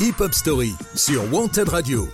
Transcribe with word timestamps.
Hip 0.00 0.20
Hop 0.20 0.32
Story 0.32 0.74
sur 0.94 1.24
Wanted 1.32 1.68
Radio. 1.68 2.08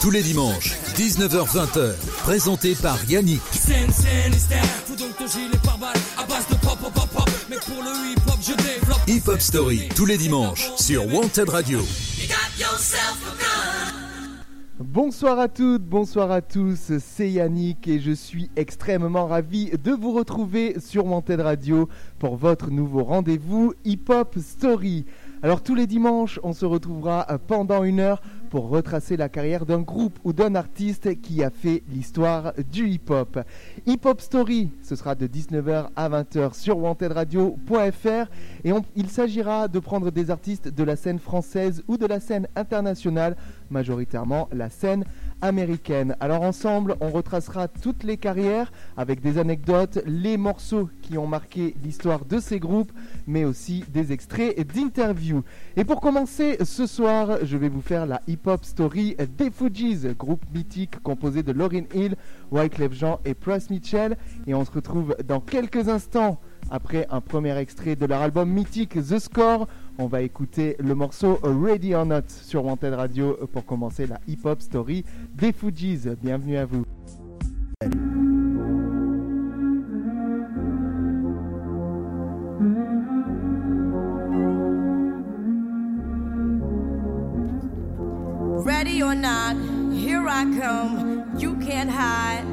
Tous 0.00 0.10
les 0.10 0.22
dimanches, 0.22 0.72
19h-20h, 0.96 1.94
présenté 2.24 2.74
par 2.74 2.98
Yannick. 3.08 3.40
Hip 9.06 9.22
Hop 9.28 9.40
Story, 9.40 9.88
tous 9.94 10.06
les 10.06 10.18
dimanches, 10.18 10.70
sur 10.76 11.06
Wanted 11.06 11.48
Radio. 11.50 11.80
Bonsoir 14.84 15.38
à 15.38 15.46
toutes, 15.46 15.84
bonsoir 15.84 16.32
à 16.32 16.40
tous, 16.40 16.98
c'est 16.98 17.30
Yannick 17.30 17.86
et 17.86 18.00
je 18.00 18.10
suis 18.10 18.50
extrêmement 18.56 19.26
ravi 19.26 19.70
de 19.70 19.92
vous 19.92 20.12
retrouver 20.12 20.80
sur 20.80 21.06
Wanted 21.06 21.40
Radio 21.40 21.88
pour 22.18 22.34
votre 22.34 22.68
nouveau 22.68 23.04
rendez-vous 23.04 23.74
Hip 23.84 24.06
Hop 24.08 24.36
Story. 24.40 25.04
Alors 25.44 25.62
tous 25.62 25.76
les 25.76 25.86
dimanches, 25.86 26.40
on 26.42 26.52
se 26.52 26.64
retrouvera 26.64 27.26
pendant 27.46 27.84
une 27.84 28.00
heure 28.00 28.22
pour 28.48 28.68
retracer 28.68 29.16
la 29.16 29.28
carrière 29.28 29.66
d'un 29.66 29.80
groupe 29.80 30.18
ou 30.24 30.32
d'un 30.32 30.54
artiste 30.54 31.20
qui 31.20 31.42
a 31.42 31.50
fait 31.50 31.82
l'histoire 31.88 32.52
du 32.70 32.86
hip-hop. 32.86 33.40
Hip 33.86 34.00
Hop 34.04 34.20
Story, 34.20 34.70
ce 34.82 34.94
sera 34.94 35.14
de 35.14 35.26
19h 35.26 35.88
à 35.96 36.08
20h 36.08 36.54
sur 36.54 36.78
wantedradio.fr 36.78 38.30
et 38.64 38.72
il 38.94 39.08
s'agira 39.08 39.68
de 39.68 39.78
prendre 39.78 40.10
des 40.10 40.30
artistes 40.30 40.68
de 40.68 40.84
la 40.84 40.96
scène 40.96 41.18
française 41.18 41.82
ou 41.88 41.96
de 41.96 42.06
la 42.06 42.20
scène 42.20 42.46
internationale, 42.54 43.36
majoritairement 43.72 44.48
la 44.52 44.70
scène 44.70 45.04
américaine. 45.40 46.16
Alors 46.20 46.42
ensemble, 46.42 46.94
on 47.00 47.10
retracera 47.10 47.66
toutes 47.66 48.04
les 48.04 48.16
carrières 48.16 48.70
avec 48.96 49.20
des 49.20 49.38
anecdotes, 49.38 49.98
les 50.06 50.36
morceaux 50.36 50.88
qui 51.02 51.18
ont 51.18 51.26
marqué 51.26 51.74
l'histoire 51.82 52.24
de 52.24 52.38
ces 52.38 52.60
groupes, 52.60 52.92
mais 53.26 53.44
aussi 53.44 53.84
des 53.88 54.12
extraits 54.12 54.56
d'interviews. 54.72 55.42
Et 55.76 55.84
pour 55.84 56.00
commencer 56.00 56.58
ce 56.64 56.86
soir, 56.86 57.38
je 57.42 57.56
vais 57.56 57.68
vous 57.68 57.80
faire 57.80 58.06
la 58.06 58.20
hip-hop 58.28 58.64
story 58.64 59.16
des 59.36 59.50
Fujis, 59.50 60.06
groupe 60.16 60.44
mythique 60.54 61.02
composé 61.02 61.42
de 61.42 61.50
Lauryn 61.52 61.84
Hill, 61.92 62.14
Wyclef 62.52 62.92
Jean 62.92 63.18
et 63.24 63.34
Price 63.34 63.68
Mitchell. 63.70 64.16
Et 64.46 64.54
on 64.54 64.64
se 64.64 64.70
retrouve 64.70 65.16
dans 65.26 65.40
quelques 65.40 65.88
instants 65.88 66.38
après 66.70 67.06
un 67.10 67.20
premier 67.20 67.56
extrait 67.58 67.96
de 67.96 68.06
leur 68.06 68.22
album 68.22 68.48
mythique 68.48 68.94
The 68.94 69.18
Score. 69.18 69.66
On 69.98 70.06
va 70.06 70.22
écouter 70.22 70.76
le 70.78 70.94
morceau 70.94 71.38
Ready 71.42 71.94
or 71.94 72.06
Not 72.06 72.22
sur 72.28 72.64
Wanted 72.64 72.94
Radio 72.94 73.38
pour 73.52 73.64
commencer 73.64 74.06
la 74.06 74.18
hip-hop 74.26 74.60
story 74.62 75.04
des 75.34 75.52
Fujis. 75.52 76.08
Bienvenue 76.20 76.56
à 76.56 76.64
vous. 76.64 76.84
Ready 88.64 89.02
or 89.02 89.14
not, 89.14 89.56
here 89.92 90.26
I 90.28 90.44
come. 90.58 91.24
You 91.38 91.56
can't 91.56 91.90
hide. 91.90 92.44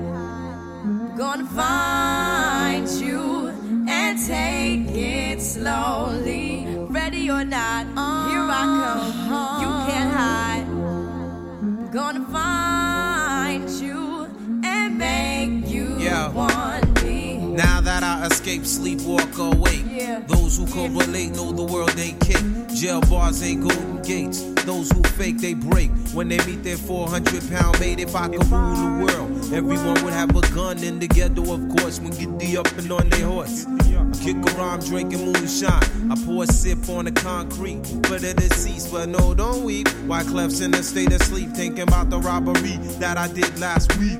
Gonna 1.17 1.45
find 1.45 2.87
you 3.01 3.48
and 3.89 4.19
take 4.25 4.95
it 4.95 5.41
slowly. 5.41 6.65
Ready 6.89 7.29
or 7.29 7.43
not, 7.43 7.85
here 8.29 8.47
I 8.49 8.63
come. 9.27 9.61
You 9.61 9.69
can't 9.91 10.11
hide. 10.13 10.65
Gonna 11.91 12.25
find 12.31 13.69
you 13.69 14.27
and 14.63 14.97
make 14.97 15.67
you 15.69 15.97
Yeah. 15.99 16.29
want 16.29 17.03
me. 17.03 17.37
Now 17.37 17.81
that 17.81 18.03
I 18.03 18.27
escape, 18.27 18.65
sleep, 18.65 19.01
walk 19.01 19.37
awake. 19.37 19.83
Yeah. 19.91 20.19
Those 20.27 20.57
who 20.57 20.65
correlate 20.67 21.35
know 21.35 21.51
the 21.51 21.63
world 21.63 21.93
ain't 21.99 22.19
kick. 22.19 22.41
Jail 22.73 23.01
bars 23.01 23.41
ain't 23.43 23.61
golden 23.67 24.01
gates. 24.03 24.43
Those 24.65 24.91
who 24.91 25.01
fake, 25.17 25.39
they 25.39 25.53
break. 25.55 25.89
When 26.13 26.29
they 26.29 26.37
meet 26.45 26.63
their 26.63 26.77
400 26.77 27.49
pound 27.49 27.79
mate, 27.79 27.99
if 27.99 28.15
I 28.15 28.27
could 28.29 28.45
rule 28.51 28.75
the 28.75 29.05
world, 29.05 29.38
everyone 29.53 30.03
would 30.03 30.13
have 30.13 30.35
a 30.35 30.41
gun 30.53 30.83
in 30.83 30.99
the 30.99 31.07
ghetto, 31.07 31.53
of 31.53 31.67
course, 31.77 31.99
when 31.99 32.11
get 32.11 32.39
the 32.39 32.57
up 32.57 32.67
and 32.77 32.91
on 32.91 33.09
their 33.09 33.25
horse. 33.25 33.65
Kick 34.21 34.37
around 34.55 34.85
drinking 34.85 35.25
moonshine. 35.25 36.11
I 36.11 36.15
pour 36.25 36.43
a 36.43 36.47
sip 36.47 36.89
on 36.89 37.05
the 37.05 37.11
concrete 37.11 37.85
for 38.05 38.19
the 38.19 38.33
deceased, 38.35 38.91
but 38.91 39.09
no, 39.09 39.33
don't 39.33 39.63
weep. 39.63 39.87
Why 40.07 40.23
Clef's 40.23 40.61
in 40.61 40.73
a 40.73 40.83
state 40.83 41.13
of 41.13 41.21
sleep, 41.21 41.51
thinking 41.51 41.83
about 41.83 42.09
the 42.09 42.19
robbery 42.19 42.77
that 42.99 43.17
I 43.17 43.27
did 43.27 43.57
last 43.59 43.97
week. 43.97 44.19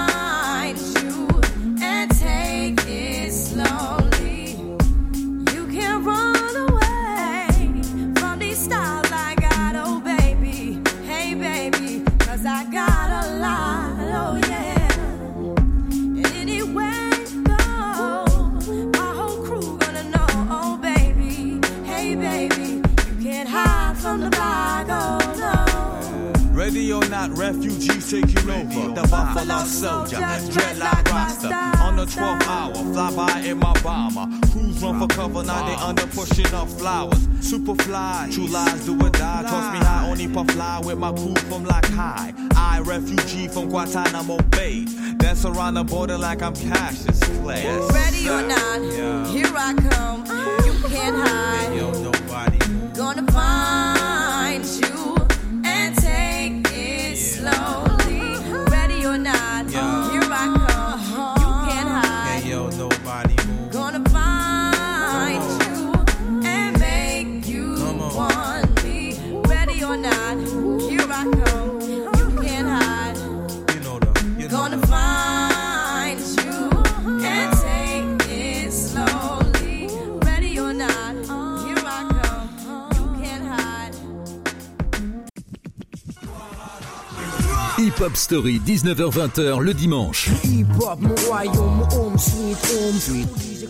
sign 43.91 44.15
I'm 44.15 44.31
obeyed. 44.31 44.87
Dance 45.17 45.43
around 45.43 45.73
the 45.73 45.83
border 45.83 46.17
like 46.17 46.41
I'm 46.41 46.55
cash. 46.55 46.99
This 46.99 47.19
class. 47.39 47.90
Story, 88.31 88.61
19h-20h 88.65 89.59
le 89.59 89.73
dimanche. 89.73 90.29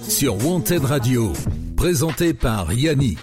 Sur 0.08 0.46
Wanted 0.46 0.86
Radio, 0.86 1.34
présenté 1.76 2.36
par 2.36 2.72
Yannick. 2.72 3.18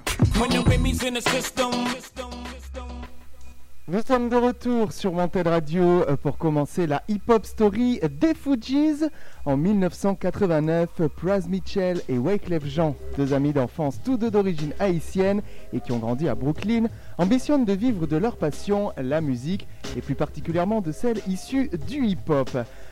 Nous 3.90 4.02
sommes 4.02 4.29
de 4.29 4.37
retour 4.37 4.93
sur 4.93 5.14
Wanted 5.14 5.46
Radio 5.46 6.02
euh, 6.02 6.17
pour 6.17 6.37
commencer 6.37 6.87
la 6.87 7.02
hip-hop 7.08 7.46
story 7.46 8.00
des 8.20 8.34
Fujis. 8.34 9.05
En 9.46 9.56
1989, 9.56 10.91
Praz 11.17 11.49
Mitchell 11.49 12.02
et 12.08 12.19
Wyclef 12.19 12.67
Jean, 12.67 12.96
deux 13.17 13.32
amis 13.32 13.55
d'enfance 13.55 13.99
tous 14.05 14.19
deux 14.19 14.31
d'origine 14.31 14.75
haïtienne 14.79 15.41
et 15.73 15.81
qui 15.81 15.93
ont 15.93 15.99
grandi 15.99 16.29
à 16.29 16.34
Brooklyn, 16.34 16.88
ambitionnent 17.17 17.64
de 17.64 17.73
vivre 17.73 18.06
de 18.06 18.19
leur 18.19 18.37
passion, 18.37 18.93
la 18.99 19.23
musique, 19.23 19.67
et 19.96 20.00
plus 20.00 20.14
particulièrement 20.14 20.81
de 20.81 20.93
celle 20.93 21.19
issue 21.26 21.70
du 21.87 22.05
hip-hop. 22.05 22.50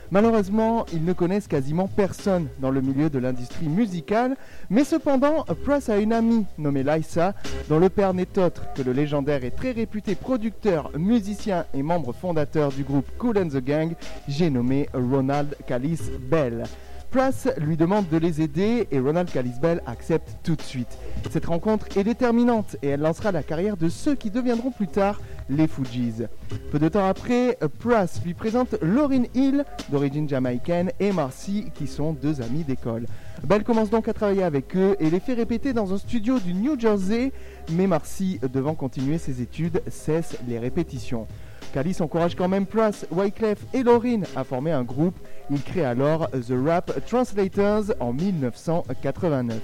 Malheureusement, 0.09 0.85
ils 0.93 1.03
ne 1.03 1.11
connaissent 1.11 1.47
quasiment 1.47 1.87
personne 1.87 2.47
dans 2.59 2.71
le 2.71 2.79
milieu 2.79 3.09
de 3.09 3.19
l'industrie 3.19 3.67
musicale, 3.67 4.37
mais 4.69 4.85
cependant, 4.85 5.43
Price 5.65 5.89
a 5.89 5.97
une 5.97 6.13
amie 6.13 6.45
nommée 6.57 6.83
Lysa, 6.83 7.33
dont 7.67 7.79
le 7.79 7.89
père 7.89 8.13
n'est 8.13 8.37
autre 8.37 8.63
que 8.73 8.81
le 8.81 8.93
légendaire 8.93 9.43
et 9.43 9.51
très 9.51 9.71
réputé 9.71 10.15
producteur, 10.15 10.91
musicien 10.97 11.65
et 11.73 11.83
membre 11.83 12.13
fondateur 12.13 12.71
du 12.71 12.83
groupe 12.83 13.09
Cool 13.17 13.37
and 13.37 13.49
the 13.49 13.63
Gang, 13.63 13.93
j'ai 14.29 14.49
nommé 14.49 14.87
Ronald 14.93 15.55
Callis 15.67 15.99
Bell. 16.29 16.63
Price 17.11 17.47
lui 17.57 17.77
demande 17.77 18.09
de 18.09 18.17
les 18.17 18.41
aider 18.41 18.87
et 18.91 18.99
Ronald 18.99 19.29
Bell 19.61 19.81
accepte 19.85 20.35
tout 20.43 20.55
de 20.55 20.61
suite. 20.61 20.97
Cette 21.31 21.45
rencontre 21.45 21.85
est 21.97 22.03
déterminante 22.03 22.75
et 22.81 22.89
elle 22.89 22.99
lancera 22.99 23.31
la 23.31 23.43
carrière 23.43 23.77
de 23.77 23.87
ceux 23.87 24.15
qui 24.15 24.29
deviendront 24.29 24.71
plus 24.71 24.87
tard 24.87 25.21
les 25.49 25.67
Fujis. 25.67 26.23
Peu 26.71 26.79
de 26.79 26.89
temps 26.89 27.07
après, 27.07 27.57
Price 27.79 28.21
lui 28.25 28.33
présente 28.33 28.75
Lauryn 28.81 29.23
Hill, 29.33 29.63
d'origine 29.89 30.27
jamaïcaine, 30.27 30.91
et 30.99 31.13
Marcy, 31.13 31.71
qui 31.73 31.87
sont 31.87 32.11
deux 32.11 32.41
amis 32.41 32.65
d'école. 32.65 33.05
Bell 33.43 33.63
commence 33.63 33.89
donc 33.89 34.09
à 34.09 34.13
travailler 34.13 34.43
avec 34.43 34.75
eux 34.75 34.97
et 34.99 35.09
les 35.09 35.21
fait 35.21 35.33
répéter 35.33 35.71
dans 35.71 35.93
un 35.93 35.97
studio 35.97 36.39
du 36.39 36.53
New 36.53 36.77
Jersey, 36.77 37.31
mais 37.71 37.87
Marcy, 37.87 38.39
devant 38.51 38.75
continuer 38.75 39.17
ses 39.17 39.41
études, 39.41 39.81
cesse 39.87 40.37
les 40.47 40.59
répétitions. 40.59 41.27
Calice 41.73 42.01
encourage 42.01 42.35
quand 42.35 42.47
même 42.47 42.65
Price, 42.65 43.05
Wyclef 43.11 43.59
et 43.73 43.83
Lauryn 43.83 44.21
à 44.35 44.43
former 44.43 44.71
un 44.71 44.83
groupe. 44.83 45.17
Il 45.49 45.61
crée 45.61 45.85
alors 45.85 46.29
The 46.31 46.53
Rap 46.65 46.91
Translators 47.07 47.93
en 47.99 48.13
1989. 48.13 49.59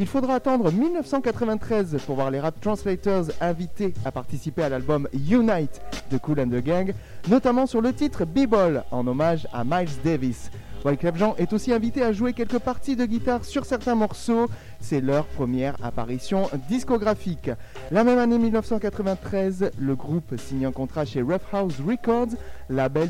Il 0.00 0.06
faudra 0.06 0.36
attendre 0.36 0.72
1993 0.72 1.98
pour 2.06 2.16
voir 2.16 2.30
les 2.30 2.40
Rap 2.40 2.58
Translators 2.60 3.26
invités 3.40 3.92
à 4.04 4.10
participer 4.10 4.62
à 4.62 4.70
l'album 4.70 5.06
Unite 5.12 5.82
de 6.10 6.16
Cool 6.16 6.40
and 6.40 6.48
the 6.48 6.64
Gang, 6.64 6.94
notamment 7.28 7.66
sur 7.66 7.82
le 7.82 7.92
titre 7.92 8.24
B-Ball 8.24 8.84
en 8.90 9.06
hommage 9.06 9.46
à 9.52 9.64
Miles 9.64 9.90
Davis. 10.02 10.50
Wyclef 10.84 11.16
Jean 11.16 11.36
est 11.38 11.52
aussi 11.52 11.72
invité 11.72 12.02
à 12.02 12.12
jouer 12.12 12.32
quelques 12.32 12.58
parties 12.58 12.96
de 12.96 13.04
guitare 13.04 13.44
sur 13.44 13.64
certains 13.64 13.94
morceaux. 13.94 14.48
C'est 14.80 15.00
leur 15.00 15.26
première 15.26 15.76
apparition 15.84 16.50
discographique. 16.68 17.50
La 17.92 18.02
même 18.02 18.18
année 18.18 18.38
1993, 18.38 19.70
le 19.78 19.94
groupe 19.94 20.34
signe 20.38 20.66
un 20.66 20.72
contrat 20.72 21.04
chez 21.04 21.22
Rough 21.22 21.42
House 21.52 21.76
Records, 21.86 22.34
label 22.68 23.08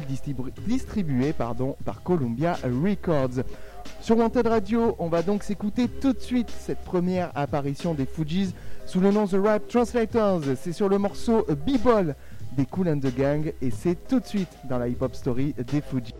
distribué 0.67 1.33
par 1.33 1.55
Columbia 2.05 2.59
Records. 2.63 3.43
Sur 4.01 4.19
Wanted 4.19 4.47
Radio, 4.47 4.95
on 4.99 5.09
va 5.09 5.23
donc 5.23 5.43
s'écouter 5.43 5.89
tout 5.89 6.13
de 6.13 6.21
suite 6.21 6.51
cette 6.51 6.81
première 6.81 7.31
apparition 7.35 7.95
des 7.95 8.07
Fujis 8.07 8.55
sous 8.85 9.01
le 9.01 9.11
nom 9.11 9.27
The 9.27 9.37
Rap 9.43 9.67
Translators. 9.69 10.43
C'est 10.61 10.73
sur 10.73 10.91
le 10.91 10.99
morceau 10.99 11.47
B-Ball 11.49 12.17
des 12.55 12.67
Cool 12.67 12.89
and 12.91 12.99
the 12.99 13.17
Gang 13.17 13.53
et 13.63 13.71
c'est 13.71 13.97
tout 14.07 14.21
de 14.21 14.27
suite 14.27 14.51
dans 14.69 14.79
la 14.79 14.89
hip-hop 14.89 15.15
story 15.15 15.55
des 15.67 15.81
Fujis. 15.81 16.15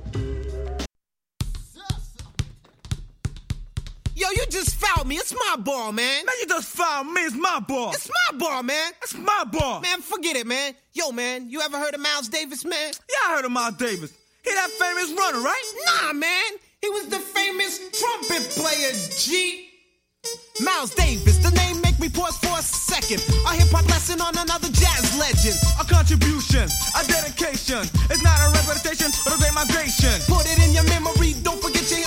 Yo, 4.15 4.29
you 4.31 4.45
just 4.51 4.77
fouled 4.77 5.07
me. 5.07 5.17
It's 5.17 5.33
my 5.33 5.57
ball, 5.59 5.93
man. 5.93 6.27
Man, 6.27 6.35
you 6.41 6.47
just 6.47 6.69
fouled 6.69 7.07
me. 7.07 7.23
It's 7.23 7.35
my 7.35 7.61
ball. 7.61 7.93
It's 7.93 8.09
my 8.09 8.39
ball, 8.39 8.63
man. 8.63 8.93
It's 9.03 9.15
my 9.15 9.45
ball. 9.51 9.81
Man, 9.81 10.01
forget 10.01 10.37
it, 10.37 10.47
man. 10.47 10.75
Yo, 10.93 11.13
man, 11.13 11.49
you 11.49 11.61
ever 11.63 11.79
heard 11.79 11.95
of 11.95 12.01
Miles 12.01 12.29
Davis, 12.29 12.65
man? 12.65 12.93
Yeah, 13.09 13.31
I 13.33 13.37
heard 13.37 13.45
of 13.45 13.53
Miles 13.53 13.77
Davis. 13.77 14.13
He 14.45 14.53
that 14.53 14.71
famous 14.71 15.11
runner, 15.19 15.41
right? 15.41 15.63
Nah, 15.87 16.13
man. 16.13 16.53
He 16.81 16.91
was 16.91 17.07
the 17.07 17.19
famous 17.19 17.79
trumpet 17.99 18.43
player, 18.51 18.93
G. 19.17 19.69
Miles 20.61 20.95
Davis, 20.95 21.39
the 21.39 21.51
name 21.57 21.81
make 21.81 21.99
me 21.99 22.09
pause 22.09 22.37
for 22.39 22.55
a 22.55 22.63
second. 22.63 23.19
A 23.49 23.55
hip 23.59 23.71
hop 23.75 23.87
lesson 23.89 24.21
on 24.21 24.37
another 24.37 24.69
jazz 24.71 25.11
legend. 25.19 25.57
A 25.81 25.85
contribution, 25.87 26.69
a 26.95 27.03
dedication. 27.09 27.83
It's 28.07 28.23
not 28.23 28.39
a 28.39 28.51
reputation, 28.55 29.11
but 29.25 29.35
a 29.35 29.39
great 29.43 29.55
migration. 29.55 30.15
Put 30.31 30.47
it 30.47 30.59
in 30.63 30.71
your 30.75 30.87
memory, 30.87 31.35
don't 31.43 31.59
forget 31.59 31.83
your 31.91 32.02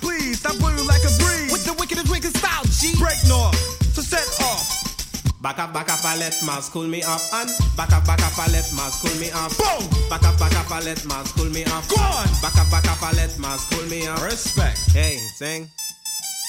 Please, 0.00 0.44
I 0.44 0.52
blew 0.58 0.74
you 0.74 0.86
like 0.86 1.02
a 1.02 1.12
breeze. 1.22 1.52
With 1.52 1.64
the 1.64 1.74
wicked 1.78 1.98
drinking 2.06 2.32
style, 2.32 2.64
G. 2.64 2.94
Break 2.98 3.18
north, 3.28 3.56
so 3.94 4.02
set 4.02 4.26
off. 4.42 4.86
Back 5.42 5.58
up, 5.58 5.72
back 5.72 5.88
up, 5.88 6.04
I 6.04 6.16
let 6.18 6.34
my 6.44 6.60
school 6.60 6.88
me 6.88 7.02
up 7.02 7.20
and 7.34 7.50
back 7.76 7.92
up, 7.92 8.04
back 8.04 8.20
up, 8.22 8.36
I 8.38 8.50
let 8.50 8.66
my 8.74 8.88
school 8.90 9.14
me 9.20 9.30
up. 9.30 9.52
Boom! 9.56 9.88
Back 10.10 10.24
up, 10.24 10.38
back 10.38 10.56
up, 10.56 10.70
I 10.70 10.80
let 10.80 11.04
my 11.04 11.22
school 11.22 11.50
me 11.50 11.62
up. 11.64 11.86
Go 11.88 11.96
on! 12.02 12.26
Back 12.42 12.56
up, 12.58 12.70
back 12.70 12.88
up, 12.90 13.02
I 13.02 13.12
let 13.12 13.38
my 13.38 13.56
school 13.56 13.86
me 13.86 14.06
up. 14.08 14.20
Respect. 14.22 14.78
Hey, 14.90 15.18
sing. 15.36 15.68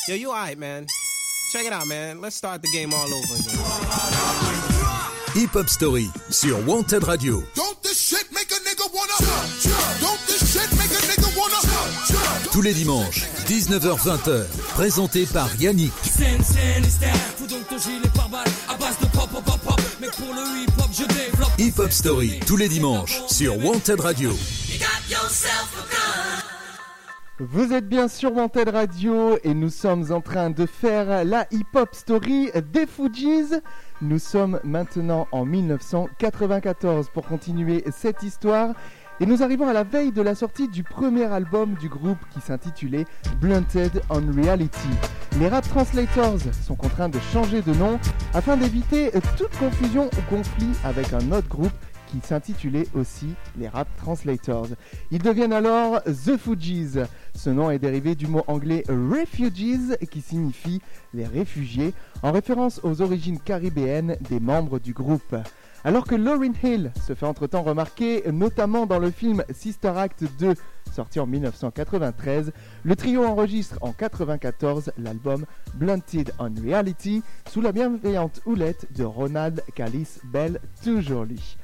Yo, 0.07 0.15
you 0.15 0.29
alright, 0.29 0.57
man? 0.57 0.87
Check 1.51 1.65
it 1.65 1.73
out, 1.73 1.85
man. 1.87 2.21
Let's 2.21 2.35
start 2.37 2.61
the 2.61 2.69
game 2.73 2.93
all 2.93 3.07
over 3.07 3.35
again. 3.35 3.57
Hip 5.33 5.51
Hop 5.51 5.69
Story 5.69 6.09
sur 6.29 6.57
Wanted 6.65 7.03
Radio. 7.07 7.43
Don't 7.53 7.81
Tous 12.57 12.63
les 12.63 12.73
dimanches, 12.73 13.27
19h-20h, 13.45 14.47
présenté 14.73 15.27
par 15.27 15.55
Yannick. 15.57 15.93
Hip 21.59 21.73
Hop 21.77 21.91
Story, 21.91 22.39
tous 22.47 22.57
les 22.57 22.67
dimanches, 22.67 23.21
sur 23.27 23.63
Wanted 23.63 23.99
Radio. 23.99 24.31
Vous 27.39 27.71
êtes 27.71 27.87
bien 27.87 28.07
sur 28.07 28.35
Wanted 28.35 28.69
Radio 28.69 29.37
et 29.43 29.53
nous 29.53 29.69
sommes 29.69 30.11
en 30.11 30.21
train 30.21 30.49
de 30.49 30.65
faire 30.65 31.23
la 31.23 31.45
hip-hop 31.51 31.93
story 31.93 32.49
des 32.73 32.87
Fujis. 32.87 33.53
Nous 34.01 34.17
sommes 34.17 34.59
maintenant 34.63 35.27
en 35.31 35.45
1994 35.45 37.09
pour 37.13 37.27
continuer 37.27 37.83
cette 37.95 38.23
histoire 38.23 38.73
et 39.19 39.25
nous 39.25 39.41
arrivons 39.41 39.67
à 39.67 39.73
la 39.73 39.83
veille 39.83 40.11
de 40.11 40.21
la 40.21 40.35
sortie 40.35 40.67
du 40.67 40.83
premier 40.83 41.25
album 41.25 41.73
du 41.75 41.89
groupe 41.89 42.19
qui 42.31 42.39
s'intitulait 42.39 43.05
Blunted 43.41 44.01
on 44.09 44.21
Reality. 44.31 44.89
Les 45.39 45.47
Rap 45.47 45.67
Translators 45.67 46.39
sont 46.65 46.75
contraints 46.75 47.09
de 47.09 47.19
changer 47.33 47.61
de 47.61 47.73
nom 47.73 47.99
afin 48.33 48.57
d'éviter 48.57 49.11
toute 49.37 49.55
confusion 49.57 50.05
ou 50.05 50.29
conflit 50.29 50.69
avec 50.83 51.13
un 51.13 51.31
autre 51.31 51.47
groupe 51.47 51.71
qui 52.07 52.19
s'intitulait 52.25 52.87
aussi 52.93 53.33
les 53.57 53.67
Rap 53.67 53.87
Translators. 53.97 54.67
Ils 55.11 55.21
deviennent 55.21 55.53
alors 55.53 56.01
The 56.03 56.37
Fugees. 56.37 57.03
Ce 57.35 57.49
nom 57.49 57.69
est 57.69 57.79
dérivé 57.79 58.15
du 58.15 58.27
mot 58.27 58.43
anglais 58.47 58.83
Refugees 58.87 59.97
qui 60.09 60.21
signifie 60.21 60.81
les 61.13 61.25
réfugiés 61.25 61.93
en 62.23 62.31
référence 62.31 62.79
aux 62.83 63.01
origines 63.01 63.39
caribéennes 63.39 64.15
des 64.29 64.39
membres 64.39 64.79
du 64.79 64.93
groupe. 64.93 65.35
Alors 65.87 66.03
que 66.03 66.15
Lauryn 66.15 66.51
Hill 66.61 66.91
se 67.07 67.15
fait 67.15 67.25
entre-temps 67.25 67.63
remarquer, 67.63 68.29
notamment 68.33 68.85
dans 68.85 68.99
le 68.99 69.09
film 69.09 69.45
Sister 69.53 69.93
Act 69.95 70.25
2, 70.37 70.53
sorti 70.91 71.17
en 71.21 71.25
1993, 71.25 72.51
le 72.83 72.95
trio 72.97 73.23
enregistre 73.23 73.77
en 73.79 73.95
1994 73.95 74.91
l'album 74.97 75.45
Blunted 75.75 76.33
on 76.39 76.53
Reality 76.61 77.23
sous 77.49 77.61
la 77.61 77.71
bienveillante 77.71 78.41
houlette 78.45 78.85
de 78.97 79.05
Ronald 79.05 79.63
Callis 79.75 80.19
Bell, 80.25 80.59
toujours 80.83 81.23
lui. 81.23 81.55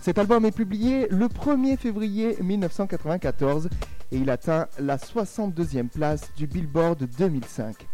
Cet 0.00 0.16
album 0.16 0.44
est 0.44 0.54
publié 0.54 1.08
le 1.10 1.26
1er 1.26 1.76
février 1.76 2.36
1994 2.40 3.68
et 4.12 4.16
il 4.16 4.30
atteint 4.30 4.68
la 4.78 4.96
62e 4.96 5.88
place 5.88 6.30
du 6.36 6.46
Billboard 6.46 7.08
2005. 7.18 7.88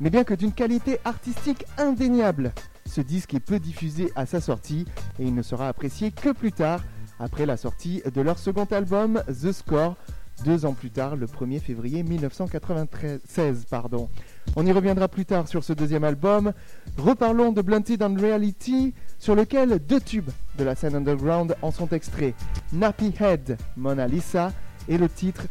Mais 0.00 0.10
bien 0.10 0.24
que 0.24 0.34
d'une 0.34 0.52
qualité 0.52 0.98
artistique 1.04 1.64
indéniable, 1.78 2.52
ce 2.84 3.00
disque 3.00 3.34
est 3.34 3.40
peu 3.40 3.58
diffusé 3.58 4.12
à 4.14 4.26
sa 4.26 4.40
sortie 4.40 4.84
et 5.18 5.24
il 5.24 5.34
ne 5.34 5.42
sera 5.42 5.68
apprécié 5.68 6.10
que 6.10 6.32
plus 6.32 6.52
tard, 6.52 6.82
après 7.18 7.46
la 7.46 7.56
sortie 7.56 8.02
de 8.12 8.20
leur 8.20 8.38
second 8.38 8.66
album 8.66 9.22
The 9.28 9.52
Score, 9.52 9.96
deux 10.44 10.66
ans 10.66 10.74
plus 10.74 10.90
tard, 10.90 11.16
le 11.16 11.26
1er 11.26 11.60
février 11.60 12.02
1996. 12.02 13.64
Pardon. 13.70 14.10
On 14.54 14.66
y 14.66 14.72
reviendra 14.72 15.08
plus 15.08 15.24
tard 15.24 15.48
sur 15.48 15.64
ce 15.64 15.72
deuxième 15.72 16.04
album. 16.04 16.52
Reparlons 16.98 17.52
de 17.52 17.62
Blunted 17.62 18.02
on 18.02 18.14
Reality, 18.14 18.92
sur 19.18 19.34
lequel 19.34 19.78
deux 19.78 20.00
tubes 20.00 20.30
de 20.58 20.64
la 20.64 20.74
scène 20.74 20.94
underground 20.94 21.56
en 21.62 21.70
sont 21.70 21.88
extraits. 21.88 22.34
Nappy 22.72 23.14
Head, 23.18 23.56
Mona 23.76 24.06
Lisa 24.06 24.52
et 24.88 24.98
le 24.98 25.08
titre 25.08 25.46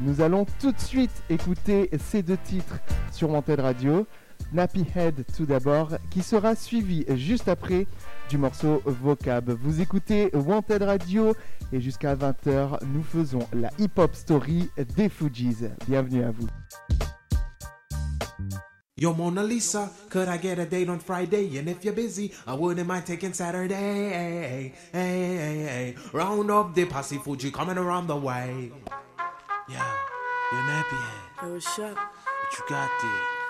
Nous 0.00 0.20
allons 0.22 0.46
tout 0.60 0.72
de 0.72 0.80
suite 0.80 1.10
écouter 1.28 1.90
ces 1.98 2.22
deux 2.22 2.38
titres 2.38 2.78
sur 3.12 3.30
Wanted 3.30 3.60
Radio. 3.60 4.06
Nappy 4.52 4.86
Head 4.94 5.24
tout 5.36 5.44
d'abord, 5.44 5.92
qui 6.10 6.22
sera 6.22 6.54
suivi 6.54 7.04
juste 7.16 7.48
après 7.48 7.86
du 8.30 8.38
morceau 8.38 8.82
Vocab. 8.84 9.50
Vous 9.62 9.80
écoutez 9.80 10.30
Wanted 10.34 10.82
Radio 10.82 11.34
et 11.72 11.80
jusqu'à 11.80 12.14
20h, 12.14 12.84
nous 12.86 13.02
faisons 13.02 13.46
la 13.52 13.70
hip-hop 13.78 14.14
story 14.14 14.70
des 14.96 15.08
Fujis. 15.08 15.64
Bienvenue 15.88 16.24
à 16.24 16.30
vous. 16.30 16.46
Yo, 18.98 19.12
Mona 19.12 19.42
Lisa, 19.42 19.90
could 20.08 20.26
I 20.26 20.38
get 20.38 20.58
a 20.58 20.64
date 20.64 20.88
on 20.88 20.98
Friday? 20.98 21.58
And 21.58 21.68
if 21.68 21.84
you're 21.84 21.94
busy, 21.94 22.32
I 22.46 22.54
wouldn't 22.54 22.86
mind 22.86 23.04
taking 23.04 23.34
Saturday. 23.34 23.74
Hey, 23.74 24.72
hey, 24.92 25.36
hey, 25.36 25.94
Round 26.14 26.50
up 26.50 26.74
the 26.74 26.86
coming 27.50 27.76
around 27.76 28.06
the 28.06 28.16
way. 28.16 28.72
Yeah, 29.68 29.82
you're 30.52 30.62
nappy 30.62 30.96
head. 30.96 31.42
Yo, 31.42 31.48
oh, 31.48 31.52
what's 31.54 31.78
up? 31.80 31.96
What 31.96 32.52
you 32.56 32.64
got 32.68 32.88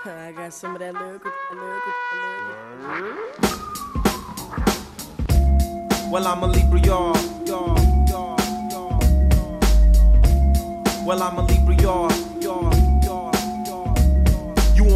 there? 0.03 0.17
I 0.27 0.31
got 0.31 0.51
some 0.51 0.73
of 0.73 0.79
that 0.79 0.95
lyrical, 0.95 1.31
lyrical, 1.51 1.93
lyrical. 2.81 3.37
Well, 6.09 6.25
I'm 6.25 6.41
a 6.41 6.47
Libra, 6.47 6.79
y'all. 6.79 7.15
y'all, 7.45 7.77
y'all, 8.09 8.35
y'all, 8.71 8.99
y'all. 9.29 11.05
Well, 11.05 11.21
I'm 11.21 11.37
a 11.37 11.43
Libra, 11.45 11.75
y'all. 11.83 12.26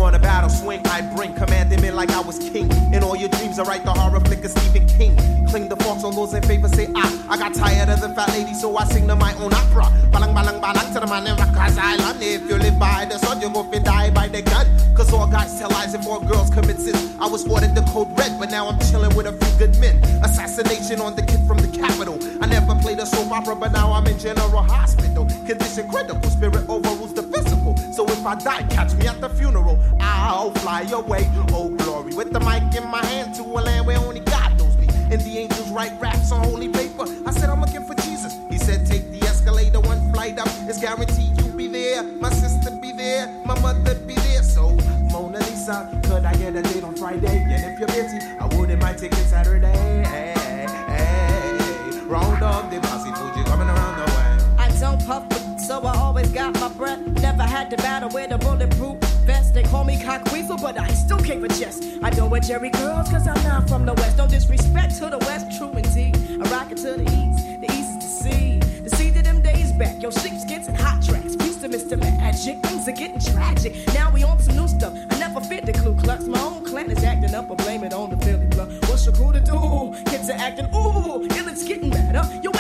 On 0.02 0.16
a 0.16 0.20
battle 0.20 0.50
swing, 0.50 0.86
I 0.88 1.02
bring 1.16 1.34
commanding 1.34 1.82
me 1.82 1.92
like 1.92 2.12
I 2.12 2.22
was 2.22 2.40
king. 2.40 2.70
In 2.94 3.04
all 3.04 3.16
your 3.16 3.30
dreams, 3.30 3.60
I 3.60 3.64
write 3.64 3.84
the 3.84 3.92
horror 3.92 4.20
flick 4.20 4.44
of 4.44 4.52
Stephen 4.52 4.88
King. 4.88 5.16
Cling 5.48 5.70
the 5.70 5.76
forks 5.78 6.04
on 6.04 6.16
those 6.16 6.34
in 6.34 6.44
favor, 6.44 6.68
say 6.70 6.88
ah. 6.96 7.26
I 7.30 7.38
got 7.38 7.54
tired 7.54 7.90
of 7.90 8.02
the 8.02 8.10
fat 8.10 8.30
lady, 8.30 8.54
so 8.54 8.76
I 8.78 8.86
sing 8.86 9.08
to 9.08 9.16
my 9.16 9.34
own 9.36 9.54
opera. 9.54 9.86
Balang 10.12 10.34
balang 10.34 10.62
balang 10.62 10.94
to 10.94 11.00
the 11.00 11.08
man 11.08 11.28
in 11.28 11.36
Rikers 11.36 11.78
Island. 11.78 12.22
If 12.22 12.42
you 12.50 12.58
live 12.58 12.80
by 12.80 13.06
the 13.06 13.18
sun, 13.20 13.42
you 13.42 13.50
go 13.50 13.64
fi 13.64 13.80
die 13.80 14.10
by 14.12 14.28
the 14.28 14.42
gun. 14.42 14.66
Cause 14.96 15.14
all 15.14 15.28
guys 15.28 15.58
tell 15.60 15.70
lies 15.70 15.94
and 15.94 16.04
four 16.04 16.20
girls 16.22 16.50
commit 16.50 16.80
sins. 16.80 17.16
I 17.20 17.28
was 17.28 17.48
ordered 17.48 17.76
the 17.76 17.82
code 17.94 18.18
red, 18.18 18.40
but 18.40 18.50
now 18.50 18.68
I'm 18.70 18.80
chilling 18.80 19.16
with 19.16 19.28
a 19.28 19.34
few 19.34 19.68
good 19.68 19.78
men. 19.80 19.98
Assassination 20.24 21.02
on 21.02 21.16
the 21.16 21.24
kid 21.24 21.42
from 21.48 21.58
the 21.58 21.68
capital. 21.78 22.18
I 22.42 22.48
never 22.48 22.76
played 22.76 23.00
a 23.00 23.06
soap 23.06 23.32
opera, 23.32 23.56
but 23.56 23.72
now 23.72 23.92
I'm 23.94 24.08
in 24.08 24.20
general 24.20 24.64
hospital. 24.64 25.26
Condition 25.46 25.90
critical, 25.90 26.30
spirit 26.30 26.68
overrules 26.70 27.14
the 27.14 27.24
physical. 27.24 27.76
So 27.92 28.06
if 28.06 28.26
I 28.26 28.36
die, 28.36 28.64
catch 28.70 28.94
me 28.96 29.08
at 29.08 29.20
the 29.20 29.30
funeral. 29.30 29.78
I'll 30.00 30.52
fly 30.52 30.84
away, 30.92 31.30
oh 31.50 31.70
glory. 31.70 32.14
With 32.14 32.32
the 32.32 32.40
mic 32.40 32.74
in 32.76 32.90
my 32.90 33.06
hand 33.06 33.36
to 33.36 33.44
a 33.44 33.62
land 33.62 33.86
where 33.86 34.00
only 34.00 34.22
God 34.22 34.58
knows 34.58 34.78
me. 34.78 34.88
And 35.12 35.20
the 35.22 35.40
angels 35.40 35.70
write 35.72 36.00
raps 36.00 36.32
on 36.32 36.44
holy 36.46 36.70
paper. 36.70 37.06
I 37.26 37.32
said, 37.32 37.50
I'm 37.50 37.60
looking 37.60 37.84
for 37.84 37.94
Jesus. 37.96 38.34
He 38.50 38.58
said, 38.58 38.88
take 38.88 39.12
the 39.12 39.22
escalator 39.28 39.82
one 39.82 40.14
flight 40.14 40.40
up. 40.40 40.48
It's 40.70 40.80
guaranteed 40.80 41.38
you'll 41.38 41.56
be 41.56 41.68
there. 41.68 42.04
My 42.04 42.30
sister 42.30 42.72
be 42.72 42.94
there. 42.94 43.28
My 43.46 43.60
mother 43.60 43.96
be 43.96 44.16
there. 44.16 44.44
So, 44.44 44.70
Mona 45.12 45.40
Lisa, 45.40 46.00
could 46.06 46.24
I 46.24 46.34
get 46.36 46.56
a 46.56 46.62
date 46.62 46.84
on 46.84 46.96
Friday? 46.96 47.44
And 47.44 47.74
if 47.74 47.78
you're 47.80 47.90
busy, 47.90 48.20
I 48.40 48.46
wouldn't 48.56 48.82
mind 48.82 49.00
taking 49.00 49.18
Saturday. 49.26 49.74
Hey, 50.08 50.34
hey, 50.38 50.68
hey. 50.88 52.00
Round 52.06 52.42
up 52.42 52.72
the 52.72 52.80
posse 52.80 53.12
Fuji 53.12 53.44
coming 53.50 53.68
around 53.68 53.98
the 53.98 54.06
way. 54.12 54.56
I 54.58 54.70
don't 54.80 55.06
puff, 55.06 55.28
always 56.22 56.34
got 56.34 56.54
my 56.60 56.70
breath. 56.78 57.00
Never 57.22 57.44
had 57.44 57.70
to 57.72 57.78
battle 57.78 58.10
with 58.10 58.32
a 58.32 58.38
bulletproof 58.38 58.98
vest. 59.26 59.54
They 59.54 59.64
call 59.64 59.84
me 59.84 59.98
cockweasel, 59.98 60.62
but 60.62 60.80
I 60.80 60.90
still 60.90 61.18
can't 61.18 61.42
chest. 61.60 61.84
I 62.04 62.10
don't 62.10 62.30
wear 62.30 62.42
Jerry 62.42 62.70
curls, 62.70 63.10
cause 63.10 63.28
I'm 63.28 63.44
not 63.44 63.68
from 63.68 63.86
the 63.86 63.94
West. 63.94 64.18
No 64.18 64.28
disrespect 64.28 64.98
to 65.00 65.10
the 65.10 65.18
West, 65.20 65.58
true 65.58 65.72
indeed. 65.72 66.16
I 66.42 66.50
rock 66.50 66.72
it 66.72 66.78
to 66.78 66.94
the 66.94 67.04
East, 67.04 67.62
the 67.62 67.68
East 67.72 68.02
to 68.02 68.08
sea. 68.08 68.60
The 68.84 68.90
sea 68.96 69.12
to 69.12 69.22
them 69.22 69.42
days 69.42 69.72
back. 69.74 70.02
Yo, 70.02 70.12
sheepskins 70.12 70.68
and 70.68 70.78
hot 70.78 71.02
tracks. 71.04 71.36
Peace 71.36 71.58
to 71.58 71.70
Mr. 71.70 71.98
Magic. 71.98 72.58
Things 72.62 72.88
are 72.88 72.92
getting 72.92 73.20
tragic. 73.20 73.74
Now 73.94 74.12
we 74.12 74.24
on 74.24 74.40
some 74.40 74.56
new 74.56 74.68
stuff. 74.68 74.94
I 75.10 75.18
never 75.20 75.42
fit 75.42 75.66
the 75.66 75.74
Ku 75.74 75.96
Klux. 75.96 76.26
My 76.26 76.40
own 76.42 76.66
clan 76.66 76.92
is 76.92 77.04
acting 77.04 77.34
up, 77.34 77.52
I 77.52 77.56
blame 77.56 77.84
it 77.84 77.94
on 77.94 78.10
the 78.12 78.18
Philly 78.26 78.48
blood. 78.48 78.70
What's 78.88 79.06
your 79.06 79.16
crew 79.16 79.32
to 79.32 79.40
do? 79.40 79.94
Kids 80.06 80.30
are 80.30 80.40
acting, 80.48 80.68
ooh, 80.76 81.26
ill, 81.38 81.48
it's 81.48 81.64
getting 81.64 81.90
better. 81.90 82.24
Yo, 82.44 82.52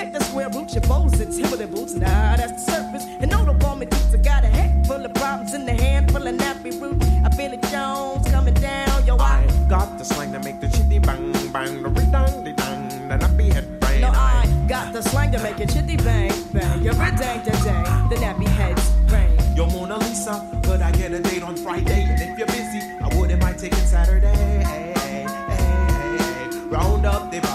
Check 0.00 0.14
the 0.14 0.24
square 0.24 0.48
root, 0.48 0.72
your 0.72 0.82
foes 0.84 1.12
Timberland 1.12 1.74
boots. 1.74 1.92
Nah, 1.92 2.34
that's 2.34 2.64
the 2.64 2.72
surface. 2.72 3.04
And 3.20 3.30
no, 3.30 3.44
the 3.44 3.52
bomb 3.52 3.82
it 3.82 3.92
I 3.92 4.16
got 4.16 4.44
a 4.44 4.46
head 4.46 4.86
full 4.86 5.04
of 5.04 5.12
problems 5.12 5.52
in 5.52 5.66
the 5.66 5.74
hand 5.74 6.10
full 6.10 6.26
of 6.26 6.34
nappy 6.36 6.72
root. 6.80 7.02
I 7.22 7.28
feel 7.36 7.52
it 7.52 7.60
Jones 7.64 8.26
coming 8.30 8.54
down. 8.54 9.04
Yo, 9.04 9.18
I 9.18 9.46
I 9.46 9.68
got 9.68 9.98
the 9.98 10.04
slang 10.04 10.32
to 10.32 10.38
make 10.38 10.58
the 10.58 10.68
chitty 10.68 11.00
bang 11.00 11.32
bang, 11.52 11.82
the 11.82 11.90
ring-dang, 11.90 12.44
the 12.44 12.52
dang, 12.52 13.08
the 13.08 13.16
nappy 13.18 13.52
head 13.52 13.78
brain. 13.78 14.00
No, 14.00 14.08
I 14.08 14.48
got 14.66 14.94
the 14.94 15.02
slang 15.02 15.32
to 15.32 15.38
make 15.40 15.60
it 15.60 15.68
chitty 15.68 15.96
bang 15.98 16.32
bang. 16.50 16.82
You're 16.82 16.94
a 16.94 17.10
dang 17.18 17.44
da 17.44 17.52
dang. 17.62 18.08
The 18.08 18.16
nappy 18.16 18.48
heads 18.48 18.90
brain. 19.06 19.36
Yo, 19.54 19.66
Mona 19.66 19.98
Lisa, 19.98 20.48
could 20.64 20.80
I 20.80 20.92
get 20.92 21.12
a 21.12 21.20
date 21.20 21.42
on 21.42 21.56
Friday? 21.56 22.04
And 22.08 22.22
if 22.22 22.38
you're 22.38 22.46
busy, 22.46 22.80
I 23.02 23.14
wouldn't 23.18 23.42
mind 23.42 23.58
taking 23.58 23.78
Saturday. 23.80 24.34
Hey, 24.34 24.94
hey, 24.96 25.26
hey, 25.26 25.26
hey. 25.50 26.58
Round 26.70 27.04
up 27.04 27.30
the 27.30 27.49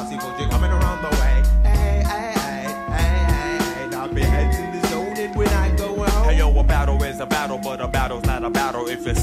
a 8.46 8.50
battle 8.50 8.88
if 8.88 9.08
it's 9.08 9.22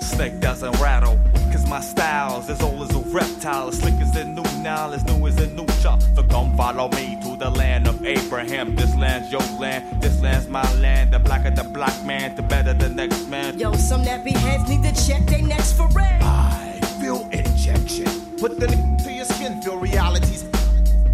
snake 0.00 0.40
doesn't 0.40 0.72
rattle. 0.80 1.20
Cause 1.52 1.68
my 1.68 1.80
style's 1.80 2.48
as 2.48 2.62
old 2.62 2.80
as 2.82 2.96
a 2.96 3.00
reptile, 3.10 3.68
as 3.68 3.78
slick 3.78 3.92
as 4.00 4.16
a 4.16 4.24
new 4.24 4.42
Nile, 4.62 4.94
as 4.94 5.04
new 5.04 5.26
as 5.26 5.36
a 5.38 5.48
new 5.48 5.66
chop. 5.82 6.00
So 6.14 6.22
come 6.22 6.56
follow 6.56 6.88
me 6.92 7.18
to 7.22 7.36
the 7.36 7.50
land 7.50 7.86
of 7.86 8.04
Abraham. 8.06 8.74
This 8.74 8.94
land's 8.96 9.30
your 9.30 9.42
land, 9.60 10.00
this 10.00 10.18
land's 10.22 10.48
my 10.48 10.64
land. 10.76 11.12
The 11.12 11.18
blacker 11.18 11.50
the 11.50 11.64
black 11.64 12.06
man, 12.06 12.34
the 12.36 12.42
better 12.42 12.72
the 12.72 12.88
next 12.88 13.28
man. 13.28 13.58
Yo, 13.58 13.74
some 13.74 14.02
nappy 14.02 14.32
heads 14.32 14.66
need 14.66 14.82
to 14.82 15.06
check 15.06 15.26
their 15.26 15.42
necks 15.42 15.72
for 15.74 15.86
red. 15.88 16.22
I 16.22 16.80
feel 17.00 17.28
injection. 17.32 18.06
Put 18.38 18.58
the 18.58 18.68
n- 18.70 18.96
to 19.04 19.12
your 19.12 19.26
skin, 19.26 19.60
feel 19.60 19.76
realities. 19.76 20.46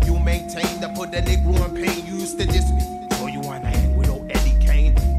You 0.06 0.20
maintain 0.20 0.80
to 0.80 0.88
put 0.90 1.10
the 1.10 1.20
Negro 1.20 1.68
in 1.68 1.74
pain. 1.82 2.06
You 2.06 2.14
used 2.14 2.38
to 2.38 2.46
diss 2.46 2.70
me. 2.70 3.08
So 3.18 3.26
you 3.26 3.40
wanna 3.40 3.91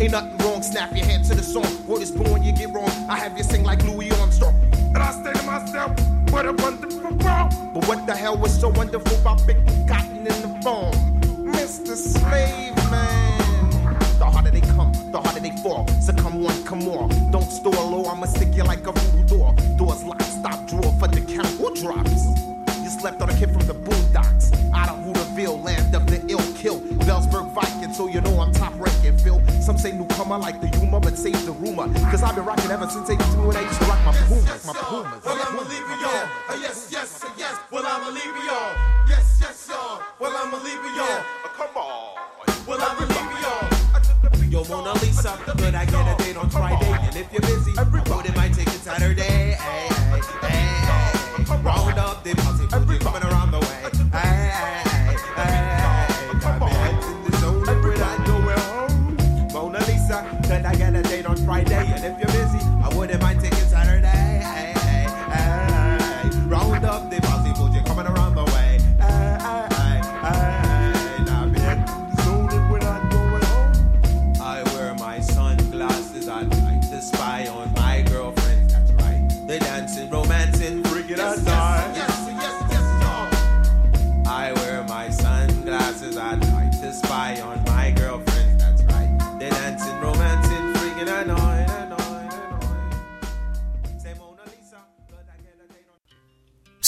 Ain't 0.03 0.11
nothing 0.11 0.37
wrong, 0.39 0.61
snap 0.61 0.93
your 0.93 1.05
hand 1.05 1.23
to 1.29 1.33
the 1.33 1.41
song. 1.41 1.87
Word 1.87 2.01
is 2.01 2.11
born, 2.11 2.43
you 2.43 2.51
get 2.51 2.73
wrong. 2.73 2.89
I 3.09 3.17
have 3.17 3.37
you 3.37 3.43
sing 3.45 3.63
like 3.63 3.81
Louis 3.85 4.11
Armstrong. 4.11 4.53
And 4.73 4.97
I 4.97 5.11
say 5.23 5.31
to 5.31 5.43
myself, 5.43 5.97
what 6.29 6.45
a 6.45 6.51
wonderful 6.51 7.11
world. 7.11 7.53
But 7.73 7.87
what 7.87 8.05
the 8.05 8.13
hell 8.13 8.35
was 8.35 8.59
so 8.59 8.67
wonderful 8.67 9.17
about 9.21 9.47
picking 9.47 9.87
cotton 9.87 10.17
in 10.17 10.25
the 10.25 10.59
farm? 10.61 10.93
Mr. 11.53 11.95
Slave 11.95 12.75
Man. 12.91 13.97
The 14.19 14.25
harder 14.25 14.51
they 14.51 14.59
come, 14.59 14.91
the 15.13 15.21
harder 15.21 15.39
they 15.39 15.55
fall. 15.63 15.87
So 16.01 16.11
come 16.11 16.43
one, 16.43 16.65
come 16.65 16.79
more. 16.79 17.07
Don't 17.31 17.49
store 17.49 17.73
oh, 17.77 17.87
low, 17.87 18.05
I'ma 18.11 18.25
stick 18.25 18.53
you 18.55 18.65
like 18.65 18.85
a 18.85 18.91
voodoo 18.91 19.37
door. 19.37 19.55
Doors 19.77 20.03
locked, 20.03 20.23
stop, 20.23 20.67
drawer 20.67 20.93
for 20.99 21.07
the 21.07 21.21
count. 21.33 21.47
Who 21.59 21.73
drops? 21.75 22.52
Slept 23.03 23.21
on 23.21 23.29
a 23.29 23.37
kid 23.37 23.51
from 23.51 23.67
the 23.67 23.73
boondocks. 23.73 24.55
Out 24.73 24.87
of 24.87 24.95
Hooterville, 25.03 25.61
land 25.61 25.93
of 25.93 26.07
the 26.07 26.23
ill 26.31 26.39
kill. 26.55 26.79
Bellsburg 27.03 27.53
Viking, 27.53 27.93
so 27.93 28.07
you 28.07 28.21
know 28.21 28.39
I'm 28.39 28.53
top 28.53 28.71
ranking, 28.79 29.17
Phil. 29.17 29.43
Some 29.61 29.77
say 29.77 29.91
newcomer 29.91 30.37
like 30.37 30.61
the 30.61 30.67
humor, 30.67 31.01
but 31.01 31.17
save 31.17 31.45
the 31.45 31.51
rumor. 31.51 31.91
Cause 32.09 32.23
I've 32.23 32.33
been 32.33 32.45
rocking 32.45 32.71
ever 32.71 32.87
since 32.87 33.09
82 33.09 33.49
and 33.49 33.57
I 33.57 33.61
used 33.67 33.81
to 33.81 33.85
rock 33.87 33.99
my 34.05 34.13
Pumas, 34.31 34.65
my 34.65 34.71
Pumas. 34.71 35.25
Well, 35.25 35.35
I'ma 35.35 35.63
leave 35.63 35.83
you 35.83 35.99
y'all. 35.99 36.29
Uh, 36.47 36.55
yes, 36.61 36.87
yes, 36.93 37.25
uh, 37.25 37.29
yes. 37.37 37.59
Well, 37.71 37.83
I'ma 37.85 38.07
leave 38.07 38.23
you 38.23 38.47
y'all. 38.47 38.71
Yes, 39.09 39.37
yes, 39.41 39.67
y'all. 39.67 40.01
Well, 40.21 40.31
I'ma 40.37 40.63
leave 40.63 40.79
you 40.79 40.95
y'all. 40.95 41.19
Uh, 41.43 41.49
come 41.59 41.75
on. 41.75 42.15
Well, 42.65 42.79
I'ma 42.79 43.03
leave 43.03 43.19
you 43.19 43.39
y'all. 43.43 44.63
Yo, 44.63 44.63
Mona 44.69 44.93
Lisa, 45.01 45.37
could 45.43 45.75
I 45.75 45.83
get 45.83 46.21
a 46.21 46.23
date 46.23 46.37
on 46.37 46.49
Friday? 46.49 46.87
And 46.87 47.17
if 47.17 47.33
you're 47.33 47.41
busy, 47.41 47.73
I 47.77 47.83
wouldn't 47.83 48.37
mind 48.37 48.55
taking 48.55 48.71
Saturday. 48.79 49.23
Hey, 49.23 49.89
hey, 49.91 50.21
hey. 50.47 50.73
Round 51.63 51.92
them 52.23 52.39
as 52.39 52.59
a 52.61 53.22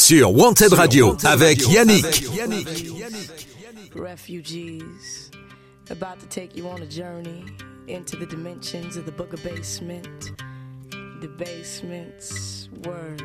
Sur 0.06 0.32
Wanted 0.36 0.72
Radio 0.74 1.18
avec 1.24 1.68
Yannick. 1.68 2.24
Refugees, 3.96 5.32
about 5.90 6.20
to 6.20 6.28
take 6.28 6.56
you 6.56 6.68
on 6.70 6.80
a 6.84 6.86
journey 6.86 7.44
into 7.88 8.16
the 8.16 8.28
dimensions 8.28 8.98
of 8.98 9.06
the 9.08 9.12
booger 9.12 9.42
basement. 9.44 10.32
The 11.22 11.28
basement's 11.28 12.70
word. 12.84 13.20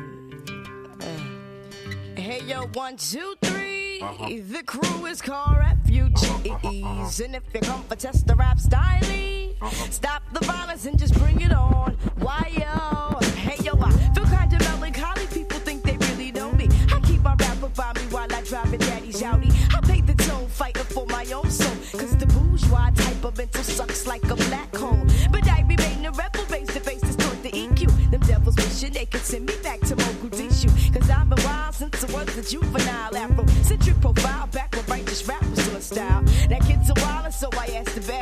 Uh. 1.01 2.19
Hey 2.19 2.41
yo, 2.47 2.65
one, 2.73 2.97
two, 2.97 3.35
three. 3.43 4.01
Uh-huh. 4.01 4.29
The 4.49 4.63
crew 4.65 5.05
is 5.05 5.21
called 5.21 5.57
refugees, 5.59 7.19
and 7.19 7.35
if 7.35 7.43
you 7.53 7.59
come 7.61 7.83
for 7.83 7.95
test 7.95 8.25
the 8.25 8.33
rap 8.35 8.57
style, 8.59 8.97
Uh-huh. 9.61 9.69
stop 9.91 10.23
the 10.33 10.43
violence 10.47 10.87
and 10.87 10.97
just 10.97 11.13
bring 11.19 11.41
it 11.41 11.51
on. 11.53 11.95
Why 12.17 12.49
yo? 12.57 12.65
Hey 12.65 13.19
yo, 13.19 13.20
a 18.53 18.77
daddy's 18.77 19.23
Audi. 19.23 19.49
I 19.73 19.79
pay 19.81 20.01
the 20.01 20.13
toll, 20.13 20.47
fighting 20.47 20.83
for 20.83 21.05
my 21.07 21.25
own 21.31 21.49
soul. 21.49 21.73
Cause 21.97 22.17
the 22.17 22.25
bourgeois 22.25 22.89
type 22.95 23.23
of 23.23 23.37
mental 23.37 23.63
sucks 23.63 24.05
like 24.05 24.23
a 24.29 24.35
black 24.35 24.75
hole. 24.75 25.05
But 25.31 25.47
I 25.47 25.61
remain 25.61 26.05
a 26.05 26.11
rebel, 26.11 26.43
face 26.45 26.67
to 26.73 26.81
face, 26.81 27.01
distort 27.01 27.41
the 27.43 27.51
EQ. 27.51 28.11
Them 28.11 28.19
devils 28.21 28.57
wishing 28.57 28.91
they 28.91 29.05
could 29.05 29.21
send 29.21 29.45
me 29.45 29.55
back 29.63 29.79
to 29.81 29.95
Mogadishu. 29.95 30.69
Cause 30.93 31.09
I've 31.09 31.29
been 31.29 31.43
wild 31.45 31.75
since 31.75 32.03
I 32.03 32.11
was 32.11 32.37
a 32.37 32.43
juvenile 32.43 33.15
afro. 33.15 33.45
Centric 33.63 34.01
profile, 34.01 34.47
back 34.47 34.75
when 34.75 34.85
righteous 34.85 35.25
rap 35.27 35.43
was 35.45 35.85
style. 35.85 36.21
That 36.49 36.61
kid's 36.67 36.89
a 36.89 36.93
wilder, 36.97 37.31
so 37.31 37.49
I 37.57 37.67
asked 37.79 37.95
the 37.95 38.01
bad 38.01 38.20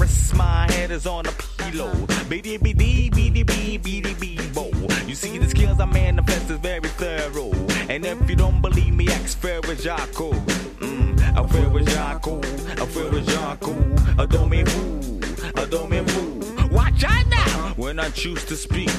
Rest 0.00 0.34
my 0.34 0.66
head 0.72 0.90
is 0.90 1.06
on 1.06 1.26
a 1.26 1.32
pillow. 1.58 1.92
BD, 2.30 2.58
BD, 2.58 3.10
BD, 3.10 3.44
BD, 3.44 3.78
BD, 3.78 4.14
BD, 4.14 5.06
You 5.06 5.14
see, 5.14 5.36
the 5.36 5.46
skills 5.46 5.78
I 5.78 5.84
manifest 5.84 6.48
is 6.48 6.58
very 6.58 6.88
thorough. 7.00 7.52
And 7.90 8.06
if 8.06 8.30
you 8.30 8.34
don't 8.34 8.62
believe 8.62 8.94
me, 8.94 9.08
ask 9.08 9.38
Ferrajaco. 9.38 10.32
Mm, 10.78 11.20
I 11.36 11.42
Ferrajaco, 11.52 12.42
I 12.80 12.86
Ferrajaco. 12.86 14.18
I 14.18 14.24
don't 14.24 14.48
mean 14.48 14.64
fool, 14.64 15.20
I 15.62 15.66
don't 15.66 15.90
mean 15.90 16.06
fool. 16.06 16.68
Watch 16.70 17.04
out 17.04 17.26
now! 17.26 17.74
When 17.76 17.98
I 17.98 18.08
choose 18.08 18.46
to 18.46 18.56
speak, 18.56 18.90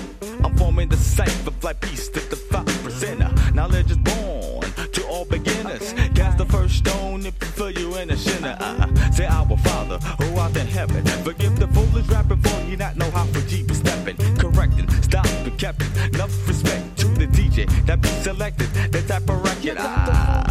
I'm 0.43 0.55
forming 0.55 0.89
the 0.89 0.97
cipher 0.97 1.51
like 1.63 1.81
peace 1.81 2.09
to 2.09 2.19
the 2.29 2.35
five 2.35 2.65
percenter. 2.83 3.31
Knowledge 3.55 3.89
is 3.89 3.97
born 3.97 4.61
to 4.91 5.07
all 5.07 5.25
beginners. 5.25 5.93
Cast 6.13 6.37
the 6.37 6.45
first 6.45 6.75
stone 6.75 7.25
if 7.25 7.33
you 7.41 7.47
feel 7.47 7.71
you 7.71 7.95
in 7.95 8.11
a 8.11 8.17
sinner. 8.17 8.55
Uh, 8.59 9.11
say 9.11 9.25
our 9.25 9.57
Father 9.57 9.97
who 10.19 10.30
art 10.51 10.61
in 10.61 10.67
heaven. 10.67 11.05
Forgive 11.23 11.59
the 11.59 11.67
foolish 11.67 12.07
rapper 12.07 12.37
for 12.37 12.69
you 12.69 12.77
not 12.77 12.97
know 12.97 13.09
how 13.11 13.25
for 13.25 13.41
Jeep 13.47 13.69
is 13.71 13.77
stepping. 13.77 14.17
Correcting, 14.37 14.89
stop 15.01 15.25
the 15.43 15.51
captain. 15.57 15.87
Enough 16.13 16.47
respect 16.47 16.97
to 16.99 17.07
the 17.07 17.27
DJ 17.27 17.67
that 17.85 18.01
be 18.01 18.09
selected. 18.23 18.67
The 18.91 19.01
type 19.01 19.29
of 19.29 19.43
record. 19.43 19.77
Ah, 19.79 20.43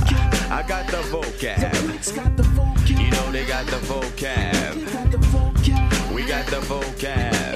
I 0.50 0.66
got 0.66 0.86
the 0.86 0.98
vocab. 1.10 1.72
You 2.88 3.10
know 3.10 3.32
they 3.32 3.44
got 3.46 3.66
the 3.66 3.76
vocab. 3.88 4.74
We 6.14 6.26
got 6.26 6.46
the 6.46 6.60
vocab. 6.60 7.49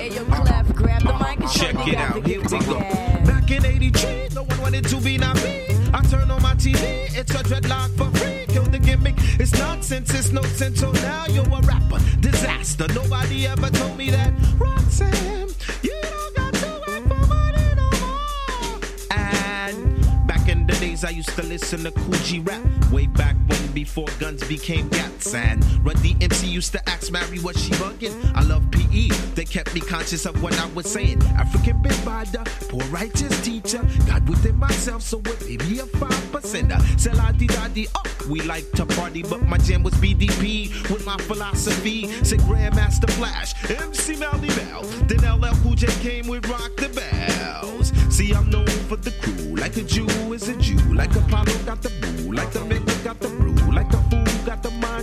Check 1.05 1.87
it 1.87 1.97
out, 1.97 2.27
here 2.27 2.41
we 2.41 2.49
go. 2.49 2.79
Back 3.25 3.51
in 3.51 3.65
83, 3.65 4.29
no 4.35 4.43
one 4.45 4.61
wanted 4.61 4.85
to 4.89 4.97
be 4.97 5.19
not 5.19 5.37
me. 5.37 5.67
I 5.93 6.01
turn 6.03 6.31
on 6.31 6.43
my 6.43 6.55
TV, 6.55 7.15
it's 7.17 7.31
a 7.35 7.43
dreadlock 7.43 7.91
for 7.97 8.11
free. 8.19 8.47
Kill 8.49 8.65
the 8.65 8.79
gimmick, 8.79 9.15
it's 9.39 9.53
nonsense, 9.59 10.13
it's 10.15 10.33
no 10.33 10.43
sense. 10.43 10.81
So 10.81 10.93
now 10.93 11.27
you're 11.27 11.45
a 11.45 11.61
rapper, 11.61 12.01
disaster. 12.21 12.89
Nobody 12.95 13.47
ever 13.47 13.71
told 13.71 13.97
me 13.99 14.11
that. 14.11 14.33
Roxanne, 14.59 15.49
you 15.83 15.95
don't 16.03 16.37
got 16.37 16.55
to 16.55 16.67
work 16.87 17.03
for 17.09 17.27
money 17.27 17.75
no 17.77 17.91
more. 18.01 18.81
And 19.11 20.27
back 20.27 20.49
in 20.49 20.67
the 20.67 20.73
days, 20.81 21.05
I 21.05 21.11
used 21.11 21.37
to 21.37 21.43
listen 21.43 21.85
to 21.85 21.91
Coogee 21.91 22.47
rap. 22.49 22.63
Way 22.91 23.07
back 23.07 23.37
when, 23.47 23.64
before 23.75 24.07
guns 24.19 24.47
became 24.49 24.89
gats. 24.89 25.35
And 25.35 25.63
Run 25.85 25.97
DMC 25.97 26.49
used 26.49 26.73
to 26.73 26.89
ask 26.89 27.11
Mary, 27.11 27.39
was 27.41 27.63
she 27.63 27.73
bugging? 27.73 28.15
I 28.35 28.43
love 28.43 28.71
PE, 28.71 29.09
they 29.35 29.45
kept 29.45 29.75
me 29.75 29.81
conscious 29.81 30.25
of 30.27 30.43
what 30.43 30.59
I 30.59 30.67
was 30.73 30.91
saying. 30.91 31.23
African 31.37 31.83
big 31.83 31.93
bada, 32.07 32.45
poor 32.69 32.83
righteous 32.85 33.39
teacher. 33.45 33.85
God 34.07 34.29
within 34.29 34.57
myself, 34.57 35.03
so 35.03 35.21
it 35.25 35.41
may 35.47 35.57
be 35.57 35.81
a 35.81 35.87
five 35.87 36.25
percenter. 36.33 36.81
Sell 36.99 37.17
la 37.17 37.33
di 37.33 37.47
da 37.47 37.69
di, 37.69 37.87
oh, 37.95 38.03
we 38.31 38.41
like 38.43 38.71
to 38.73 38.87
party, 38.87 39.23
but 39.23 39.43
my 39.43 39.59
jam 39.59 39.83
was 39.83 39.95
BDP 39.95 40.71
with 40.91 41.05
my 41.05 41.17
philosophy. 41.19 42.09
Said 42.23 42.41
Grandmaster 42.41 43.11
Flash, 43.11 43.53
MC 43.71 44.17
Melly 44.17 44.49
Bell. 44.49 44.83
Then 45.09 45.21
LL 45.41 45.55
Cool 45.63 45.75
J 45.75 45.87
came 46.01 46.29
with 46.29 46.47
Rock 46.49 46.77
the 46.77 46.89
Bells. 46.89 47.93
See, 48.15 48.33
I'm 48.33 48.49
known 48.49 48.67
for 48.89 48.97
the 48.97 49.11
crew, 49.23 49.57
like 49.57 49.77
a 49.77 49.83
Jew 49.83 50.07
is 50.33 50.49
a 50.49 50.57
Jew, 50.57 50.77
like 50.95 51.15
Apollo 51.17 51.53
got 51.67 51.83
the 51.83 51.91
boo, 52.01 52.33
like 52.33 52.51
the 52.53 52.61
Vega 52.61 52.95
got 53.03 53.19
the 53.21 53.29
brew, 53.29 53.44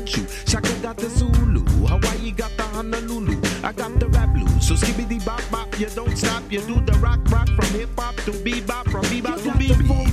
Manchu, 0.02 0.26
Shaka 0.48 0.74
got 0.82 0.98
the 0.98 1.08
Zulu, 1.10 1.64
Hawaii 1.86 2.32
got 2.32 2.50
the 2.58 2.64
Honolulu, 2.64 3.40
I 3.64 3.72
got 3.72 4.00
the 4.00 4.08
rap 4.08 4.34
blues. 4.34 4.68
So 4.68 4.74
skibbity 4.74 5.24
bop 5.24 5.44
bop, 5.52 5.80
you 5.80 5.90
don't 5.90 6.18
stop, 6.18 6.42
you 6.52 6.60
do 6.62 6.82
the 6.82 6.94
rock 6.94 7.20
rock 7.30 7.48
from 7.50 7.68
hip 7.80 7.90
hop 7.96 8.16
to 8.26 8.32
bebop, 8.32 8.90
from 8.90 9.04
bebop 9.04 9.38
to 9.44 9.52
bebop. 9.52 10.08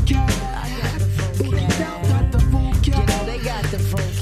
I 0.52 0.68
got 0.82 0.98
the 1.00 2.38
vocab. 2.38 2.86
You 2.86 2.92
know 2.92 3.24
they 3.24 3.38
got 3.38 3.64
the 3.64 3.78
vocab. 3.78 4.12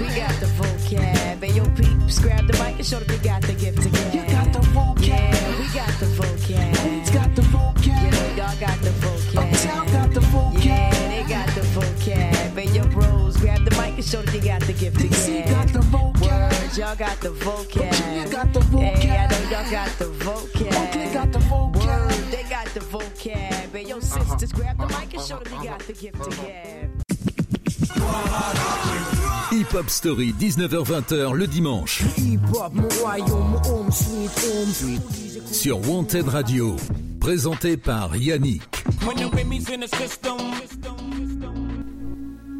We 0.00 0.06
got 0.14 0.34
the 0.38 0.46
vocab. 0.54 1.42
Hey, 1.42 1.52
yo, 1.52 1.64
peeps, 1.74 2.20
grab 2.20 2.46
the 2.46 2.52
mic 2.62 2.76
and 2.76 2.86
show 2.86 3.00
that 3.00 3.10
we 3.10 3.18
got 3.18 3.42
the 3.42 3.54
show 14.04 14.22
that 14.22 14.34
you 14.34 14.40
got 14.42 14.60
the 14.62 14.72
gift 14.72 15.00
to 15.00 15.08
gab. 15.08 15.74
Words, 16.20 16.78
y'all 16.78 16.96
got 16.96 17.20
the 17.20 17.30
vocab. 17.30 17.92
Hey, 17.92 19.10
I 19.10 19.26
know 19.28 19.50
y'all 19.50 19.70
got 19.70 19.88
the 19.98 20.06
vocab. 20.22 20.72
Word, 21.74 22.12
they 22.30 22.42
got 22.44 22.66
the 22.74 22.80
vocab. 22.80 23.72
Hey, 23.72 23.84
yo, 23.84 24.00
sisters, 24.00 24.52
grab 24.52 24.76
the 24.78 24.86
mic 24.86 25.14
and 25.14 25.22
show 25.22 25.38
that 25.38 25.50
we 25.58 25.66
got 25.66 25.80
the 25.80 25.92
gift 25.92 26.22
to 26.22 26.30
gab. 26.30 27.04
Hip 29.50 29.72
Hop 29.72 29.88
Story, 29.88 30.34
19h-20h 30.38 31.32
le 31.34 31.46
dimanche. 31.46 32.02
Sur 35.50 35.88
Wanted 35.88 36.28
Radio. 36.28 36.76
Présenté 37.20 37.76
par 37.76 38.16
Yannick. 38.16 38.84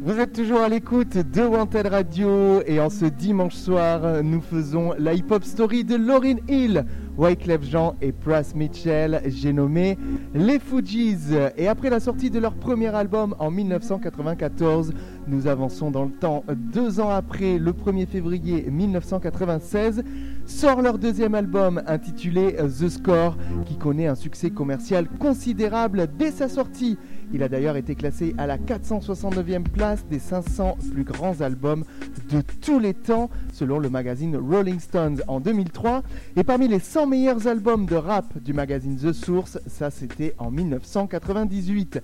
Vous 0.05 0.19
êtes 0.19 0.33
toujours 0.33 0.61
à 0.61 0.69
l'écoute 0.69 1.17
de 1.17 1.41
Wanted 1.41 1.87
Radio 1.87 2.61
et 2.67 2.79
en 2.79 2.91
ce 2.91 3.05
dimanche 3.05 3.55
soir, 3.55 4.21
nous 4.21 4.39
faisons 4.39 4.93
la 4.99 5.15
hip-hop 5.15 5.43
story 5.43 5.83
de 5.83 5.95
Lauryn 5.95 6.35
Hill, 6.47 6.85
Wyclef 7.17 7.63
Jean 7.63 7.95
et 8.03 8.11
Pras 8.11 8.53
Mitchell, 8.53 9.23
j'ai 9.25 9.51
nommé 9.51 9.97
les 10.35 10.59
Fujis. 10.59 11.33
Et 11.57 11.67
après 11.67 11.89
la 11.89 11.99
sortie 11.99 12.29
de 12.29 12.37
leur 12.37 12.53
premier 12.53 12.93
album 12.93 13.35
en 13.39 13.49
1994, 13.49 14.93
nous 15.27 15.47
avançons 15.47 15.89
dans 15.89 16.05
le 16.05 16.11
temps. 16.11 16.43
Deux 16.55 16.99
ans 16.99 17.09
après, 17.09 17.57
le 17.57 17.71
1er 17.71 18.05
février 18.05 18.69
1996, 18.69 20.03
sort 20.45 20.83
leur 20.83 20.99
deuxième 20.99 21.33
album 21.33 21.81
intitulé 21.87 22.57
The 22.57 22.89
Score, 22.89 23.37
qui 23.65 23.75
connaît 23.75 24.05
un 24.05 24.13
succès 24.13 24.51
commercial 24.51 25.07
considérable 25.17 26.07
dès 26.15 26.29
sa 26.29 26.47
sortie. 26.47 26.99
Il 27.33 27.43
a 27.43 27.49
d'ailleurs 27.49 27.75
été 27.75 27.95
classé 27.95 28.33
à 28.37 28.47
la 28.47 28.57
469e 28.57 29.63
place 29.63 30.05
des 30.09 30.19
500 30.19 30.77
plus 30.93 31.03
grands 31.03 31.41
albums 31.41 31.83
de 32.31 32.41
tous 32.61 32.79
les 32.79 32.93
temps, 32.93 33.29
selon 33.53 33.79
le 33.79 33.89
magazine 33.89 34.37
Rolling 34.37 34.79
Stones 34.79 35.21
en 35.27 35.39
2003. 35.39 36.03
Et 36.37 36.43
parmi 36.43 36.67
les 36.67 36.79
100 36.79 37.07
meilleurs 37.07 37.47
albums 37.47 37.85
de 37.85 37.95
rap 37.95 38.37
du 38.41 38.53
magazine 38.53 38.97
The 38.97 39.11
Source, 39.11 39.59
ça 39.67 39.91
c'était 39.91 40.35
en 40.37 40.51
1998. 40.51 42.01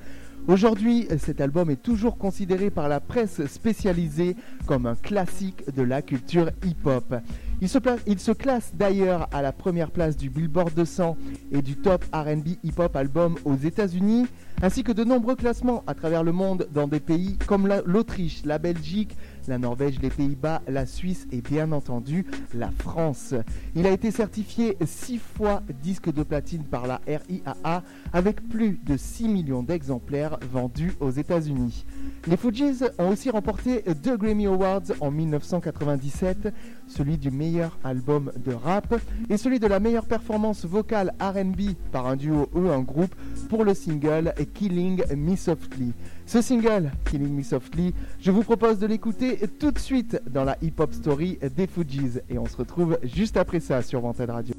Aujourd'hui, 0.48 1.08
cet 1.20 1.40
album 1.40 1.70
est 1.70 1.82
toujours 1.82 2.18
considéré 2.18 2.72
par 2.72 2.90
la 2.90 3.00
presse 3.00 3.46
spécialisée 3.46 4.36
comme 4.66 4.88
un 4.88 4.96
classique 4.96 5.64
de 5.74 5.84
la 5.84 6.02
culture 6.02 6.50
hip-hop. 6.66 7.16
Il 7.62 7.70
se, 7.70 8.32
classe 8.32 8.72
d'ailleurs 8.74 9.28
à 9.32 9.44
la 9.44 9.52
première 9.52 9.92
place 9.92 10.18
du 10.18 10.32
Billboard 10.32 10.74
200 10.74 11.16
et 11.52 11.62
du 11.62 11.76
Top 11.76 12.04
RB 12.12 12.58
Hip-Hop 12.64 12.96
Album 12.96 13.36
aux 13.46 13.56
États-Unis, 13.56 14.26
ainsi 14.64 14.84
que 14.84 14.92
de 14.92 15.04
nombreux 15.04 15.36
classements 15.36 15.84
à 15.86 15.94
travers 15.94 16.24
le 16.24 16.32
monde 16.32 16.68
dans 16.74 16.88
des 16.88 17.00
pays 17.00 17.38
comme 17.46 17.72
l'Autriche, 17.86 18.42
la 18.46 18.58
Belgique, 18.58 19.16
la 19.48 19.58
Norvège, 19.58 20.00
les 20.02 20.10
Pays-Bas, 20.10 20.62
la 20.68 20.86
Suisse 20.86 21.28
et 21.32 21.42
bien 21.42 21.72
entendu 21.72 22.26
la 22.54 22.70
France. 22.72 23.34
Il 23.76 23.86
a 23.86 23.92
été 23.92 24.12
certifié 24.12 24.78
six 24.86 25.18
fois 25.18 25.62
disque 25.84 26.12
de 26.12 26.24
platine 26.24 26.64
par 26.64 26.88
la 26.88 27.02
RIAA 27.08 27.84
avec 28.14 28.48
plus 28.48 28.80
de 28.84 28.98
6 28.98 29.28
millions 29.28 29.64
d'exemplaires 29.64 30.38
vendus 30.52 30.94
aux 31.00 31.12
États-Unis. 31.12 31.86
Les 32.28 32.38
Fugees 32.38 32.84
ont 33.00 33.10
aussi 33.10 33.30
remporté 33.30 33.84
deux 34.04 34.18
Grammy 34.18 34.46
Awards 34.46 34.92
en 35.00 35.12
1997, 35.12 36.54
celui 36.88 37.18
du 37.18 37.32
meilleur 37.32 37.78
album 37.84 38.32
de 38.46 38.54
rap 38.54 38.96
et 39.30 39.38
celui 39.38 39.60
de 39.60 39.68
la 39.68 39.80
meilleure 39.80 40.06
performance 40.06 40.66
vocale 40.66 41.14
RB 41.20 41.76
par 41.92 42.08
un 42.08 42.16
duo 42.16 42.50
ou 42.54 42.70
un 42.70 42.82
groupe 42.82 43.16
pour 43.50 43.64
le 43.64 43.74
single 43.74 44.34
Killing 44.54 45.04
Me 45.16 45.36
Softly. 45.36 45.94
Ce 46.32 46.42
single, 46.42 46.94
Killing 47.04 47.36
Me 47.36 47.44
Softly, 47.44 47.94
je 48.22 48.32
vous 48.32 48.44
propose 48.44 48.80
de 48.80 48.88
l'écouter 48.88 49.38
tout 49.60 49.72
de 49.72 49.80
suite 49.80 50.18
dans 50.30 50.46
la 50.46 50.56
hip-hop 50.62 50.94
story 50.94 51.38
des 51.58 51.68
Fugees 51.68 52.22
et 52.30 52.38
on 52.38 52.46
se 52.46 52.56
retrouve 52.56 52.98
juste 53.04 53.36
après 53.36 53.60
ça 53.60 53.82
sur 53.82 54.00
Vantage 54.00 54.30
Radio. 54.30 54.56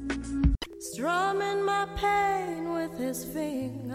Strumming 0.79 1.63
my 1.65 1.87
pain 1.99 2.75
with 2.75 2.91
his 2.99 3.25
fingers, 3.25 3.89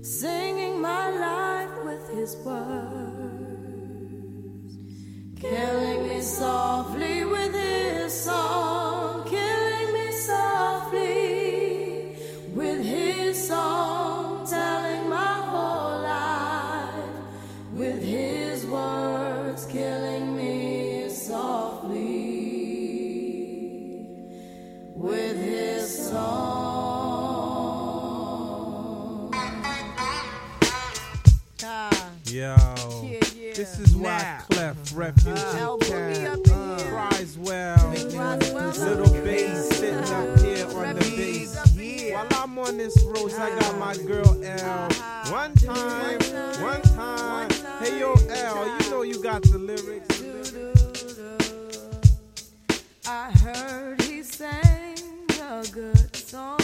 singing 0.00 0.80
my 0.80 1.10
life 1.10 1.68
with 1.84 2.08
his 2.18 2.34
words, 2.42 2.56
killing 5.38 6.08
me 6.08 6.22
softly 6.22 7.26
with 7.26 7.54
his 7.54 8.14
song, 8.14 9.05
this 33.76 33.90
is 33.90 33.96
why 33.96 34.18
Now. 34.18 34.40
Clef 34.50 34.76
Refugee 34.94 35.40
Al 35.58 35.78
Boogie 35.78 36.14
Cat 36.16 36.32
up 36.32 36.46
in 36.46 36.78
here. 36.78 36.90
cries 36.90 37.38
well. 37.38 37.90
Little 37.90 39.12
bass 39.22 39.68
sitting 39.76 39.98
up 39.98 40.40
here 40.40 40.66
on 40.66 40.94
the 40.94 41.00
bass. 41.16 41.56
up 41.56 41.66
in 41.68 41.78
here. 41.78 42.14
While 42.14 42.28
I'm 42.32 42.58
on 42.58 42.76
this 42.78 43.02
road, 43.04 43.32
I 43.34 43.58
got 43.58 43.78
my 43.78 43.96
girl 43.96 44.42
L. 44.42 44.86
Uh-huh. 44.90 45.32
One 45.32 45.54
time, 45.54 46.20
one 46.62 46.82
time. 46.82 47.50
Hey 47.80 48.00
yo, 48.00 48.14
L, 48.14 48.80
you 48.80 48.90
know 48.90 49.02
you 49.02 49.22
got 49.22 49.42
the 49.42 49.58
lyrics. 49.58 50.22
I 53.08 53.30
heard 53.30 54.02
he 54.02 54.22
sang 54.22 54.96
a 55.40 55.64
good 55.70 56.16
song. 56.16 56.58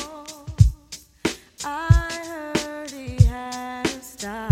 I 1.64 2.53
heard 2.55 2.90
he 2.90 3.25
had 3.25 3.87
style. 4.03 4.52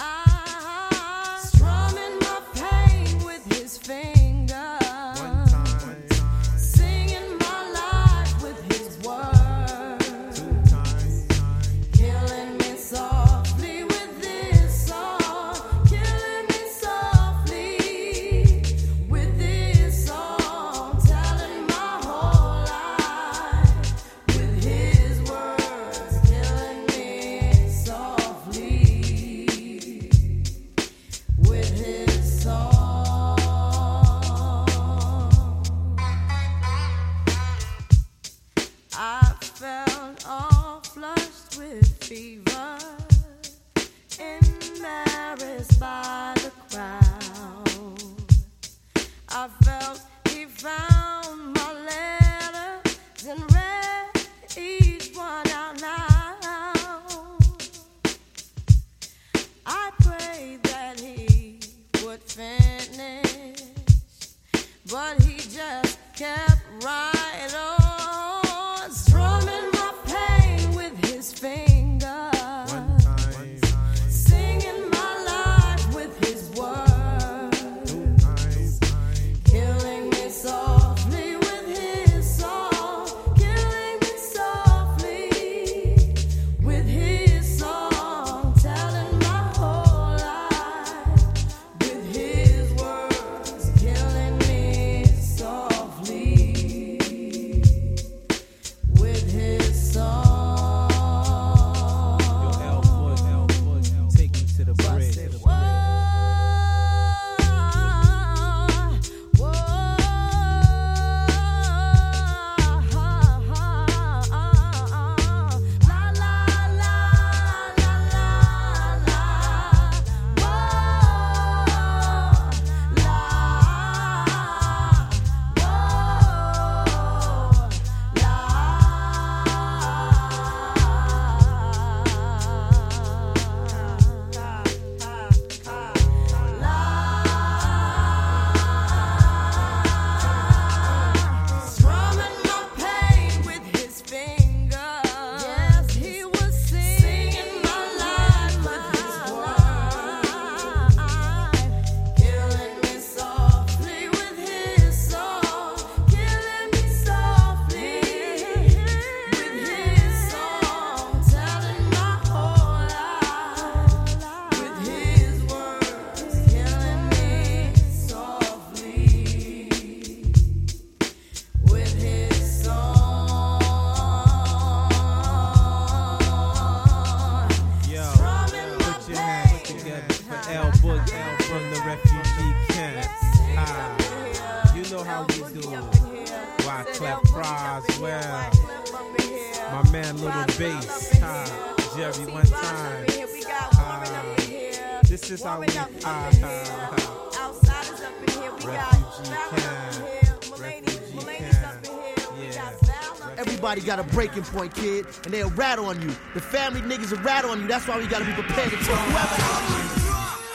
point, 204.51 204.73
kid, 204.75 205.05
and 205.25 205.33
they'll 205.33 205.49
rat 205.51 205.79
on 205.79 206.01
you. 206.01 206.09
The 206.33 206.41
family 206.41 206.81
niggas 206.81 207.11
will 207.11 207.23
rat 207.23 207.45
on 207.45 207.61
you. 207.61 207.67
That's 207.67 207.87
why 207.87 207.97
we 207.97 208.07
gotta 208.07 208.25
be 208.25 208.33
prepared 208.33 208.69
to 208.71 208.77
take 208.77 208.85
whoever. 208.85 209.81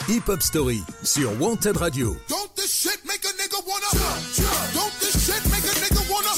Hip 0.07 0.23
Hop 0.27 0.41
Story 0.41 0.81
sur 1.03 1.29
Wanted 1.39 1.75
Radio. 1.77 2.15
Don't 2.29 2.55
this 2.55 2.73
shit 2.73 3.03
make 3.05 3.25
a 3.25 3.33
nigga 3.35 3.59
wanna? 3.67 3.91
Don't 4.73 4.93
this 5.01 5.25
shit 5.25 5.43
make 5.51 5.65
a 5.65 5.75
nigga 5.83 6.09
wanna? 6.09 6.31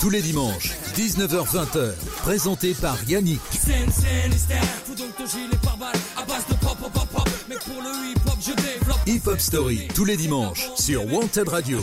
Tous 0.00 0.10
les 0.10 0.20
dimanches, 0.20 0.70
19h-20h, 0.96 1.94
présenté 2.22 2.74
par 2.74 2.96
Yannick. 3.06 3.40
Hip 9.06 9.26
Hop 9.26 9.38
Story 9.38 9.88
tous 9.94 10.04
les 10.04 10.16
dimanches 10.16 10.70
sur 10.76 11.06
Wanted 11.12 11.48
Radio. 11.48 11.78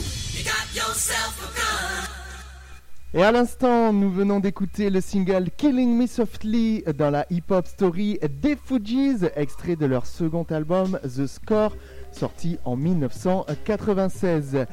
Et 3.15 3.24
à 3.24 3.32
l'instant, 3.32 3.91
nous 3.91 4.12
venons 4.12 4.39
d'écouter 4.39 4.91
le 4.91 5.02
single 5.02 5.50
Killing 5.58 5.98
Me 5.98 6.06
Softly 6.06 6.84
dans 6.95 7.10
la 7.10 7.26
hip-hop 7.32 7.65
story 7.65 8.19
des 8.39 8.56
Fugees, 8.56 9.32
extrait 9.36 9.76
de 9.76 9.88
leur 9.88 10.06
second 10.06 10.45
album 10.52 11.00
The 11.02 11.26
Score, 11.26 11.76
sorti 12.12 12.60
en 12.65 12.76
1996. 12.76 14.67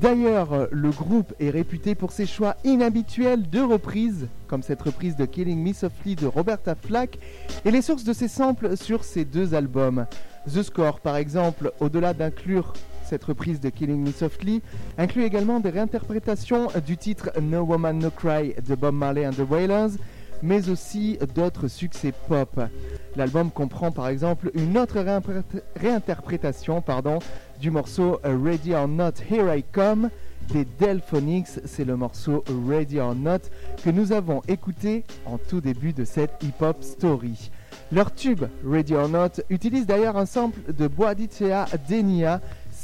D'ailleurs, 0.00 0.68
le 0.70 0.90
groupe 0.90 1.34
est 1.40 1.50
réputé 1.50 1.96
pour 1.96 2.12
ses 2.12 2.26
choix 2.26 2.54
inhabituels 2.62 3.50
de 3.50 3.60
reprises, 3.60 4.28
comme 4.46 4.62
cette 4.62 4.82
reprise 4.82 5.16
de 5.16 5.24
Killing 5.24 5.60
Me 5.60 5.72
Softly 5.72 6.14
de 6.14 6.28
Roberta 6.28 6.76
Flack, 6.76 7.18
et 7.64 7.72
les 7.72 7.82
sources 7.82 8.04
de 8.04 8.12
ses 8.12 8.28
samples 8.28 8.76
sur 8.76 9.02
ces 9.02 9.24
deux 9.24 9.52
albums. 9.52 10.06
The 10.46 10.62
Score, 10.62 11.00
par 11.00 11.16
exemple, 11.16 11.72
au-delà 11.80 12.14
d'inclure 12.14 12.72
cette 13.10 13.24
reprise 13.24 13.58
de 13.58 13.70
Killing 13.70 14.04
Me 14.04 14.12
Softly 14.12 14.62
inclut 14.96 15.24
également 15.24 15.58
des 15.58 15.70
réinterprétations 15.70 16.68
du 16.86 16.96
titre 16.96 17.32
No 17.42 17.62
Woman 17.62 17.98
No 17.98 18.08
Cry 18.08 18.54
de 18.64 18.76
Bob 18.76 18.94
Marley 18.94 19.26
and 19.26 19.32
the 19.32 19.50
Wailers, 19.50 19.98
mais 20.44 20.68
aussi 20.68 21.18
d'autres 21.34 21.66
succès 21.66 22.12
pop. 22.28 22.60
L'album 23.16 23.50
comprend 23.50 23.90
par 23.90 24.06
exemple 24.06 24.52
une 24.54 24.78
autre 24.78 25.04
réinterprétation 25.74 26.82
pardon, 26.82 27.18
du 27.60 27.72
morceau 27.72 28.20
Ready 28.22 28.74
or 28.74 28.86
Not 28.86 29.14
Here 29.28 29.56
I 29.56 29.64
Come 29.72 30.08
des 30.52 30.64
Delphonics, 30.78 31.60
c'est 31.64 31.84
le 31.84 31.96
morceau 31.96 32.44
Ready 32.68 33.00
or 33.00 33.16
Not 33.16 33.50
que 33.84 33.90
nous 33.90 34.12
avons 34.12 34.40
écouté 34.46 35.04
en 35.26 35.36
tout 35.36 35.60
début 35.60 35.92
de 35.92 36.04
cette 36.04 36.42
hip-hop 36.42 36.82
story. 36.82 37.50
Leur 37.92 38.14
tube 38.14 38.44
Ready 38.64 38.94
or 38.94 39.08
Not 39.08 39.42
utilise 39.48 39.86
d'ailleurs 39.86 40.16
un 40.16 40.26
sample 40.26 40.72
de 40.72 40.86
Boadicea 40.86 41.66
Denia 41.88 42.40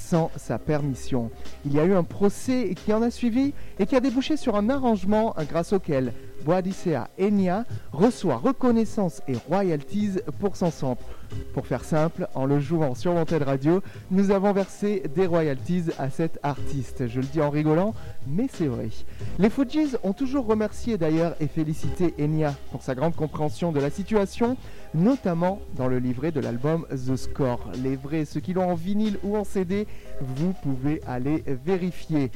sans 0.07 0.31
sa 0.37 0.59
permission. 0.59 1.31
Il 1.64 1.75
y 1.75 1.81
a 1.81 1.85
eu 1.85 1.95
un 1.95 2.05
procès 2.05 2.75
qui 2.77 2.92
en 2.92 3.03
a 3.03 3.11
suivi 3.11 3.53
et 3.79 3.87
qui 3.87 3.97
a 3.97 4.01
débouché 4.01 4.37
sur 4.37 4.55
un 4.55 4.71
arrangement 4.71 5.35
grâce 5.49 5.73
auquel 5.73 6.12
Boadicea 6.45 7.09
Enya 7.21 7.64
reçoit 7.92 8.37
reconnaissance 8.37 9.21
et 9.27 9.35
royalties 9.49 10.21
pour 10.38 10.57
son 10.57 10.71
sample. 10.71 11.05
Pour 11.53 11.66
faire 11.66 11.85
simple, 11.85 12.29
en 12.37 12.47
le 12.47 12.61
jouant 12.61 12.95
sur 12.95 13.14
Wanted 13.14 13.42
Radio, 13.42 13.83
nous 14.12 14.31
avons 14.31 14.53
versé 14.53 15.03
des 15.16 15.27
royalties 15.27 15.87
à 15.99 16.09
cet 16.09 16.38
artiste. 16.45 17.09
Je 17.09 17.19
le 17.21 17.27
dis 17.27 17.40
en 17.40 17.51
rigolant, 17.51 17.95
mais 18.29 18.47
c'est 18.53 18.69
vrai. 18.69 18.90
Les 19.40 19.51
Fugees 19.51 19.97
ont 20.05 20.12
toujours 20.12 20.47
remercié 20.47 20.99
d'ailleurs 20.99 21.35
et 21.40 21.49
félicité 21.49 22.14
Enya 22.21 22.55
pour 22.71 22.83
sa 22.83 22.95
grande 22.95 23.16
compréhension 23.16 23.73
de 23.73 23.81
la 23.81 23.90
situation, 23.90 24.57
notamment 24.96 25.61
dans 25.76 25.87
le 25.87 25.98
livret 25.98 26.32
de 26.32 26.40
l'album 26.40 26.87
The 26.90 27.16
Score. 27.16 27.70
Les 27.82 27.96
vrais, 27.96 28.24
ceux 28.24 28.40
qui 28.40 28.54
l'ont 28.54 28.70
en 28.70 28.74
vinyle 28.74 29.18
ou 29.22 29.37
en 29.37 29.44
CD, 29.44 29.87
vous 30.20 30.52
pouvez 30.62 31.00
aller 31.06 31.44
vérifier. 31.64 32.30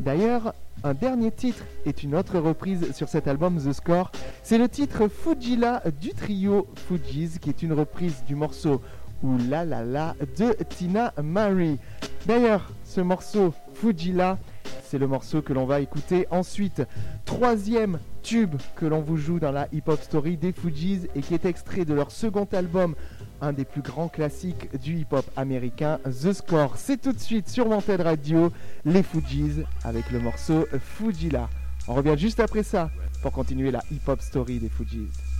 D'ailleurs, 0.00 0.54
un 0.82 0.94
dernier 0.94 1.30
titre 1.30 1.64
est 1.84 2.02
une 2.02 2.14
autre 2.14 2.38
reprise 2.38 2.92
sur 2.92 3.08
cet 3.08 3.28
album 3.28 3.58
The 3.58 3.72
Score. 3.72 4.10
C'est 4.42 4.58
le 4.58 4.68
titre 4.68 5.08
Fujila 5.08 5.82
du 6.00 6.10
trio 6.10 6.66
Fugees, 6.88 7.38
qui 7.40 7.50
est 7.50 7.62
une 7.62 7.72
reprise 7.72 8.24
du 8.26 8.34
morceau 8.34 8.80
Ouh 9.22 9.38
la 9.48 9.64
la 9.64 9.82
la 9.82 10.14
de 10.38 10.52
Tina 10.68 11.14
Marie. 11.22 11.78
D'ailleurs, 12.26 12.70
ce 12.84 13.00
morceau 13.00 13.54
Fujila, 13.74 14.38
c'est 14.84 14.98
le 14.98 15.06
morceau 15.06 15.40
que 15.40 15.54
l'on 15.54 15.64
va 15.64 15.80
écouter 15.80 16.26
ensuite. 16.30 16.82
Troisième 17.24 17.98
tube 18.26 18.56
que 18.74 18.86
l'on 18.86 19.02
vous 19.02 19.16
joue 19.16 19.38
dans 19.38 19.52
la 19.52 19.68
hip-hop 19.72 20.02
story 20.02 20.36
des 20.36 20.50
Fugees 20.50 21.08
et 21.14 21.20
qui 21.20 21.32
est 21.32 21.44
extrait 21.44 21.84
de 21.84 21.94
leur 21.94 22.10
second 22.10 22.48
album, 22.52 22.96
un 23.40 23.52
des 23.52 23.64
plus 23.64 23.82
grands 23.82 24.08
classiques 24.08 24.76
du 24.80 24.96
hip-hop 24.96 25.24
américain, 25.36 26.00
The 26.04 26.32
Score. 26.32 26.76
C'est 26.76 27.00
tout 27.00 27.12
de 27.12 27.20
suite 27.20 27.48
sur 27.48 27.68
Wanted 27.68 28.00
Radio, 28.00 28.50
les 28.84 29.04
Fugees 29.04 29.64
avec 29.84 30.10
le 30.10 30.18
morceau 30.18 30.66
Fujila. 30.76 31.48
On 31.86 31.94
revient 31.94 32.16
juste 32.18 32.40
après 32.40 32.64
ça 32.64 32.90
pour 33.22 33.30
continuer 33.30 33.70
la 33.70 33.82
hip-hop 33.92 34.20
story 34.20 34.58
des 34.58 34.70
Fugees. 34.70 35.35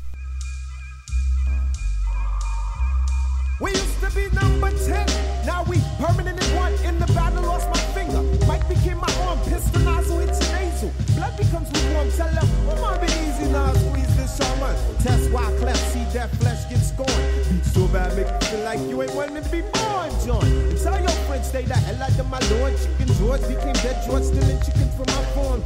We 3.59 3.71
used 3.71 4.01
to 4.01 4.11
be 4.11 4.29
number 4.35 4.71
10, 4.71 5.47
now 5.47 5.65
we 5.65 5.81
permanent 5.99 6.37
in 6.45 6.57
one. 6.57 6.75
In 6.85 6.99
the 6.99 7.07
battle, 7.15 7.43
lost 7.43 7.67
my 7.71 7.81
finger. 7.97 8.21
Mike 8.47 8.69
became 8.69 8.99
my 8.99 9.11
arm, 9.25 9.39
pistol 9.49 9.81
nozzle 9.81 10.21
your 10.21 10.29
nasal. 10.29 10.93
Blood 11.17 11.39
becomes 11.39 11.73
lukewarm, 11.73 12.11
tell 12.13 12.29
them, 12.29 12.49
I'm 12.69 12.85
on 12.85 13.01
be 13.01 13.07
easy 13.25 13.51
now, 13.51 13.73
squeeze 13.73 14.15
this 14.15 14.37
shaman. 14.37 14.77
Test 15.01 15.31
why 15.31 15.45
cleft, 15.57 15.81
see 15.91 16.05
that 16.13 16.31
flesh 16.37 16.69
get 16.69 16.81
scorned. 16.81 17.65
So 17.65 17.89
bad, 17.89 18.15
make 18.15 18.29
you 18.29 18.49
feel 18.51 18.65
like 18.65 18.81
you 18.91 19.01
ain't 19.01 19.15
wanting 19.15 19.43
to 19.43 19.49
be 19.49 19.63
born, 19.63 20.11
John. 20.21 20.45
Tell 20.77 21.01
your 21.01 21.17
friends, 21.25 21.49
stay 21.49 21.65
the 21.65 21.77
hell 21.77 22.03
out 22.03 22.19
of 22.19 22.29
my 22.29 22.41
lord. 22.61 22.77
Chicken 22.77 23.09
George 23.17 23.41
became 23.49 23.73
dead 23.81 24.05
George, 24.05 24.25
stealing 24.25 24.61
chicken 24.61 24.91
from 25.01 25.07
my 25.17 25.25
farm. 25.33 25.63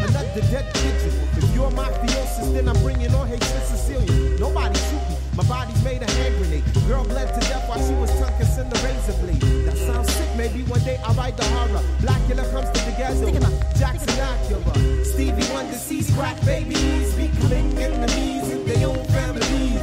Another 0.00 0.40
dead 0.48 0.72
pigeon. 0.72 1.25
You're 1.56 1.70
mafiosis, 1.70 2.52
then 2.52 2.68
I'm 2.68 2.76
bringing 2.82 3.14
on 3.14 3.26
hatred 3.28 3.64
Sicilian. 3.64 4.36
Nobody 4.36 4.78
shoot 4.78 5.00
me. 5.08 5.16
My 5.38 5.44
body's 5.44 5.82
made 5.82 6.02
a 6.02 6.10
hand 6.10 6.36
grenade. 6.36 6.62
Girl 6.86 7.02
bled 7.02 7.32
to 7.32 7.40
death 7.48 7.66
while 7.66 7.80
she 7.80 7.94
was 7.94 8.12
tongue 8.20 8.36
kissing 8.36 8.68
the 8.68 8.76
razor 8.84 9.16
blade. 9.24 9.64
That 9.64 9.78
sounds 9.78 10.12
sick. 10.12 10.28
Maybe 10.36 10.64
one 10.64 10.84
day 10.84 11.00
I'll 11.02 11.14
write 11.14 11.38
the 11.38 11.44
horror. 11.44 11.80
Blackula 12.04 12.44
comes 12.52 12.68
to 12.76 12.84
the 12.84 12.92
ghetto. 12.98 13.32
Jackson 13.78 14.20
Acura. 14.20 15.04
Stevie 15.06 15.50
Wonder 15.50 15.78
sees 15.78 16.14
crack 16.14 16.38
babies. 16.44 17.14
Becoming 17.16 17.72
enemies 17.78 18.52
in 18.52 18.66
their 18.66 18.88
own 18.88 19.02
families. 19.16 19.80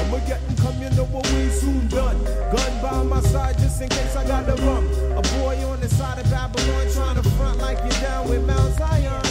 I'ma 0.00 0.24
get 0.24 0.40
and 0.48 0.56
come, 0.56 0.80
you 0.80 0.88
know 0.96 1.04
what 1.12 1.30
we 1.32 1.50
soon 1.50 1.86
done. 1.88 2.16
Gun 2.24 2.72
by 2.80 3.02
my 3.02 3.20
side 3.20 3.58
just 3.58 3.82
in 3.82 3.90
case 3.90 4.16
I 4.16 4.26
got 4.26 4.46
the 4.46 4.56
rum. 4.64 4.88
A 5.18 5.22
boy 5.36 5.54
on 5.68 5.80
the 5.82 5.88
side 5.90 6.18
of 6.18 6.30
Babylon 6.30 6.86
trying 6.94 7.16
to 7.20 7.28
front 7.36 7.58
like 7.58 7.76
you're 7.76 8.00
down 8.00 8.30
with 8.30 8.46
Mount 8.46 8.72
Zion. 8.78 9.21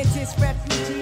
It 0.00 0.06
is 0.16 0.32
refugees. 0.38 0.97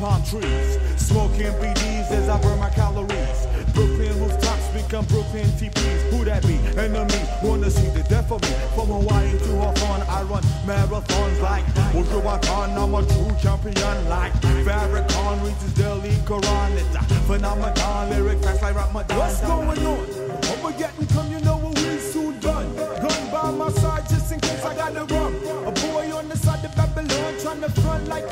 Palm 0.00 0.24
trees. 0.24 0.78
Smoking 0.96 1.52
BDs 1.60 2.10
as 2.10 2.28
I 2.28 2.40
burn 2.40 2.58
my 2.58 2.70
calories. 2.70 3.40
Brooklyn 3.74 4.18
rooftops 4.20 4.68
become 4.72 5.04
Brooklyn 5.06 5.46
TPs. 5.60 6.00
Who 6.10 6.24
that 6.24 6.42
be? 6.48 6.56
Enemy. 6.80 7.20
Wanna 7.42 7.70
see 7.70 7.88
the 7.88 8.02
death 8.08 8.32
of 8.32 8.40
me. 8.42 8.54
From 8.74 8.88
Hawaii 8.88 9.30
to 9.30 9.52
Hawthorne, 9.60 10.02
I 10.08 10.22
run 10.22 10.42
marathons 10.66 11.40
like 11.42 11.64
Ultra 11.94 12.20
Watan. 12.20 12.76
I'm 12.80 12.94
a 12.94 13.02
true 13.12 13.36
champion 13.42 14.08
like 14.08 14.32
Farrakhan 14.64 15.44
reads 15.44 15.72
daily 15.74 16.14
Quran. 16.24 16.70
It's 16.80 16.96
a 16.96 17.02
phenomenon. 17.28 18.10
Lyric 18.10 18.42
fast 18.42 18.62
like 18.62 18.74
Ramadan. 18.74 19.18
What's 19.18 19.40
going 19.42 19.86
on? 19.86 20.30
When 20.48 20.62
we're 20.62 20.78
getting 20.78 21.06
come, 21.08 21.30
you 21.30 21.40
know 21.40 21.56
what 21.58 21.76
we 21.76 21.98
soon 21.98 22.40
done. 22.40 22.74
Gun 22.76 23.22
by 23.30 23.50
my 23.50 23.70
side 23.70 24.08
just 24.08 24.32
in 24.32 24.40
case 24.40 24.64
I 24.64 24.74
gotta 24.74 25.04
run. 25.14 25.34
A 25.66 25.72
boy 25.72 26.10
on 26.16 26.28
the 26.28 26.36
side 26.36 26.64
of 26.64 26.74
Babylon 26.74 27.34
trying 27.42 27.60
to 27.60 27.70
front 27.82 28.08
like 28.08 28.30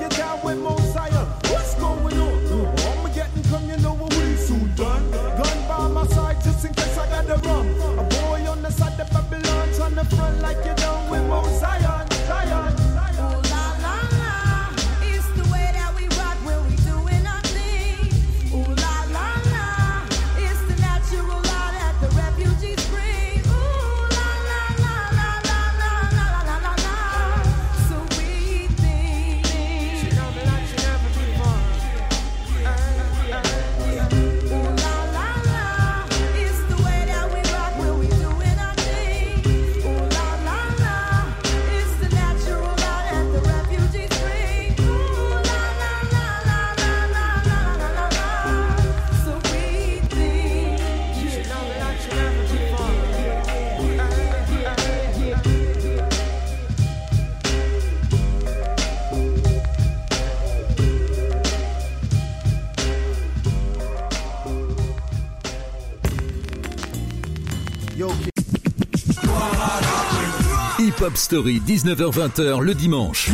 Hop 71.09 71.16
Story, 71.16 71.62
19h-20h 71.66 72.61
le 72.61 72.75
dimanche. 72.75 73.31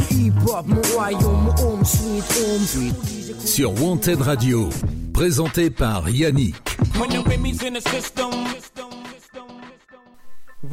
Sur 3.44 3.82
Wanted 3.82 4.20
Radio. 4.20 4.68
Présenté 5.12 5.70
par 5.70 6.08
Yannick. 6.08 6.54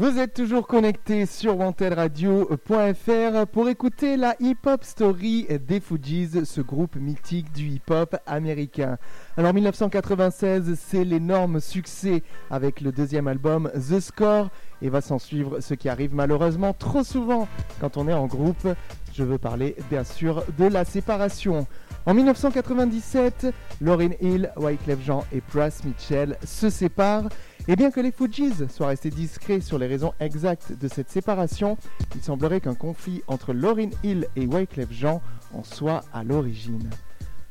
Vous 0.01 0.17
êtes 0.17 0.33
toujours 0.33 0.65
connecté 0.65 1.27
sur 1.27 1.59
wantedradio.fr 1.59 3.45
pour 3.51 3.69
écouter 3.69 4.17
la 4.17 4.35
hip-hop 4.39 4.83
story 4.83 5.45
des 5.67 5.79
Fujis, 5.79 6.43
ce 6.43 6.59
groupe 6.59 6.95
mythique 6.95 7.51
du 7.51 7.67
hip-hop 7.67 8.15
américain. 8.25 8.97
Alors 9.37 9.53
1996, 9.53 10.75
c'est 10.75 11.03
l'énorme 11.03 11.59
succès 11.59 12.23
avec 12.49 12.81
le 12.81 12.91
deuxième 12.91 13.27
album 13.27 13.69
The 13.75 13.99
Score 13.99 14.49
et 14.81 14.89
va 14.89 15.01
s'en 15.01 15.19
suivre 15.19 15.59
ce 15.59 15.75
qui 15.75 15.87
arrive 15.87 16.15
malheureusement 16.15 16.73
trop 16.73 17.03
souvent 17.03 17.47
quand 17.79 17.95
on 17.95 18.07
est 18.07 18.13
en 18.13 18.25
groupe. 18.25 18.67
Je 19.13 19.23
veux 19.23 19.37
parler 19.37 19.75
bien 19.91 20.03
sûr 20.03 20.43
de 20.57 20.65
la 20.65 20.83
séparation. 20.83 21.67
En 22.07 22.15
1997, 22.15 23.53
Lauryn 23.79 24.13
Hill, 24.19 24.51
Wyclef 24.57 25.05
Jean 25.05 25.23
et 25.31 25.41
Brass 25.53 25.83
Mitchell 25.83 26.35
se 26.43 26.71
séparent. 26.71 27.29
Et 27.67 27.75
bien 27.75 27.91
que 27.91 27.99
les 27.99 28.11
Fujis 28.11 28.53
soient 28.69 28.87
restés 28.87 29.11
discrets 29.11 29.61
sur 29.61 29.77
les 29.77 29.85
raisons 29.85 30.13
exactes 30.19 30.73
de 30.73 30.87
cette 30.87 31.11
séparation, 31.11 31.77
il 32.15 32.23
semblerait 32.23 32.59
qu'un 32.59 32.73
conflit 32.73 33.21
entre 33.27 33.53
Lauryn 33.53 33.91
Hill 34.03 34.27
et 34.35 34.47
Wyclef 34.47 34.91
Jean 34.91 35.21
en 35.53 35.63
soit 35.63 36.03
à 36.11 36.23
l'origine. 36.23 36.89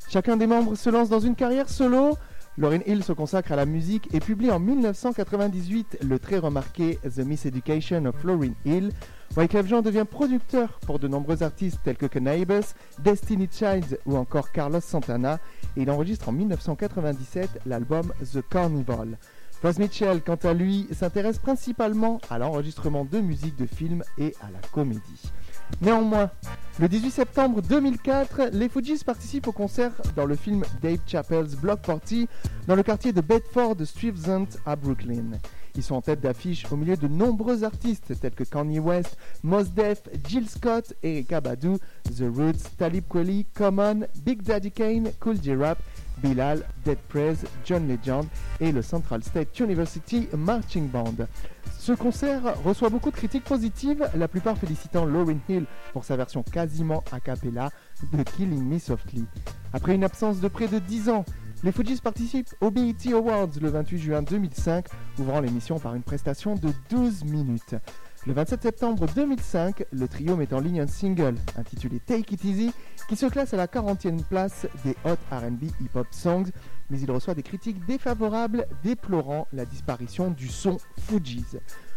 Chacun 0.09 0.37
des 0.37 0.49
membres 0.49 0.75
se 0.75 0.91
lance 0.91 1.09
dans 1.09 1.21
une 1.21 1.37
carrière 1.37 1.69
solo. 1.69 2.19
Lauryn 2.59 2.81
Hill 2.87 3.05
se 3.05 3.13
consacre 3.13 3.53
à 3.53 3.57
la 3.57 3.67
musique 3.67 4.13
et 4.13 4.19
publie 4.19 4.51
en 4.51 4.59
1998 4.59 5.99
le 6.03 6.19
très 6.19 6.39
remarqué 6.39 6.99
The 7.05 7.21
Miseducation 7.21 8.05
of 8.07 8.25
Lauryn 8.25 8.55
Hill. 8.65 8.91
Wyclef 9.37 9.69
Jean 9.69 9.81
devient 9.81 10.07
producteur 10.11 10.81
pour 10.87 10.99
de 10.99 11.07
nombreux 11.07 11.45
artistes 11.45 11.79
tels 11.85 11.97
que 11.97 12.07
Cannabis, 12.07 12.75
Destiny 12.99 13.49
Child 13.51 14.01
ou 14.05 14.17
encore 14.17 14.51
Carlos 14.51 14.81
Santana 14.81 15.39
et 15.77 15.83
il 15.83 15.91
enregistre 15.91 16.29
en 16.29 16.33
1997 16.33 17.61
l'album 17.65 18.13
The 18.33 18.41
Carnival. 18.49 19.19
Buzz 19.63 19.79
Mitchell, 19.79 20.23
quant 20.23 20.39
à 20.43 20.53
lui, 20.53 20.89
s'intéresse 20.91 21.39
principalement 21.39 22.21
à 22.29 22.39
l'enregistrement 22.39 23.05
de 23.05 23.21
musique 23.21 23.57
de 23.57 23.67
films 23.67 24.03
et 24.19 24.35
à 24.41 24.51
la 24.51 24.67
comédie. 24.73 25.31
Néanmoins, 25.81 26.31
le 26.81 26.89
18 26.89 27.11
septembre 27.11 27.63
2004, 27.63 28.51
les 28.53 28.69
Fujis 28.69 29.05
participent 29.05 29.47
au 29.47 29.53
concert 29.53 29.93
dans 30.17 30.27
le 30.27 30.35
film 30.35 30.65
Dave 30.83 30.99
Chappelle's 31.07 31.55
Block 31.55 31.83
Party 31.83 32.27
dans 32.67 32.75
le 32.75 32.83
quartier 32.83 33.13
de 33.13 33.21
Bedford-Stuyvesant 33.21 34.47
à 34.67 34.75
Brooklyn. 34.75 35.39
Ils 35.77 35.83
sont 35.83 35.95
en 35.95 36.03
tête 36.03 36.21
d'affiche 36.21 36.67
au 36.71 36.77
milieu 36.77 36.97
de 36.97 37.09
nombreux 37.09 37.65
artistes 37.65 38.13
tels 38.21 38.35
que 38.35 38.45
Kanye 38.45 38.79
West, 38.79 39.17
Mos 39.43 39.65
Def, 39.65 40.03
Jill 40.27 40.49
Scott, 40.49 40.95
Erykah 41.03 41.41
Badu, 41.41 41.77
The 42.05 42.25
Roots, 42.35 42.77
Talib 42.77 43.05
Kweli, 43.09 43.47
Common, 43.55 44.07
Big 44.25 44.43
Daddy 44.43 44.71
Kane, 44.71 45.11
Cool 45.21 45.41
J-Rap, 45.43 45.79
Bilal, 46.23 46.65
Dead 46.85 46.99
Prez, 47.09 47.37
John 47.65 47.89
Legend 47.89 48.27
et 48.61 48.73
le 48.73 48.83
Central 48.83 49.23
State 49.23 49.59
University 49.59 50.29
Marching 50.37 50.89
Band. 50.89 51.27
Ce 51.79 51.93
concert 51.93 52.43
reçoit 52.63 52.91
beaucoup 52.91 53.11
de 53.11 53.17
critiques 53.17 53.45
positives, 53.45 54.09
la 54.15 54.29
plupart 54.29 54.59
félicitant 54.59 55.07
Lauryn 55.07 55.39
Hill 55.49 55.65
pour 55.93 56.05
sa 56.05 56.17
version 56.17 56.43
quasiment 56.43 57.03
a 57.11 57.21
cappella 57.21 57.71
de 58.13 58.23
Killing 58.23 58.65
Me 58.65 58.79
Softly. 58.79 59.25
Après 59.73 59.95
une 59.95 60.05
absence 60.05 60.41
de 60.41 60.49
près 60.49 60.69
de 60.69 60.79
10 60.79 61.09
ans, 61.09 61.25
les 61.63 61.73
Fujis 61.73 62.01
participent 62.01 62.55
au 62.61 62.71
BET 62.71 63.13
Awards 63.13 63.51
le 63.61 63.69
28 63.69 63.99
juin 63.99 64.23
2005, 64.23 64.87
ouvrant 65.19 65.41
l'émission 65.41 65.79
par 65.79 65.95
une 65.95 66.03
prestation 66.03 66.55
de 66.55 66.71
12 66.89 67.25
minutes. 67.25 67.75
Le 68.27 68.33
27 68.33 68.63
septembre 68.63 69.07
2005, 69.15 69.85
le 69.93 70.09
trio 70.09 70.37
met 70.37 70.53
en 70.55 70.61
ligne 70.61 70.81
un 70.81 70.87
single 70.87 71.37
intitulé 71.57 72.01
Take 72.01 72.35
It 72.35 72.45
Easy 72.45 72.73
qui 73.09 73.17
se 73.17 73.27
classe 73.27 73.55
à 73.55 73.57
la 73.57 73.67
40e 73.67 74.23
place 74.25 74.67
des 74.85 74.95
Hot 75.05 75.17
RB 75.31 75.65
Hip 75.81 75.91
Hop 75.95 76.07
Songs, 76.11 76.51
mais 76.91 77.01
il 77.01 77.11
reçoit 77.11 77.35
des 77.35 77.43
critiques 77.43 77.85
défavorables 77.87 78.67
déplorant 78.83 79.47
la 79.53 79.65
disparition 79.65 80.31
du 80.31 80.49
son 80.49 80.79
Fujis. 80.99 81.57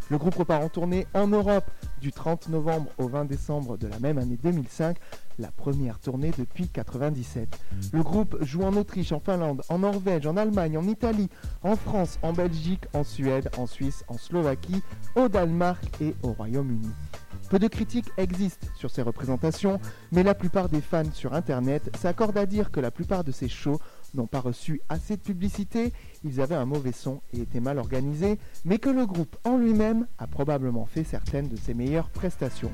Le 0.10 0.18
groupe 0.18 0.36
repart 0.36 0.64
en 0.64 0.70
tournée 0.70 1.08
en 1.14 1.28
Europe 1.28 1.70
du 2.02 2.12
30 2.12 2.50
novembre 2.50 2.92
au 2.98 3.08
20 3.08 3.26
décembre 3.26 3.78
de 3.78 3.88
la 3.88 4.00
même 4.00 4.18
année 4.18 4.38
2005, 4.42 4.98
la 5.40 5.50
première 5.50 6.00
tournée 6.00 6.32
depuis 6.38 6.68
97. 6.68 7.58
Le 7.92 8.04
groupe 8.04 8.38
joue 8.42 8.64
en 8.64 8.76
Autriche, 8.76 9.12
en 9.12 9.20
Finlande, 9.20 9.62
en 9.70 9.80
Norvège, 9.80 10.28
en 10.28 10.38
Allemagne, 10.38 10.78
en 10.78 10.88
Italie, 10.88 11.30
en 11.64 11.76
France, 11.76 12.20
en 12.22 12.34
Belgique, 12.34 12.86
en 12.94 13.04
Suède, 13.04 13.50
en 13.58 13.66
Suisse, 13.66 14.04
en 14.08 14.18
Slovaquie, 14.18 14.84
au 15.16 15.30
Danemark 15.30 15.84
et 16.02 16.16
au 16.22 16.34
Royaume-Uni. 16.34 16.92
Peu 17.50 17.60
de 17.60 17.68
critiques 17.68 18.12
existent 18.18 18.68
sur 18.76 18.90
ces 18.90 19.02
représentations, 19.02 19.80
mais 20.12 20.24
la 20.24 20.34
plupart 20.34 20.70
des 20.70 20.82
fans 20.82 21.12
sur 21.14 21.34
Internet 21.34 21.96
s'accordent 21.98 22.38
à 22.38 22.46
dire 22.46 22.72
que 22.72 22.80
la 22.80 22.92
plupart 22.92 23.24
de 23.24 23.32
ces 23.32 23.48
shows 23.48 23.80
n'ont 24.14 24.28
pas 24.28 24.40
reçu 24.40 24.82
assez 24.90 25.16
de 25.16 25.22
publicité, 25.22 25.94
ils 26.24 26.42
avaient 26.42 26.56
un 26.56 26.66
mauvais 26.66 26.92
son 26.92 27.22
et 27.34 27.42
étaient 27.42 27.60
mal 27.60 27.78
organisés, 27.78 28.38
mais 28.66 28.78
que 28.78 28.90
le 28.90 29.06
groupe 29.06 29.36
en 29.44 29.58
lui-même 29.58 30.08
a 30.18 30.28
probablement 30.28 30.86
fait 30.86 31.04
certaines 31.04 31.48
de 31.48 31.56
ses 31.56 31.74
meilleures 31.74 32.10
prestations. 32.10 32.72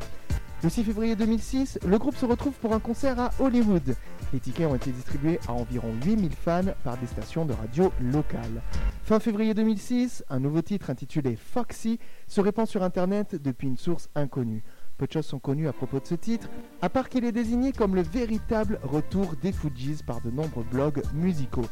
Le 0.62 0.68
6 0.68 0.84
février 0.84 1.16
2006, 1.16 1.80
le 1.88 1.98
groupe 1.98 2.18
se 2.18 2.26
retrouve 2.26 2.52
pour 2.52 2.74
un 2.74 2.82
concert 2.82 3.18
à 3.18 3.32
Hollywood. 3.40 3.96
Les 4.34 4.42
tickets 4.42 4.68
ont 4.68 4.76
été 4.76 4.92
distribués 4.92 5.40
à 5.48 5.54
environ 5.54 5.94
8000 6.06 6.34
fans 6.34 6.74
par 6.84 6.98
des 6.98 7.08
stations 7.08 7.46
de 7.46 7.54
radio 7.54 7.94
locales. 8.02 8.62
Fin 9.04 9.22
février 9.22 9.54
2006, 9.54 10.26
un 10.30 10.42
nouveau 10.42 10.62
titre 10.62 10.90
intitulé 10.90 11.38
Foxy 11.38 11.98
se 12.28 12.42
répand 12.42 12.68
sur 12.68 12.84
Internet 12.84 13.42
depuis 13.42 13.68
une 13.70 13.78
source 13.78 14.10
inconnue. 14.16 14.62
Peu 15.00 15.08
de 15.08 15.14
choses 15.14 15.28
sont 15.28 15.39
connues 15.39 15.70
à 15.70 15.72
propos 15.72 16.02
de 16.02 16.06
ce 16.06 16.16
titre, 16.16 16.50
à 16.82 16.89
part 16.89 17.08
qu'il 17.08 17.24
est 17.24 17.32
désigné 17.32 17.72
comme 17.72 17.95
le 17.95 18.02
véritable 18.02 18.82
retour 18.84 19.34
des 19.41 19.54
Fujis 19.54 20.04
par 20.06 20.20
de 20.20 20.30
nombreux 20.30 20.66
blogs 20.70 21.02
musicaux. 21.14 21.66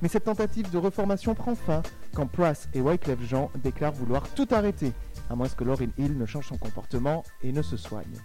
Mais 0.00 0.08
cette 0.08 0.24
tentative 0.24 0.70
de 0.70 0.78
reformation 0.78 1.34
prend 1.34 1.54
fin 1.54 1.82
quand 2.14 2.26
Prass 2.26 2.70
et 2.72 2.80
Wyclef 2.80 3.20
Jean 3.28 3.50
déclarent 3.62 3.92
vouloir 3.92 4.26
tout 4.30 4.48
arrêter, 4.50 4.94
à 5.28 5.36
moins 5.36 5.46
que 5.46 5.62
Lauryn 5.62 5.90
Hill 5.98 6.16
ne 6.16 6.24
change 6.24 6.48
son 6.48 6.56
comportement 6.56 7.22
et 7.42 7.52
ne 7.52 7.60
se 7.60 7.76
soigne. 7.76 8.16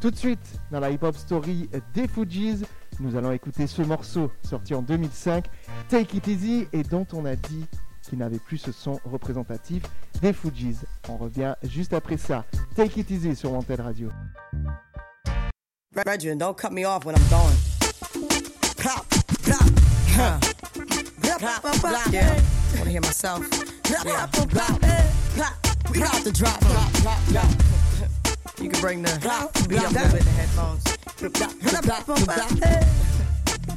Tout 0.00 0.12
de 0.12 0.16
suite, 0.16 0.60
dans 0.70 0.78
la 0.78 0.92
hip-hop 0.92 1.16
story 1.16 1.68
des 1.92 2.06
Fujis, 2.06 2.62
nous 3.00 3.16
allons 3.16 3.32
écouter 3.32 3.66
ce 3.66 3.82
morceau 3.82 4.30
sorti 4.44 4.76
en 4.76 4.82
2005, 4.82 5.44
Take 5.88 6.18
It 6.18 6.28
Easy, 6.28 6.68
et 6.72 6.84
dont 6.84 7.06
on 7.12 7.24
a 7.24 7.34
dit 7.34 7.66
qu'il 8.08 8.18
n'avait 8.18 8.38
plus 8.38 8.58
ce 8.58 8.72
son 8.72 8.98
représentatif 9.04 9.82
des 10.20 10.32
Fujis. 10.32 10.78
On 11.08 11.16
revient 11.16 11.54
juste 11.62 11.92
après 11.92 12.16
ça. 12.16 12.44
Take 12.74 13.00
It 13.00 13.10
Easy 13.10 13.36
sur 13.36 13.52
Wanted 13.52 13.80
Radio. 13.80 14.10
Don't 16.36 16.54
cut 16.56 16.70
me 16.70 16.84
off 16.84 17.04
when 17.04 17.16
I'm 17.16 17.28
going. 17.28 17.56
Pop, 18.76 19.06
pop, 19.44 19.68
huh. 20.16 20.38
Pop, 21.38 22.12
yeah. 22.12 22.36
Wanna 22.78 22.90
hear 22.90 23.00
myself? 23.00 23.44
Yeah. 23.90 24.26
Drop. 26.32 26.58
You 28.60 28.68
can 28.68 28.80
bring 28.80 29.02
the 29.02 29.18
beat 29.68 29.82
up 29.82 29.86
in 29.86 29.92
the 29.92 30.30
headphones. 30.36 30.84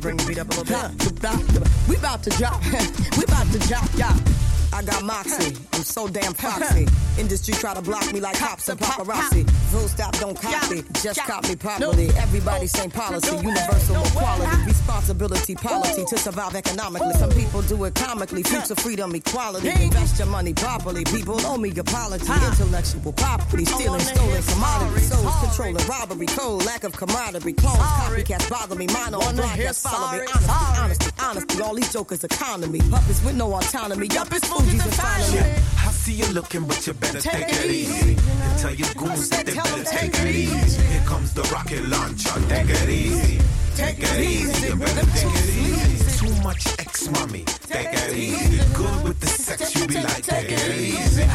Bring 0.01 0.17
the 0.17 0.25
beat 0.25 0.39
up 0.39 0.47
a 0.47 0.61
little 0.61 0.89
bit. 0.89 1.87
We 1.87 1.95
about 1.95 2.23
to 2.23 2.31
drop. 2.31 2.59
we 3.17 3.23
about 3.23 3.51
to 3.51 3.59
drop, 3.67 3.87
yeah. 3.95 4.40
I 4.73 4.83
got 4.83 5.03
moxie. 5.03 5.55
I'm 5.73 5.83
so 5.83 6.07
damn 6.07 6.33
foxy. 6.45 6.87
Industry 7.17 7.53
try 7.55 7.73
to 7.73 7.81
block 7.81 8.11
me 8.13 8.19
like 8.19 8.37
cops 8.37 8.69
and 8.69 8.79
paparazzi. 8.79 9.49
Full 9.71 9.87
stop, 9.87 10.13
don't 10.19 10.39
copy. 10.39 10.83
Just 11.03 11.19
cop 11.21 11.47
me 11.47 11.55
properly. 11.55 12.09
Everybody 12.17 12.67
same 12.67 12.89
policy. 12.89 13.35
Universal 13.35 14.03
equality. 14.05 14.65
Responsibility, 14.65 15.55
policy 15.55 16.05
to 16.05 16.17
survive 16.17 16.55
economically. 16.55 17.13
Some 17.13 17.31
people 17.31 17.61
do 17.63 17.83
it 17.85 17.95
comically. 17.95 18.43
Future 18.43 18.75
freedom, 18.75 19.13
equality. 19.13 19.69
Invest 19.69 20.19
your 20.19 20.27
money 20.27 20.53
properly. 20.53 21.03
People 21.05 21.39
owe 21.45 21.57
me 21.57 21.71
apology. 21.77 22.31
Intellectual 22.31 23.11
property. 23.13 23.65
Stealing 23.65 23.99
stolen 24.01 24.41
commodities. 24.43 25.09
Souls 25.11 25.35
controlling 25.41 25.87
robbery. 25.87 26.27
Code. 26.27 26.65
Lack 26.65 26.83
of 26.83 26.93
camaraderie. 26.93 27.53
Clones. 27.53 27.77
Copycats 27.77 28.49
bother 28.49 28.75
me. 28.75 28.87
Mine 28.87 29.13
on 29.13 29.35
broadcast 29.35 29.83
follow 29.87 30.17
me. 30.17 30.25
Honesty, 30.33 30.81
honesty, 30.81 31.11
honesty. 31.19 31.61
All 31.61 31.75
these 31.75 31.91
jokers 31.91 32.23
economy. 32.23 32.79
Puppets 32.89 33.23
with 33.23 33.35
no 33.35 33.53
autonomy. 33.53 34.07
Yup, 34.07 34.31
it's 34.31 34.49
Fuji's 34.61 34.85
and 34.85 34.93
finally. 34.93 35.39
I 35.77 35.91
see 35.91 36.13
you 36.13 36.27
looking, 36.33 36.65
but 36.65 36.85
you 36.85 36.93
better 36.93 37.21
take, 37.21 37.49
it 37.49 37.65
easy. 37.65 38.17
And 38.17 38.59
tell 38.59 38.73
your 38.73 38.93
goons 38.95 39.29
that 39.29 39.45
they 39.45 39.55
better 39.55 39.83
take 39.83 40.13
it 40.19 40.35
easy. 40.35 40.83
Here 40.83 41.03
comes 41.05 41.33
the 41.33 41.43
rocket 41.53 41.87
launcher, 41.87 42.39
take 42.47 42.69
it 42.69 42.89
easy. 42.89 43.39
Take 43.75 43.99
it 43.99 44.19
easy, 44.19 44.67
you 44.67 44.75
better 44.75 45.05
take 45.11 45.33
it 45.33 45.49
easy. 45.49 46.25
Too 46.25 46.43
much 46.43 46.67
ex 46.79 47.09
mommy, 47.09 47.43
take 47.45 47.87
it 47.91 48.13
easy. 48.15 48.57
Good 48.73 49.03
with 49.03 49.19
the 49.19 49.27
sex, 49.27 49.75
you 49.75 49.87
be 49.87 49.95
like, 49.95 50.23
take 50.23 50.51
it 50.51 50.75
easy. 50.75 51.25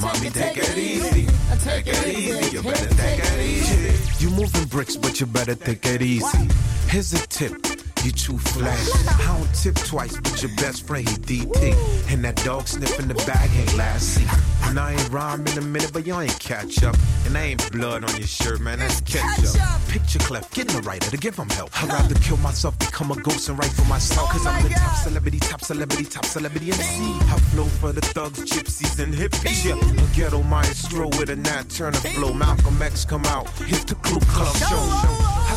Mommy, 0.00 0.30
take 0.30 0.58
it 0.58 0.78
easy. 0.78 1.26
Take 1.64 1.86
it 1.86 2.06
easy, 2.06 2.56
you 2.56 2.62
better 2.62 2.94
take 2.94 3.20
it 3.20 3.40
easy. 3.40 4.24
You 4.24 4.30
moving 4.30 4.66
bricks, 4.66 4.96
but 4.96 5.18
you 5.20 5.26
better 5.26 5.54
take 5.54 5.84
it 5.86 6.02
easy. 6.02 6.48
Here's 6.88 7.12
a 7.14 7.26
tip. 7.26 7.75
You 8.06 8.12
too 8.12 8.38
flashy. 8.38 8.92
I 9.08 9.36
don't 9.36 9.52
tip 9.52 9.74
twice, 9.84 10.16
but 10.20 10.40
your 10.40 10.54
best 10.58 10.86
friend, 10.86 11.08
he 11.08 11.16
DT. 11.16 12.12
And 12.12 12.24
that 12.24 12.36
dog 12.44 12.68
sniffing 12.68 13.08
the 13.08 13.14
bag 13.26 13.50
ain't 13.52 13.76
last 13.76 14.14
seat. 14.14 14.28
And 14.62 14.78
I 14.78 14.92
ain't 14.92 15.10
rhyme 15.10 15.44
in 15.44 15.58
a 15.58 15.60
minute, 15.60 15.90
but 15.92 16.06
y'all 16.06 16.20
ain't 16.20 16.38
catch 16.38 16.84
up. 16.84 16.94
And 17.24 17.36
I 17.36 17.46
ain't 17.46 17.72
blood 17.72 18.04
on 18.04 18.16
your 18.16 18.28
shirt, 18.28 18.60
man, 18.60 18.78
that's 18.78 19.00
ketchup. 19.00 19.60
Picture 19.88 20.20
cleft, 20.20 20.54
getting 20.54 20.76
a 20.78 20.82
writer 20.82 21.10
to 21.10 21.16
give 21.16 21.34
him 21.34 21.48
help. 21.48 21.70
I'd 21.82 21.88
rather 21.88 22.14
kill 22.20 22.36
myself, 22.36 22.78
become 22.78 23.10
a 23.10 23.16
ghost, 23.16 23.48
and 23.48 23.58
write 23.58 23.72
for 23.72 23.86
myself. 23.86 24.30
Cause 24.30 24.46
I'm 24.46 24.62
the 24.62 24.68
top 24.68 24.94
celebrity, 24.98 25.40
top 25.40 25.62
celebrity, 25.62 26.04
top 26.04 26.26
celebrity 26.26 26.68
MC. 26.68 27.02
I 27.02 27.38
flow 27.50 27.64
for 27.64 27.90
the 27.90 28.02
thugs, 28.02 28.38
gypsies, 28.44 29.02
and 29.02 29.12
hippies. 29.12 29.64
Yeah, 29.64 29.74
a 29.74 30.14
ghetto 30.14 30.44
maestro 30.44 31.08
with 31.18 31.30
a 31.30 31.36
Nat 31.36 31.70
Turner 31.70 31.98
flow. 31.98 32.32
Malcolm 32.32 32.80
X 32.80 33.04
come 33.04 33.24
out, 33.24 33.48
hit 33.66 33.84
the 33.88 33.96
Ku 33.96 34.20
Klux 34.20 34.60
show. 34.60 34.76
I 34.76 35.55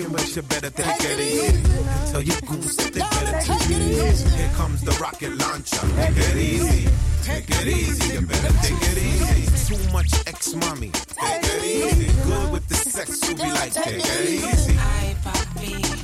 see 0.00 0.06
you 0.06 0.08
looking, 0.08 0.26
but 0.26 0.36
you 0.36 0.42
better 0.42 0.70
take 0.70 1.10
it 1.10 1.20
easy. 1.20 2.12
Tell 2.12 2.22
your 2.22 2.40
goons 2.42 2.76
that 2.76 2.92
they 2.92 3.00
better 3.00 3.40
take 3.40 3.70
it 3.70 3.82
easy. 3.82 4.36
Here 4.36 4.50
comes 4.54 4.80
the 4.82 4.92
rocket 5.00 5.36
launcher. 5.38 5.86
Take 5.96 6.16
it 6.16 6.36
easy. 6.36 6.88
Take 7.22 7.50
it 7.50 7.66
easy. 7.66 8.14
You 8.14 8.26
better 8.26 8.52
take 8.62 8.82
it 8.82 8.98
easy. 8.98 9.74
Too 9.74 9.92
much 9.92 10.12
ex 10.26 10.54
mommy. 10.54 10.90
Take 10.90 11.44
it 11.44 11.64
easy. 11.64 12.06
Good 12.24 12.52
with 12.52 12.68
the 12.68 12.74
sex, 12.74 13.28
you 13.28 13.34
be 13.34 13.42
like, 13.42 13.72
take 13.72 14.02
it 14.04 14.28
easy. 14.28 14.76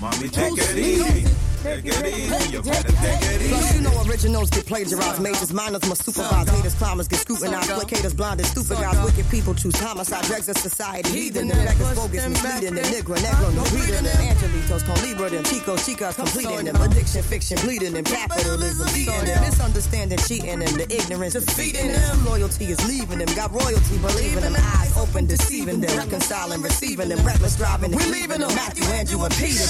Mommy, 0.00 0.28
take 0.28 0.58
it 0.58 0.76
easy. 0.76 1.45
Take 1.66 1.84
it 1.86 2.06
easy. 2.06 2.52
You 2.52 2.62
better 2.62 2.92
take 2.92 3.22
it 3.26 3.50
Plus, 3.50 3.74
you 3.74 3.80
know 3.82 4.02
originals 4.06 4.50
get 4.50 4.66
plagiarized. 4.66 5.20
Majors, 5.20 5.52
minors 5.52 5.84
must 5.88 6.04
supervise. 6.04 6.48
Haters, 6.48 6.74
climbers 6.74 7.08
get 7.08 7.18
scrutinized. 7.18 7.70
Applicators, 7.70 8.16
blinded, 8.16 8.46
stupid 8.46 8.78
guys. 8.78 9.02
Wicked 9.04 9.28
people 9.30 9.54
choose 9.54 9.78
homicide. 9.80 10.24
Dregs 10.24 10.48
of 10.48 10.56
society. 10.58 11.10
Heathen 11.10 11.50
and 11.50 11.66
beggars, 11.66 11.98
bogus, 11.98 12.28
misleading. 12.28 12.78
And 12.78 12.86
Negro, 12.86 13.16
Negro, 13.18 13.50
no 13.54 13.64
reading. 13.74 14.06
And 14.06 14.30
Angelitos, 14.30 14.86
con 14.86 14.94
Libra, 15.02 15.30
them 15.30 15.42
Chico, 15.44 15.74
Chicas, 15.76 16.14
completing 16.14 16.66
them. 16.66 16.76
Addiction, 16.76 17.22
fiction, 17.22 17.58
bleeding. 17.62 17.96
And 17.96 18.06
capitalism, 18.06 18.86
beating 18.94 19.26
them. 19.26 19.40
Misunderstanding, 19.42 20.18
cheating. 20.18 20.62
And 20.62 20.74
the 20.78 20.86
ignorance, 20.86 21.34
defeating 21.34 21.90
them. 21.90 22.24
Loyalty 22.24 22.66
is 22.66 22.78
leaving 22.86 23.18
them. 23.18 23.34
Got 23.34 23.50
royalty, 23.50 23.98
believing 23.98 24.42
them. 24.42 24.54
Eyes 24.54 24.96
open, 24.96 25.26
deceiving 25.26 25.80
them. 25.80 25.96
Reconciling, 25.98 26.62
receiving 26.62 27.08
them. 27.08 27.26
Reckless 27.26 27.56
driving. 27.56 27.90
We 27.90 28.04
leaving 28.06 28.38
them. 28.38 28.54
Matthew, 28.54 28.84
Andrew, 28.94 29.24
and 29.24 29.34
Peter. 29.34 29.66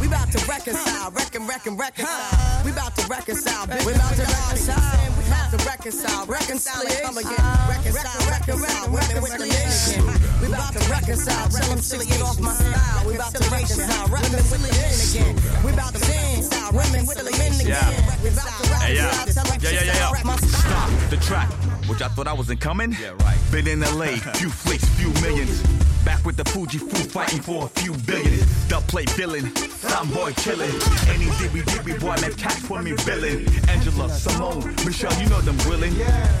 We 0.00 0.06
about 0.06 0.30
to 0.30 0.38
reconcile. 0.46 1.10
Reckon, 1.32 1.48
reckon, 1.48 1.76
reconcile. 1.78 2.62
We 2.62 2.72
about 2.72 2.94
to 2.96 3.06
reconcile. 3.08 3.64
bitch. 3.66 3.86
We 3.86 3.94
about 3.94 4.12
to 4.12 4.20
reconcile. 4.20 5.16
We 5.16 5.24
about 5.24 5.48
to 5.48 5.56
reconcile. 5.64 6.26
Reconcile 6.26 6.82
and 6.84 7.00
come 7.00 7.16
again. 7.16 7.40
Reconcile, 7.72 8.20
reconcile. 8.28 8.92
Women 8.92 9.22
with 9.22 9.32
the 9.32 9.46
men 9.48 9.64
again. 9.72 10.20
We 10.42 10.48
about 10.52 10.72
to 10.76 10.90
reconcile. 10.92 11.48
Tell 11.48 11.68
them 11.70 11.78
silly 11.80 12.04
get 12.04 12.20
off 12.20 12.38
my 12.38 12.52
style. 12.52 13.06
We 13.08 13.14
about 13.16 13.32
to 13.32 13.48
reconcile. 13.48 14.04
Women 14.12 14.28
with 14.44 14.52
the 14.52 14.58
men 14.60 14.76
again. 14.76 15.64
We 15.64 15.72
about 15.72 15.94
to 15.94 16.00
reconcile. 16.04 16.72
Women 16.76 17.06
with 17.08 17.16
the 17.16 17.24
men 17.24 17.52
again. 17.64 18.04
We 18.22 18.28
about 18.28 18.52
to 18.60 18.76
Hey, 18.84 18.96
yeah. 18.96 19.08
reconcile. 19.08 19.32
Tell 19.32 19.44
them 19.48 19.60
Yeah, 19.62 19.70
yeah, 19.70 19.84
yeah, 19.88 19.94
yeah. 19.96 20.12
wreck 20.12 20.24
my 20.26 20.36
style. 20.36 20.60
Stop 20.60 21.08
the 21.08 21.16
track, 21.16 21.48
which 21.88 22.02
I 22.02 22.08
thought 22.08 22.28
I 22.28 22.34
wasn't 22.34 22.60
coming. 22.60 22.92
Yeah, 23.00 23.16
right. 23.24 23.38
Been 23.50 23.66
in 23.68 23.80
LA, 23.80 24.20
few 24.36 24.50
flicks, 24.50 24.84
few 25.00 25.08
millions. 25.24 25.64
Back 26.04 26.24
with 26.24 26.36
the 26.36 26.44
Fuji 26.44 26.78
fool 26.78 27.08
fighting 27.10 27.40
for 27.40 27.66
a 27.66 27.68
few 27.80 27.92
billion. 28.06 28.40
Dub 28.68 28.82
play 28.88 29.04
villain, 29.16 29.54
some 29.56 30.10
boy 30.10 30.32
killing. 30.32 30.70
Any 31.08 31.26
dibby 31.38 31.62
dibby 31.62 31.98
boy 32.00 32.16
left 32.22 32.38
cash 32.38 32.58
for 32.58 32.82
me 32.82 32.92
villain. 32.92 33.46
Angela, 33.68 34.08
Simone, 34.08 34.74
Michelle, 34.84 35.14
you 35.22 35.28
know 35.28 35.40
them 35.40 35.56
willing. 35.68 35.94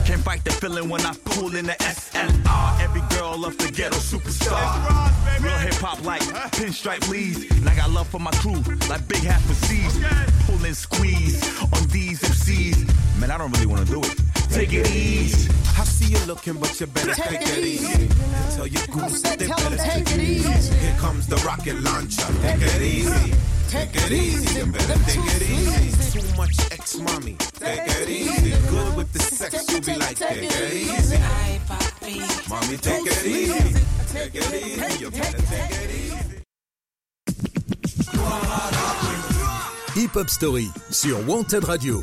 Can't 0.04 0.22
fight 0.22 0.42
the 0.44 0.50
feeling 0.50 0.88
when 0.88 1.02
I 1.02 1.14
pull 1.24 1.54
in 1.54 1.66
the 1.66 1.72
SLR. 1.72 2.80
Every 2.80 3.02
girl 3.16 3.38
loves 3.38 3.56
the 3.56 3.70
ghetto 3.70 3.96
superstar. 3.96 5.42
Real 5.42 5.58
hip 5.58 5.74
hop 5.74 6.04
like 6.04 6.22
pinstripe 6.52 7.08
leads. 7.08 7.50
And 7.50 7.68
I 7.68 7.76
got 7.76 7.90
love 7.90 8.08
for 8.08 8.18
my 8.18 8.32
crew, 8.32 8.62
like 8.88 9.06
big 9.06 9.22
half 9.22 9.42
for 9.46 9.54
C's. 9.54 9.98
Pull 10.46 10.64
and 10.64 10.76
squeeze 10.76 11.62
on 11.62 11.86
these 11.88 12.20
MCs. 12.20 13.11
Man, 13.22 13.30
I 13.30 13.38
don't 13.38 13.52
really 13.52 13.66
wanna 13.66 13.84
do 13.84 14.00
it. 14.00 14.16
Take 14.50 14.72
it 14.72 14.90
easy. 14.90 15.48
I 15.78 15.84
see 15.84 16.10
you 16.12 16.18
looking, 16.26 16.54
but 16.54 16.80
you 16.80 16.88
better 16.88 17.14
take 17.14 17.40
it 17.40 17.58
easy. 17.58 18.08
And 18.08 18.50
tell 18.50 18.66
your 18.66 18.84
goons 18.88 19.22
that 19.22 19.38
they 19.38 19.46
better 19.46 19.76
take 19.76 20.10
it 20.10 20.18
easy. 20.18 20.74
Here 20.74 20.96
comes 20.98 21.28
the 21.28 21.36
rocket 21.46 21.80
launcher. 21.82 22.26
Take 22.42 22.62
it 22.62 22.82
easy. 22.82 23.32
Take 23.68 23.94
it 23.94 24.10
easy. 24.10 24.58
You 24.58 24.66
better 24.72 24.98
take 25.06 25.22
it 25.36 25.42
easy. 25.50 26.18
Too 26.18 26.36
much 26.36 26.58
ex 26.72 26.98
mommy. 26.98 27.36
Take 27.62 27.86
it 27.86 28.08
easy. 28.08 28.50
Good 28.68 28.96
with 28.96 29.12
the 29.12 29.20
sex, 29.20 29.70
you 29.70 29.80
be 29.80 29.94
like, 29.94 30.16
take 30.16 30.42
it 30.42 30.74
easy. 30.74 31.18
Mommy, 32.50 32.76
take 32.76 33.06
it 33.06 33.24
easy. 33.24 33.84
Take 34.10 34.34
it 34.34 34.52
easy. 34.52 34.98
You 34.98 35.10
better 35.12 35.42
take 35.42 35.70
it 35.70 35.90
easy. 35.94 36.42
Hip 39.94 40.10
Hop 40.14 40.28
Story 40.28 40.68
sur 40.90 41.24
Wanted 41.28 41.62
Radio. 41.68 42.02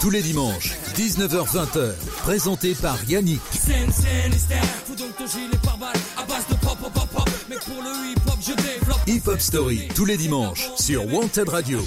Tous 0.00 0.08
les 0.08 0.22
dimanches, 0.22 0.76
19h-20h, 0.94 1.92
présenté 2.22 2.74
par 2.74 2.96
Yannick. 3.06 3.40
Hip 3.52 3.82
hop. 6.56 7.28
Hip 9.06 9.22
Hop 9.26 9.40
Story, 9.40 9.88
tous 9.94 10.06
les 10.06 10.16
dimanches, 10.16 10.70
sur 10.76 11.04
Wanted 11.12 11.50
Radio. 11.50 11.80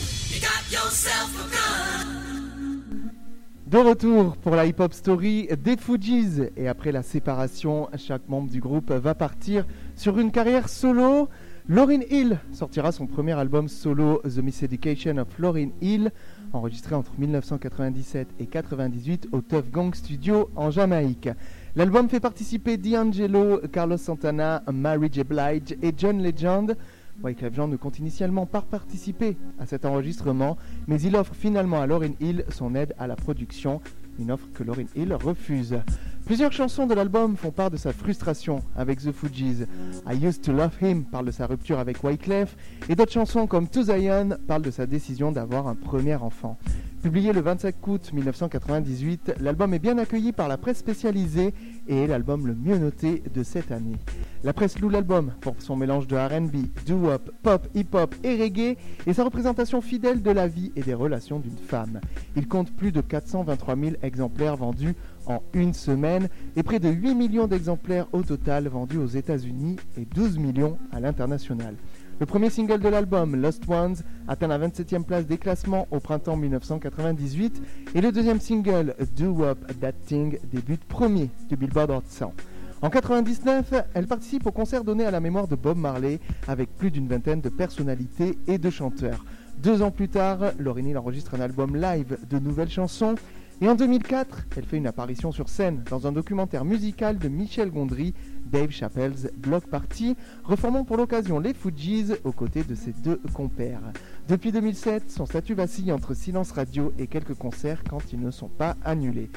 De 3.65 3.79
retour 3.79 4.37
pour 4.37 4.55
la 4.55 4.67
hip-hop 4.67 4.93
story 4.93 5.49
des 5.63 5.77
Fujis. 5.77 6.43
Et 6.55 6.67
après 6.67 6.91
la 6.91 7.01
séparation, 7.01 7.89
chaque 7.97 8.29
membre 8.29 8.51
du 8.51 8.59
groupe 8.59 8.91
va 8.91 9.15
partir 9.15 9.65
sur 9.95 10.19
une 10.19 10.31
carrière 10.31 10.69
solo. 10.69 11.29
Lauryn 11.67 12.01
Hill 12.11 12.37
sortira 12.51 12.91
son 12.91 13.07
premier 13.07 13.31
album 13.31 13.67
solo, 13.67 14.21
The 14.23 14.43
Miseducation 14.43 15.17
of 15.17 15.27
Lauryn 15.39 15.69
Hill, 15.81 16.11
enregistré 16.53 16.95
entre 16.95 17.11
1997 17.17 18.27
et 18.39 18.45
98 18.45 19.27
au 19.31 19.41
Tough 19.41 19.69
Gang 19.71 19.93
Studio 19.93 20.49
en 20.55 20.71
Jamaïque. 20.71 21.29
L'album 21.75 22.07
fait 22.07 22.19
participer 22.19 22.77
D'Angelo, 22.77 23.59
Carlos 23.71 23.97
Santana, 23.97 24.63
Mary 24.71 25.09
J. 25.11 25.23
Blige 25.23 25.75
et 25.81 25.93
John 25.97 26.21
Legend. 26.21 26.77
Wyclef 27.23 27.53
Jean 27.53 27.67
ne 27.67 27.75
compte 27.75 27.99
initialement 27.99 28.45
pas 28.45 28.61
participer 28.61 29.37
à 29.59 29.65
cet 29.65 29.85
enregistrement, 29.85 30.57
mais 30.87 31.01
il 31.01 31.15
offre 31.15 31.35
finalement 31.35 31.81
à 31.81 31.87
Lauryn 31.87 32.13
Hill 32.19 32.45
son 32.49 32.75
aide 32.75 32.93
à 32.97 33.07
la 33.07 33.15
production. 33.15 33.81
une 34.19 34.31
offre 34.31 34.47
que 34.53 34.63
Lauryn 34.63 34.85
Hill 34.95 35.13
refuse. 35.13 35.79
Plusieurs 36.25 36.53
chansons 36.53 36.87
de 36.87 36.93
l'album 36.93 37.35
font 37.35 37.51
part 37.51 37.69
de 37.69 37.75
sa 37.75 37.91
frustration 37.91 38.63
avec 38.77 38.99
The 38.99 39.11
Fugees. 39.11 39.67
I 40.09 40.25
Used 40.25 40.41
to 40.43 40.53
Love 40.53 40.71
Him 40.81 41.03
parle 41.03 41.25
de 41.25 41.31
sa 41.31 41.47
rupture 41.47 41.79
avec 41.79 42.01
Wyclef 42.01 42.55
et 42.87 42.95
d'autres 42.95 43.11
chansons 43.11 43.45
comme 43.45 43.67
To 43.67 43.83
Zion 43.83 44.29
parlent 44.47 44.61
de 44.61 44.71
sa 44.71 44.85
décision 44.85 45.33
d'avoir 45.33 45.67
un 45.67 45.75
premier 45.75 46.15
enfant. 46.15 46.57
Publié 47.03 47.33
le 47.33 47.41
25 47.41 47.85
août 47.85 48.11
1998, 48.13 49.33
l'album 49.41 49.73
est 49.73 49.79
bien 49.79 49.97
accueilli 49.97 50.31
par 50.31 50.47
la 50.47 50.57
presse 50.57 50.77
spécialisée 50.77 51.53
et 51.89 52.03
est 52.03 52.07
l'album 52.07 52.47
le 52.47 52.55
mieux 52.55 52.77
noté 52.77 53.21
de 53.33 53.43
cette 53.43 53.73
année. 53.73 53.97
La 54.45 54.53
presse 54.53 54.79
loue 54.79 54.87
l'album 54.87 55.33
pour 55.41 55.55
son 55.59 55.75
mélange 55.75 56.07
de 56.07 56.15
RB, 56.15 56.67
doo-wop, 56.85 57.31
pop, 57.43 57.67
hip-hop 57.75 58.15
et 58.23 58.41
reggae 58.41 58.77
et 59.05 59.13
sa 59.13 59.25
représentation 59.25 59.81
fidèle 59.81 60.21
de 60.21 60.31
la 60.31 60.47
vie 60.47 60.71
et 60.77 60.81
des 60.81 60.93
relations 60.93 61.39
d'une 61.39 61.57
femme. 61.57 61.99
Il 62.37 62.47
compte 62.47 62.71
plus 62.71 62.93
de 62.93 63.01
423 63.01 63.75
000 63.75 63.91
exemplaires 64.01 64.55
vendus 64.55 64.95
en 65.27 65.41
une 65.53 65.73
semaine 65.73 66.29
et 66.55 66.63
près 66.63 66.79
de 66.79 66.89
8 66.89 67.15
millions 67.15 67.47
d'exemplaires 67.47 68.07
au 68.11 68.23
total 68.23 68.67
vendus 68.67 68.97
aux 68.97 69.07
États-Unis 69.07 69.77
et 69.97 70.05
12 70.05 70.37
millions 70.37 70.77
à 70.91 70.99
l'international. 70.99 71.75
Le 72.19 72.25
premier 72.25 72.49
single 72.49 72.79
de 72.79 72.89
l'album, 72.89 73.35
Lost 73.35 73.63
Ones, 73.67 73.95
atteint 74.27 74.47
la 74.47 74.59
27e 74.59 75.03
place 75.03 75.25
des 75.25 75.37
classements 75.37 75.87
au 75.91 75.99
printemps 75.99 76.37
1998 76.37 77.61
et 77.95 78.01
le 78.01 78.11
deuxième 78.11 78.39
single, 78.39 78.95
Do 79.15 79.43
Up 79.43 79.59
That 79.81 79.93
Thing, 80.05 80.37
débute 80.51 80.83
premier 80.85 81.29
du 81.49 81.55
Billboard 81.57 81.91
Hot 81.91 82.03
100. 82.07 82.33
En 82.81 82.87
1999, 82.87 83.85
elle 83.93 84.07
participe 84.07 84.45
au 84.45 84.51
concert 84.51 84.83
donné 84.83 85.05
à 85.05 85.11
la 85.11 85.21
mémoire 85.21 85.47
de 85.47 85.55
Bob 85.55 85.77
Marley 85.77 86.19
avec 86.47 86.69
plus 86.75 86.91
d'une 86.91 87.07
vingtaine 87.07 87.39
de 87.39 87.49
personnalités 87.49 88.37
et 88.45 88.57
de 88.57 88.69
chanteurs. 88.69 89.23
Deux 89.57 89.81
ans 89.81 89.91
plus 89.91 90.09
tard, 90.09 90.51
Hill 90.59 90.97
enregistre 90.97 91.35
un 91.35 91.39
album 91.39 91.77
live 91.77 92.17
de 92.29 92.39
nouvelles 92.39 92.69
chansons 92.69 93.15
et 93.61 93.69
en 93.69 93.75
2004, 93.75 94.47
elle 94.57 94.65
fait 94.65 94.77
une 94.77 94.87
apparition 94.87 95.31
sur 95.31 95.47
scène 95.47 95.83
dans 95.89 96.07
un 96.07 96.11
documentaire 96.11 96.65
musical 96.65 97.17
de 97.17 97.27
Michel 97.29 97.71
Gondry, 97.71 98.13
Dave 98.45 98.71
Chappelle's 98.71 99.29
Block 99.37 99.67
Party, 99.67 100.15
reformant 100.43 100.83
pour 100.83 100.97
l'occasion 100.97 101.39
les 101.39 101.53
Fugees 101.53 102.19
aux 102.23 102.31
côtés 102.31 102.63
de 102.63 102.75
ses 102.75 102.91
deux 102.91 103.21
compères. 103.33 103.93
Depuis 104.27 104.51
2007, 104.51 105.09
son 105.09 105.25
statut 105.25 105.53
vacille 105.53 105.91
entre 105.91 106.13
silence 106.13 106.51
radio 106.51 106.93
et 106.99 107.07
quelques 107.07 107.35
concerts 107.35 107.83
quand 107.89 108.11
ils 108.11 108.19
ne 108.19 108.31
sont 108.31 108.49
pas 108.49 108.75
annulés. 108.83 109.29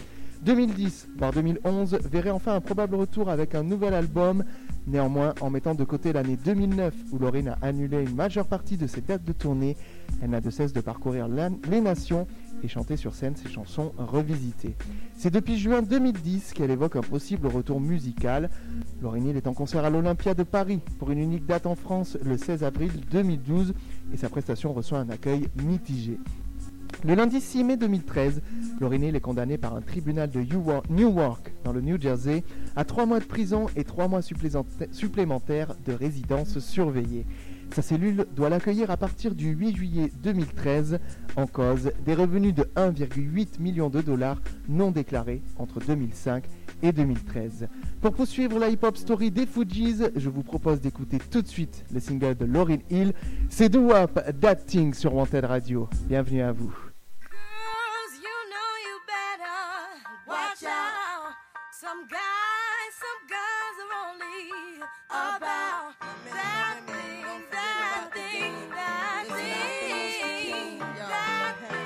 2010, 0.42 1.08
voire 1.16 1.32
2011, 1.32 1.98
verrait 2.10 2.30
enfin 2.30 2.54
un 2.54 2.60
probable 2.60 2.96
retour 2.96 3.30
avec 3.30 3.54
un 3.54 3.62
nouvel 3.62 3.94
album. 3.94 4.44
Néanmoins, 4.86 5.34
en 5.40 5.50
mettant 5.50 5.74
de 5.74 5.84
côté 5.84 6.12
l'année 6.12 6.36
2009 6.36 6.94
où 7.10 7.18
Lorraine 7.18 7.48
a 7.48 7.58
annulé 7.62 8.02
une 8.02 8.14
majeure 8.14 8.46
partie 8.46 8.76
de 8.76 8.86
ses 8.86 9.00
dates 9.00 9.24
de 9.24 9.32
tournée, 9.32 9.76
elle 10.22 10.30
n'a 10.30 10.40
de 10.40 10.50
cesse 10.50 10.72
de 10.72 10.80
parcourir 10.80 11.28
les 11.28 11.80
nations 11.80 12.26
et 12.62 12.68
chanter 12.68 12.96
sur 12.96 13.14
scène 13.14 13.36
ses 13.36 13.48
chansons 13.48 13.92
revisitées. 13.98 14.74
C'est 15.16 15.32
depuis 15.32 15.58
juin 15.58 15.82
2010 15.82 16.52
qu'elle 16.52 16.70
évoque 16.70 16.96
un 16.96 17.02
possible 17.02 17.46
retour 17.46 17.80
musical. 17.80 18.50
Lauryn 19.02 19.26
Hill 19.26 19.36
est 19.36 19.46
en 19.46 19.54
concert 19.54 19.84
à 19.84 19.90
l'Olympia 19.90 20.34
de 20.34 20.42
Paris 20.42 20.80
pour 20.98 21.10
une 21.10 21.18
unique 21.18 21.46
date 21.46 21.66
en 21.66 21.74
France 21.74 22.16
le 22.22 22.36
16 22.36 22.64
avril 22.64 22.90
2012 23.10 23.74
et 24.12 24.16
sa 24.16 24.28
prestation 24.28 24.72
reçoit 24.72 24.98
un 24.98 25.10
accueil 25.10 25.48
mitigé. 25.62 26.18
Le 27.04 27.14
lundi 27.14 27.40
6 27.40 27.62
mai 27.62 27.76
2013, 27.76 28.40
Lauryn 28.80 29.02
Hill 29.02 29.16
est 29.16 29.20
condamnée 29.20 29.58
par 29.58 29.74
un 29.74 29.80
tribunal 29.80 30.30
de 30.30 30.40
Newark 30.88 31.52
dans 31.62 31.72
le 31.72 31.80
New 31.80 32.00
Jersey 32.00 32.42
à 32.74 32.84
trois 32.84 33.06
mois 33.06 33.20
de 33.20 33.24
prison 33.24 33.66
et 33.76 33.84
trois 33.84 34.08
mois 34.08 34.22
supplémentaires 34.22 35.74
de 35.84 35.92
résidence 35.92 36.58
surveillée. 36.58 37.26
Sa 37.72 37.82
cellule 37.82 38.26
doit 38.34 38.48
l'accueillir 38.48 38.90
à 38.90 38.96
partir 38.96 39.34
du 39.34 39.50
8 39.50 39.76
juillet 39.76 40.12
2013 40.22 40.98
en 41.36 41.46
cause 41.46 41.92
des 42.04 42.14
revenus 42.14 42.54
de 42.54 42.64
1,8 42.76 43.60
million 43.60 43.90
de 43.90 44.00
dollars 44.00 44.40
non 44.68 44.90
déclarés 44.90 45.42
entre 45.58 45.80
2005 45.80 46.44
et 46.82 46.92
2013. 46.92 47.68
Pour 48.00 48.12
poursuivre 48.12 48.58
la 48.58 48.68
hip-hop 48.68 48.96
story 48.96 49.30
des 49.30 49.46
Fugees, 49.46 50.10
je 50.14 50.28
vous 50.30 50.42
propose 50.42 50.80
d'écouter 50.80 51.18
tout 51.30 51.42
de 51.42 51.48
suite 51.48 51.84
le 51.92 52.00
single 52.00 52.34
de 52.34 52.44
Lauryn 52.44 52.78
Hill, 52.90 53.12
c'est 53.50 53.68
Do 53.68 53.90
Up 53.90 54.18
That 54.40 54.56
sur 54.92 55.14
Wanted 55.14 55.44
Radio. 55.44 55.88
Bienvenue 56.08 56.42
à 56.42 56.52
vous. 56.52 56.74
Some 61.78 62.08
guys, 62.08 62.92
some 62.94 63.22
guys 63.28 63.76
are 63.84 63.92
only 64.08 64.80
about 65.10 65.92
that 66.32 66.78
thing, 66.86 67.42
that 67.50 68.10
thing, 68.14 68.54
that 68.70 69.26
thing, 69.28 70.78
that 70.78 71.56
thing. 71.68 71.85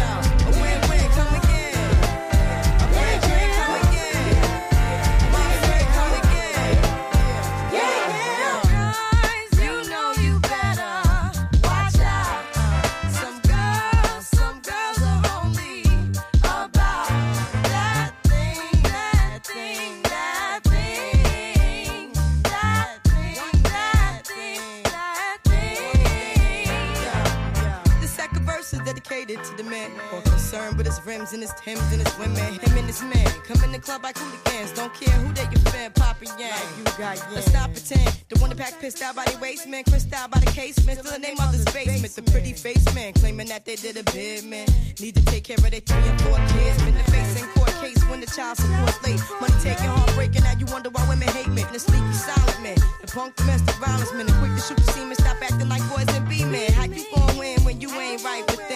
To 29.37 29.57
the 29.57 29.63
man. 29.63 29.91
More 30.11 30.21
concerned 30.21 30.77
with 30.77 30.85
his 30.85 30.99
rims 31.05 31.33
and 31.33 31.41
his 31.41 31.53
Timbs 31.63 31.81
and 31.91 32.01
his 32.05 32.17
women. 32.17 32.59
Him 32.59 32.77
and 32.77 32.87
his 32.87 33.01
man 33.01 33.27
come 33.47 33.63
in 33.63 33.71
the 33.71 33.79
club 33.79 34.03
like 34.03 34.17
hooligans. 34.17 34.71
Don't 34.73 34.93
care 34.93 35.13
who 35.19 35.33
they 35.33 35.43
your 35.43 35.61
fan, 35.71 35.91
Papa 35.91 36.25
Yang. 36.39 36.59
you 36.77 36.83
got 36.83 37.17
yeah. 37.17 37.33
Let's 37.33 37.47
stop 37.47 37.71
pretend. 37.71 38.23
The 38.29 38.39
one 38.39 38.49
that 38.49 38.57
pack 38.57 38.79
pissed 38.79 39.01
out 39.01 39.15
by 39.15 39.25
the 39.25 39.37
waist 39.39 39.67
man, 39.67 39.83
crissed 39.83 40.13
out 40.13 40.31
by 40.31 40.39
the 40.39 40.51
casement. 40.51 40.99
Still 40.99 41.11
the 41.11 41.19
name 41.19 41.37
of 41.39 41.51
the 41.51 41.71
basement. 41.71 42.13
The 42.15 42.23
pretty 42.31 42.53
face 42.53 42.83
man 42.95 43.13
claiming 43.13 43.47
that 43.47 43.65
they 43.65 43.75
did 43.75 43.97
a 43.97 44.03
bid 44.11 44.45
man. 44.45 44.67
Need 44.99 45.15
to 45.15 45.25
take 45.25 45.43
care 45.43 45.57
of 45.57 45.69
their 45.69 45.81
three 45.81 46.07
and 46.09 46.21
four 46.21 46.37
kids. 46.53 46.83
Been 46.83 46.95
the 46.97 47.03
face 47.11 47.41
in 47.41 47.47
court 47.49 47.71
case 47.81 48.01
when 48.09 48.21
the 48.21 48.27
child 48.27 48.57
support 48.57 48.95
late. 49.03 49.19
Money 49.41 49.53
taking, 49.61 49.85
heartbreaking. 49.85 50.43
Now 50.43 50.55
you 50.57 50.65
wonder 50.67 50.89
why 50.89 51.07
women 51.09 51.27
hate 51.29 51.49
me. 51.49 51.63
The 51.73 51.79
sneaky 51.79 52.13
silent 52.13 52.61
man, 52.61 52.77
the 53.01 53.07
punk 53.07 53.35
domestic 53.35 53.75
violence 53.75 54.13
man, 54.13 54.27
the 54.27 54.33
quick 54.33 54.53
to 54.55 54.61
shoot 54.61 54.77
the 54.77 54.91
semen. 54.93 55.15
Stop 55.15 55.41
acting 55.41 55.69
like 55.69 55.83
boys 55.89 56.07
and 56.15 56.27
be 56.29 56.45
men. 56.45 56.71
How 56.73 56.85
you 56.85 57.05
gon' 57.13 57.37
win 57.37 57.59
when 57.63 57.81
you 57.81 57.89
ain't 57.89 58.23
right 58.23 58.45
within? 58.49 58.61
How 58.61 58.70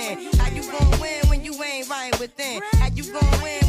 within? 2.19 2.61
How 2.79 2.87
you 2.87 3.03
gon' 3.11 3.41
win 3.41 3.64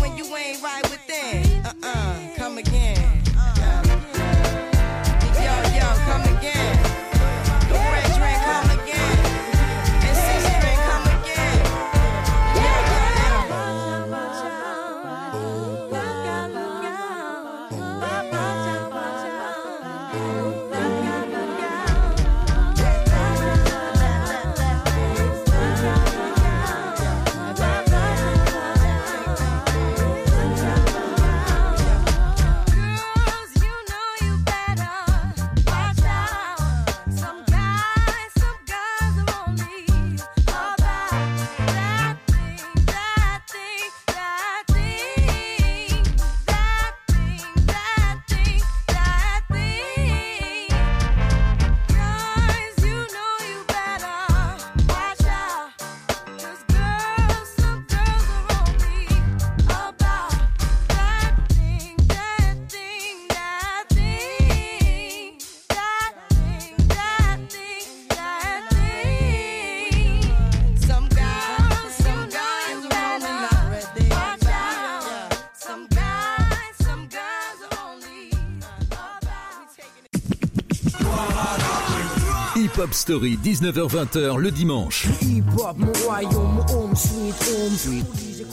Hop 82.86 82.94
Story, 82.94 83.36
19h-20h 83.42 84.36
le 84.38 84.52
dimanche. 84.52 85.08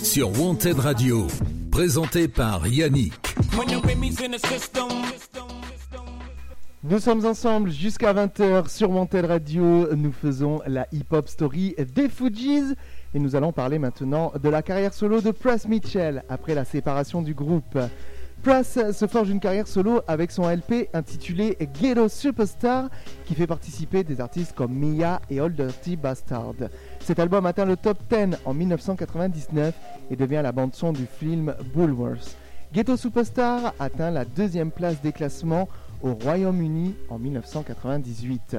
Sur 0.01 0.41
Wanted 0.41 0.79
Radio. 0.79 1.27
Présenté 1.69 2.27
par 2.27 2.65
Yannick. 2.65 3.13
Nous 6.83 6.97
sommes 6.97 7.23
ensemble 7.27 7.69
jusqu'à 7.69 8.11
20h 8.11 8.69
sur 8.69 8.89
Wanted 8.89 9.25
Radio. 9.25 9.93
Nous 9.95 10.11
faisons 10.11 10.61
la 10.65 10.87
Hip 10.91 11.05
Hop 11.11 11.27
Story 11.27 11.75
des 11.93 12.09
Fujis. 12.09 12.73
Et 13.13 13.19
nous 13.19 13.35
allons 13.35 13.51
parler 13.51 13.77
maintenant 13.77 14.33
de 14.41 14.49
la 14.49 14.63
carrière 14.63 14.95
solo 14.95 15.21
de 15.21 15.29
Press 15.29 15.67
Mitchell 15.67 16.23
après 16.27 16.55
la 16.55 16.65
séparation 16.65 17.21
du 17.21 17.35
groupe. 17.35 17.77
Press 18.43 18.77
se 18.91 19.07
forge 19.07 19.29
une 19.29 19.39
carrière 19.39 19.67
solo 19.67 20.01
avec 20.05 20.29
son 20.29 20.49
LP 20.49 20.89
intitulé 20.93 21.57
Ghetto 21.79 22.09
Superstar 22.09 22.89
qui 23.25 23.35
fait 23.35 23.47
participer 23.47 24.03
des 24.03 24.19
artistes 24.19 24.53
comme 24.53 24.73
Mia 24.73 25.21
et 25.29 25.39
Old 25.39 25.55
Dirty 25.55 25.95
Bastard. 25.95 26.55
Cet 26.99 27.19
album 27.19 27.45
atteint 27.45 27.63
le 27.63 27.77
top 27.77 27.97
10 28.09 28.39
en 28.43 28.53
1999 28.53 29.73
et 30.11 30.17
devient 30.17 30.41
la 30.43 30.51
bande-son 30.51 30.91
du 30.91 31.05
film 31.05 31.55
Bullworth. 31.73 32.35
Ghetto 32.73 32.97
Superstar 32.97 33.73
atteint 33.79 34.11
la 34.11 34.25
deuxième 34.25 34.71
place 34.71 35.01
des 35.01 35.13
classements 35.13 35.69
au 36.01 36.13
Royaume-Uni 36.13 36.95
en 37.07 37.19
1998. 37.19 38.57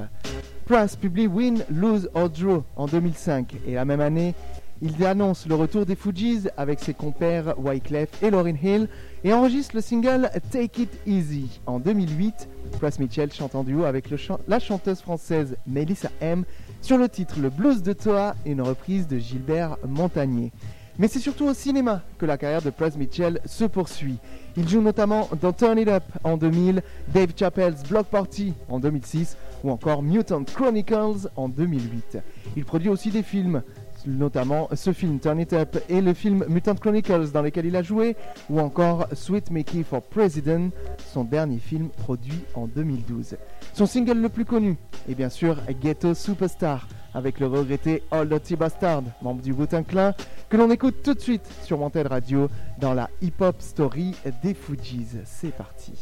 Press 0.65 0.97
publie 0.97 1.27
Win, 1.27 1.63
Lose 1.69 2.09
or 2.15 2.31
Draw 2.31 2.65
en 2.77 2.87
2005 2.87 3.57
et 3.67 3.75
la 3.75 3.85
même 3.85 4.01
année, 4.01 4.35
il 4.81 5.05
annonce 5.05 5.47
le 5.47 5.55
retour 5.55 5.87
des 5.87 5.95
Fujis 5.95 6.49
avec 6.57 6.81
ses 6.81 6.95
compères 6.95 7.55
Wyclef 7.59 8.23
et 8.23 8.31
Lauryn 8.31 8.57
Hill 8.63 8.89
et 9.25 9.33
enregistre 9.33 9.75
le 9.75 9.81
single 9.81 10.31
Take 10.53 10.83
It 10.83 10.91
Easy. 11.07 11.61
En 11.67 11.81
2008, 11.81 12.49
Press 12.79 12.99
Mitchell 12.99 13.33
chante 13.33 13.55
en 13.55 13.65
duo 13.65 13.85
avec 13.85 14.11
la 14.47 14.59
chanteuse 14.59 15.01
française 15.01 15.57
Melissa 15.67 16.11
M 16.21 16.45
sur 16.83 16.99
le 16.99 17.09
titre 17.09 17.41
Le 17.41 17.49
Blues 17.49 17.83
de 17.83 17.95
Toa, 17.95 18.35
une 18.45 18.61
reprise 18.61 19.09
de 19.09 19.19
Gilbert 19.19 19.79
Montagnier. 19.89 20.53
Mais 20.99 21.09
c'est 21.09 21.19
surtout 21.19 21.47
au 21.47 21.55
cinéma 21.55 22.03
que 22.19 22.27
la 22.27 22.39
carrière 22.39 22.63
de 22.63 22.71
Press 22.71 22.97
Mitchell 22.97 23.41
se 23.47 23.65
poursuit. 23.65 24.19
Il 24.57 24.69
joue 24.69 24.81
notamment 24.81 25.29
dans 25.41 25.53
Turn 25.53 25.77
It 25.77 25.89
Up 25.89 26.05
en 26.23 26.37
2000, 26.37 26.83
Dave 27.13 27.33
Chappelle's 27.35 27.83
Block 27.83 28.07
Party 28.07 28.53
en 28.69 28.79
2006 28.79 29.37
ou 29.65 29.71
encore 29.71 30.03
Mutant 30.03 30.45
Chronicles 30.45 31.29
en 31.35 31.49
2008. 31.49 32.19
Il 32.57 32.65
produit 32.65 32.91
aussi 32.91 33.11
des 33.11 33.25
films, 33.25 33.63
notamment 34.07 34.69
ce 34.75 34.93
film 34.93 35.19
Turn 35.19 35.41
It 35.41 35.53
Up 35.53 35.77
et 35.89 36.01
le 36.01 36.15
film 36.15 36.45
Mutant 36.49 36.75
Chronicles 36.75 37.31
dans 37.33 37.43
lequel 37.43 37.67
il 37.67 37.77
a 37.77 37.83
joué, 37.83 38.17
ou 38.51 38.61
encore 38.61 39.07
Sweet 39.13 39.51
Mickey 39.51 39.83
for 39.83 40.03
President, 40.03 40.71
son 41.13 41.25
dernier 41.25 41.59
film 41.59 41.89
produit 41.89 42.45
en 42.55 42.67
2012. 42.67 43.37
Son 43.73 43.87
single 43.87 44.19
le 44.19 44.29
plus 44.29 44.45
connu 44.45 44.77
est 45.09 45.15
bien 45.15 45.29
sûr 45.29 45.57
Ghetto 45.81 46.15
Superstar, 46.15 46.87
avec 47.15 47.41
le 47.41 47.47
regretté 47.47 48.03
All 48.11 48.29
Dirty 48.29 48.57
Bastard, 48.57 49.05
membre 49.23 49.43
du 49.43 49.53
wu 49.53 49.67
Clan, 49.87 50.13
que 50.49 50.57
l'on 50.57 50.71
écoute 50.71 51.03
tout 51.03 51.15
de 51.15 51.21
suite 51.21 51.47
sur 51.63 51.81
Wanted 51.81 52.07
Radio 52.07 52.49
dans 52.79 52.95
la 52.95 53.09
Hip 53.23 53.41
Hop 53.41 53.57
Story 53.61 54.15
des 54.43 54.55
Fujis. 54.55 55.19
C'est 55.25 55.55
parti. 55.55 55.93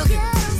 Look 0.00 0.12
at 0.12 0.59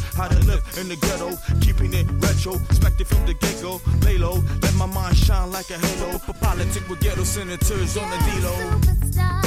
how 0.15 0.27
to 0.27 0.39
live 0.45 0.63
in 0.77 0.87
the 0.87 0.95
ghetto. 0.95 1.37
Keeping 1.61 1.93
it 1.93 2.07
retro. 2.19 2.55
Expected 2.69 3.07
from 3.07 3.25
the 3.25 3.33
get 3.33 3.61
go. 3.61 3.81
Lay 4.05 4.17
low, 4.17 4.43
let 4.61 4.73
my 4.75 4.85
mind 4.85 5.17
shine 5.17 5.51
like 5.51 5.69
a 5.69 5.77
halo. 5.77 6.17
For 6.19 6.33
politics 6.33 6.87
with 6.87 6.99
ghetto 7.01 7.23
senators 7.23 7.97
on 7.97 8.09
the 8.09 8.17
D-Lo. 8.17 9.40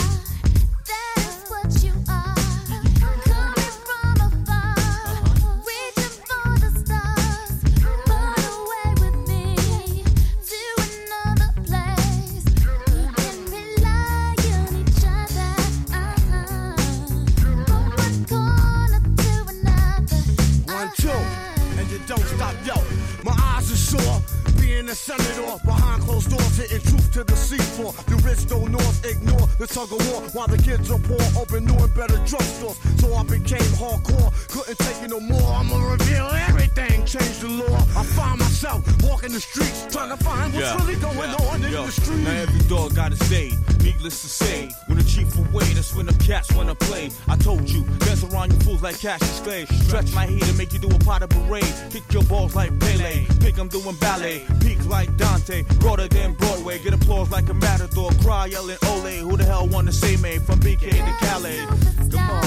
To 27.14 27.22
the 27.22 27.32
seafloor. 27.32 27.94
The 28.06 28.16
rich 28.26 28.42
don't 28.48 28.72
north 28.72 29.06
ignore 29.06 29.46
the 29.58 29.68
tug 29.68 29.92
of 29.92 30.02
war 30.10 30.22
while 30.34 30.48
the 30.48 30.58
kids 30.58 30.90
are 30.90 30.98
poor, 30.98 31.22
open 31.40 31.64
new 31.64 31.78
and 31.78 31.94
better 31.94 32.18
drugstores. 32.26 32.74
So 32.98 33.14
I 33.14 33.22
became 33.22 33.70
hardcore, 33.78 34.34
couldn't 34.50 34.78
take 34.78 34.98
it 35.00 35.10
no 35.10 35.20
more. 35.20 35.46
I'ma 35.54 35.78
reveal 35.94 36.26
everything, 36.50 36.83
change 37.06 37.38
the 37.40 37.48
law. 37.48 37.76
I 37.96 38.02
find 38.02 38.38
myself 38.40 38.82
walking 39.02 39.32
the 39.32 39.40
streets, 39.40 39.86
trying 39.92 40.10
to 40.10 40.16
find 40.24 40.52
what's 40.54 40.66
yeah. 40.66 40.76
really 40.80 40.96
going 41.00 41.30
yeah. 41.30 41.48
on 41.50 41.62
in 41.62 41.72
Yo. 41.72 41.84
the 41.86 41.92
street. 41.92 42.24
Now 42.24 42.30
every 42.30 42.60
dog 42.68 42.94
got 42.94 43.12
his 43.12 43.20
day, 43.28 43.52
needless 43.82 44.22
to 44.22 44.28
say. 44.28 44.70
When 44.86 44.98
the 44.98 45.04
chief 45.04 45.36
away, 45.38 45.64
that's 45.74 45.94
when 45.94 46.06
the 46.06 46.14
cats 46.24 46.52
wanna 46.52 46.74
play. 46.74 47.10
I 47.28 47.36
told 47.36 47.68
you, 47.68 47.84
dance 47.98 48.24
around 48.24 48.52
you 48.52 48.58
fools 48.60 48.82
like 48.82 48.98
Cassius 48.98 49.40
Clay. 49.40 49.66
Stretch 49.86 50.12
my 50.14 50.26
heat 50.26 50.46
and 50.46 50.56
make 50.58 50.72
you 50.72 50.78
do 50.78 50.88
a 50.88 50.98
pot 51.00 51.22
of 51.22 51.30
parade. 51.30 51.74
Kick 51.90 52.04
your 52.10 52.24
balls 52.24 52.54
like 52.54 52.78
Pele, 52.80 53.26
pick 53.40 53.54
them 53.54 53.68
doing 53.68 53.96
ballet. 53.96 54.44
Peak 54.60 54.84
like 54.86 55.14
Dante, 55.16 55.62
broader 55.80 56.08
than 56.08 56.32
Broadway. 56.34 56.78
Get 56.78 56.94
applause 56.94 57.30
like 57.30 57.48
a 57.48 57.54
matador, 57.54 58.10
cry 58.22 58.46
yelling 58.46 58.78
Ole. 58.88 59.16
Who 59.28 59.36
the 59.36 59.44
hell 59.44 59.66
wanna 59.68 59.92
say 59.92 60.16
me 60.16 60.38
from 60.38 60.60
BK 60.60 60.90
to 60.90 61.26
Calais? 61.26 61.66
Come 62.10 62.30
on, 62.30 62.44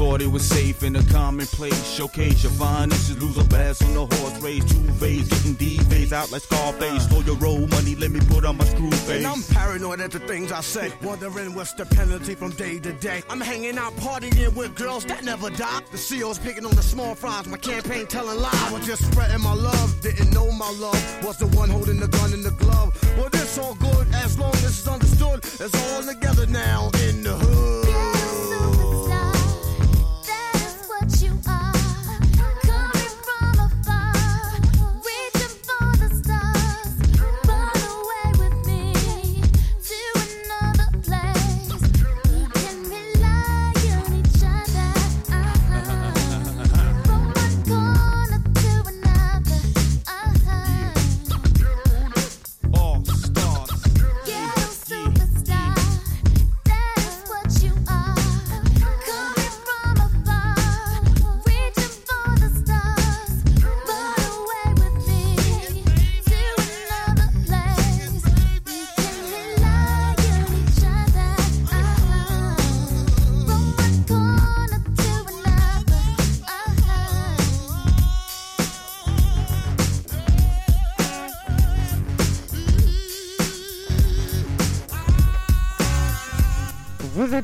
thought 0.00 0.22
it 0.22 0.32
was 0.32 0.48
safe 0.48 0.82
in 0.82 0.96
a 0.96 1.02
commonplace. 1.12 1.92
Showcase 1.92 2.42
your 2.42 2.52
finest, 2.52 3.20
lose 3.20 3.36
a 3.36 3.44
bass 3.44 3.82
on 3.82 3.92
the 3.92 4.06
horse 4.16 4.40
race. 4.40 4.64
Two 4.64 4.82
phase, 4.92 5.28
getting 5.28 5.52
D 5.52 5.76
phase 5.90 6.10
out 6.10 6.32
like 6.32 6.40
Scarface. 6.40 7.06
Slow 7.06 7.20
your 7.20 7.36
roll 7.36 7.66
money, 7.66 7.94
let 7.96 8.10
me 8.10 8.18
put 8.20 8.46
on 8.46 8.56
my 8.56 8.64
screw 8.64 8.90
face. 8.90 9.18
And 9.18 9.26
I'm 9.26 9.42
paranoid 9.42 10.00
at 10.00 10.10
the 10.10 10.20
things 10.20 10.52
I 10.52 10.62
say, 10.62 10.90
wondering 11.02 11.54
what's 11.54 11.74
the 11.74 11.84
penalty 11.84 12.34
from 12.34 12.52
day 12.52 12.78
to 12.78 12.94
day. 12.94 13.22
I'm 13.28 13.42
hanging 13.42 13.76
out 13.76 13.94
partying 13.96 14.54
with 14.54 14.74
girls 14.74 15.04
that 15.04 15.22
never 15.22 15.50
die. 15.50 15.82
The 15.90 15.98
CEO's 15.98 16.38
picking 16.38 16.64
on 16.64 16.74
the 16.74 16.82
small 16.82 17.14
fries, 17.14 17.46
my 17.46 17.58
campaign 17.58 18.06
telling 18.06 18.40
lies. 18.40 18.54
I 18.54 18.72
was 18.72 18.86
just 18.86 19.04
spreading 19.12 19.42
my 19.42 19.52
love, 19.52 20.00
didn't 20.00 20.30
know 20.32 20.50
my 20.50 20.70
love 20.78 21.00
was 21.22 21.36
the 21.36 21.48
one 21.48 21.68
holding 21.68 22.00
the 22.00 22.08
gun 22.08 22.32
in 22.32 22.42
the 22.42 22.52
glove. 22.52 22.98
Well, 23.18 23.28
this 23.28 23.58
all 23.58 23.74
good 23.74 24.06
as 24.14 24.38
long 24.38 24.54
as 24.54 24.64
it's 24.64 24.88
understood. 24.88 25.44
It's 25.44 25.92
all 25.92 26.02
together 26.02 26.46
now 26.46 26.90
in 27.06 27.22
the 27.22 27.36
hood. 27.36 28.19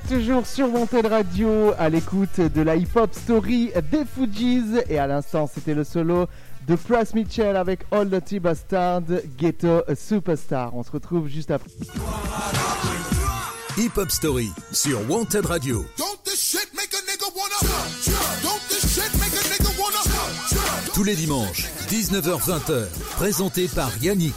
Toujours 0.08 0.46
sur 0.46 0.72
Wanted 0.72 1.06
Radio 1.06 1.72
à 1.78 1.88
l'écoute 1.88 2.40
de 2.40 2.62
la 2.62 2.76
hip-hop 2.76 3.12
story 3.12 3.72
des 3.90 4.04
Fujis 4.04 4.78
et 4.88 4.98
à 4.98 5.06
l'instant 5.06 5.50
c'était 5.52 5.74
le 5.74 5.84
solo 5.84 6.26
de 6.68 6.76
Price 6.76 7.14
Mitchell 7.14 7.56
avec 7.56 7.80
All 7.90 8.08
the 8.08 8.24
T 8.24 8.40
Bastard 8.40 9.02
Ghetto 9.36 9.82
Superstar. 9.96 10.74
On 10.76 10.82
se 10.82 10.90
retrouve 10.90 11.28
juste 11.28 11.50
après. 11.50 11.70
Hip 13.78 13.92
Hop 13.96 14.10
Story 14.10 14.50
sur 14.72 14.98
Wanted 15.10 15.46
Radio. 15.46 15.84
Tous 20.94 21.04
les 21.04 21.14
dimanches, 21.14 21.66
19h-20h, 21.90 22.86
présenté 23.16 23.68
par 23.68 23.90
Yannick. 24.02 24.34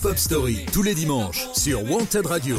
Hip 0.00 0.06
Hop 0.06 0.16
Story, 0.16 0.64
tous 0.72 0.82
les 0.82 0.94
dimanches, 0.94 1.48
sur 1.52 1.82
Wanted 1.82 2.24
Radio. 2.24 2.56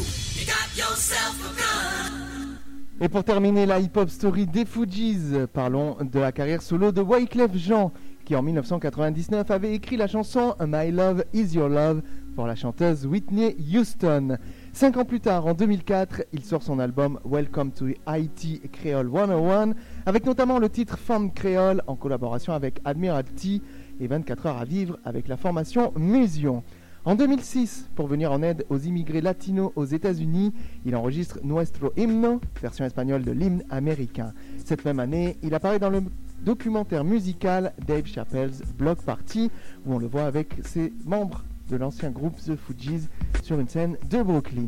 Et 2.99 3.09
pour 3.09 3.23
terminer 3.23 3.65
la 3.65 3.79
hip-hop 3.79 4.09
story 4.09 4.45
des 4.45 4.65
Fujis, 4.65 5.17
parlons 5.51 5.97
de 6.01 6.19
la 6.19 6.31
carrière 6.31 6.61
solo 6.61 6.91
de 6.91 7.01
Wyclef 7.01 7.55
Jean, 7.55 7.91
qui 8.25 8.35
en 8.35 8.43
1999 8.43 9.49
avait 9.49 9.73
écrit 9.73 9.97
la 9.97 10.07
chanson 10.07 10.53
My 10.59 10.91
Love 10.91 11.23
Is 11.33 11.55
Your 11.55 11.69
Love 11.69 12.03
pour 12.35 12.45
la 12.45 12.55
chanteuse 12.55 13.07
Whitney 13.07 13.55
Houston. 13.73 14.37
Cinq 14.71 14.97
ans 14.97 15.05
plus 15.05 15.19
tard, 15.19 15.47
en 15.47 15.53
2004, 15.53 16.23
il 16.33 16.43
sort 16.43 16.61
son 16.61 16.77
album 16.77 17.19
Welcome 17.25 17.71
to 17.71 17.87
Haiti 18.07 18.61
Creole 18.71 19.09
101, 19.11 19.73
avec 20.05 20.25
notamment 20.25 20.59
le 20.59 20.69
titre 20.69 20.97
Femme 20.97 21.33
Créole 21.33 21.81
en 21.87 21.95
collaboration 21.95 22.53
avec 22.53 22.79
Admiralty 22.85 23.63
et 23.99 24.05
24 24.07 24.45
heures 24.45 24.57
à 24.57 24.65
vivre 24.65 24.99
avec 25.05 25.27
la 25.27 25.37
formation 25.37 25.91
Musion. 25.95 26.63
En 27.03 27.15
2006, 27.15 27.89
pour 27.95 28.05
venir 28.05 28.31
en 28.31 28.43
aide 28.43 28.63
aux 28.69 28.77
immigrés 28.77 29.21
latinos 29.21 29.71
aux 29.75 29.85
États-Unis, 29.85 30.53
il 30.85 30.95
enregistre 30.95 31.39
Nuestro 31.43 31.91
Himno, 31.97 32.39
version 32.61 32.85
espagnole 32.85 33.23
de 33.23 33.31
l'hymne 33.31 33.63
américain. 33.71 34.33
Cette 34.63 34.85
même 34.85 34.99
année, 34.99 35.35
il 35.41 35.55
apparaît 35.55 35.79
dans 35.79 35.89
le 35.89 36.03
documentaire 36.43 37.03
musical 37.03 37.73
Dave 37.87 38.05
Chappelle's 38.05 38.61
Block 38.77 39.01
Party, 39.01 39.49
où 39.87 39.95
on 39.95 39.97
le 39.97 40.05
voit 40.05 40.25
avec 40.25 40.53
ses 40.63 40.93
membres 41.03 41.43
de 41.71 41.77
l'ancien 41.77 42.11
groupe 42.11 42.37
The 42.37 42.55
Fujis 42.55 43.07
sur 43.41 43.59
une 43.59 43.67
scène 43.67 43.97
de 44.11 44.21
Brooklyn. 44.21 44.67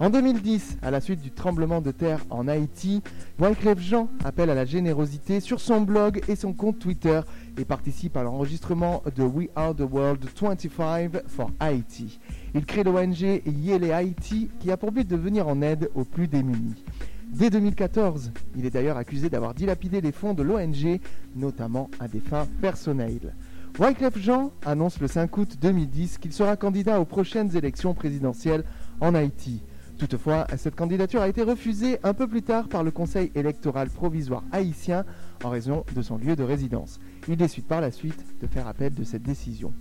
En 0.00 0.08
2010, 0.08 0.78
à 0.80 0.90
la 0.90 1.02
suite 1.02 1.20
du 1.20 1.30
tremblement 1.30 1.82
de 1.82 1.90
terre 1.90 2.24
en 2.30 2.48
Haïti, 2.48 3.02
Wyclef 3.38 3.80
Jean 3.80 4.08
appelle 4.24 4.48
à 4.48 4.54
la 4.54 4.64
générosité 4.64 5.40
sur 5.40 5.60
son 5.60 5.82
blog 5.82 6.22
et 6.26 6.36
son 6.36 6.54
compte 6.54 6.78
Twitter 6.78 7.20
et 7.58 7.66
participe 7.66 8.16
à 8.16 8.22
l'enregistrement 8.22 9.02
de 9.14 9.22
We 9.22 9.48
Are 9.54 9.76
the 9.76 9.82
World 9.82 10.24
25 10.24 11.28
for 11.28 11.50
Haiti. 11.60 12.18
Il 12.54 12.64
crée 12.64 12.82
l'ONG 12.82 13.42
Yele 13.44 13.90
Haiti 13.90 14.48
qui 14.58 14.70
a 14.70 14.78
pour 14.78 14.90
but 14.90 15.06
de 15.06 15.16
venir 15.16 15.46
en 15.46 15.60
aide 15.60 15.90
aux 15.94 16.04
plus 16.04 16.28
démunis. 16.28 16.82
Dès 17.26 17.50
2014, 17.50 18.32
il 18.56 18.64
est 18.64 18.70
d'ailleurs 18.70 18.96
accusé 18.96 19.28
d'avoir 19.28 19.52
dilapidé 19.52 20.00
les 20.00 20.12
fonds 20.12 20.32
de 20.32 20.42
l'ONG, 20.42 20.98
notamment 21.36 21.90
à 22.00 22.08
des 22.08 22.20
fins 22.20 22.48
personnelles. 22.62 23.34
Wyclef 23.78 24.18
Jean 24.18 24.50
annonce 24.64 24.98
le 24.98 25.08
5 25.08 25.36
août 25.36 25.58
2010 25.60 26.16
qu'il 26.16 26.32
sera 26.32 26.56
candidat 26.56 26.98
aux 27.00 27.04
prochaines 27.04 27.54
élections 27.54 27.92
présidentielles 27.92 28.64
en 29.02 29.14
Haïti. 29.14 29.60
Toutefois, 30.00 30.46
cette 30.56 30.76
candidature 30.76 31.20
a 31.20 31.28
été 31.28 31.42
refusée 31.42 31.98
un 32.04 32.14
peu 32.14 32.26
plus 32.26 32.40
tard 32.40 32.68
par 32.68 32.82
le 32.82 32.90
Conseil 32.90 33.30
électoral 33.34 33.90
provisoire 33.90 34.42
haïtien 34.50 35.04
en 35.44 35.50
raison 35.50 35.84
de 35.94 36.00
son 36.00 36.16
lieu 36.16 36.36
de 36.36 36.42
résidence. 36.42 36.98
Il 37.28 37.36
décide 37.36 37.66
par 37.66 37.82
la 37.82 37.90
suite 37.90 38.24
de 38.40 38.46
faire 38.46 38.66
appel 38.66 38.94
de 38.94 39.04
cette 39.04 39.22
décision. 39.22 39.74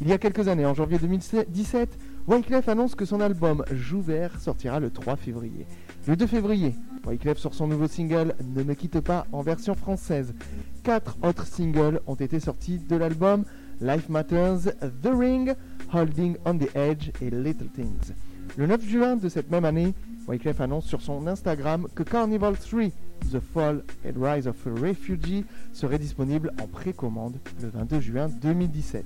Il 0.00 0.08
y 0.08 0.12
a 0.12 0.18
quelques 0.18 0.48
années, 0.48 0.66
en 0.66 0.74
janvier 0.74 0.98
2017, 0.98 1.96
Wyclef 2.26 2.68
annonce 2.68 2.96
que 2.96 3.04
son 3.04 3.20
album 3.20 3.64
Jouvert 3.70 4.40
sortira 4.40 4.80
le 4.80 4.90
3 4.90 5.14
février. 5.14 5.66
Le 6.08 6.16
2 6.16 6.26
février, 6.26 6.74
Wyclef 7.06 7.38
sort 7.38 7.54
son 7.54 7.68
nouveau 7.68 7.86
single 7.86 8.34
Ne 8.52 8.64
me 8.64 8.74
quitte 8.74 8.98
pas 8.98 9.28
en 9.30 9.42
version 9.42 9.76
française. 9.76 10.34
Quatre 10.82 11.16
autres 11.22 11.46
singles 11.46 12.00
ont 12.08 12.16
été 12.16 12.40
sortis 12.40 12.80
de 12.80 12.96
l'album 12.96 13.44
Life 13.80 14.08
Matters, 14.08 14.62
The 14.80 15.10
Ring, 15.16 15.54
Holding 15.94 16.38
on 16.44 16.58
the 16.58 16.74
Edge 16.74 17.12
et 17.22 17.30
Little 17.30 17.68
Things. 17.68 18.12
Le 18.56 18.66
9 18.66 18.88
juin 18.88 19.16
de 19.16 19.28
cette 19.28 19.50
même 19.50 19.64
année, 19.64 19.94
Wyclef 20.26 20.60
annonce 20.60 20.86
sur 20.86 21.00
son 21.00 21.26
Instagram 21.26 21.86
que 21.94 22.02
Carnival 22.02 22.56
3, 22.58 22.88
The 23.30 23.38
Fall 23.40 23.82
and 24.04 24.20
Rise 24.20 24.48
of 24.48 24.56
a 24.66 24.70
Refugee 24.70 25.44
serait 25.72 25.98
disponible 25.98 26.52
en 26.60 26.66
précommande 26.66 27.36
le 27.62 27.68
22 27.68 28.00
juin 28.00 28.28
2017. 28.28 29.04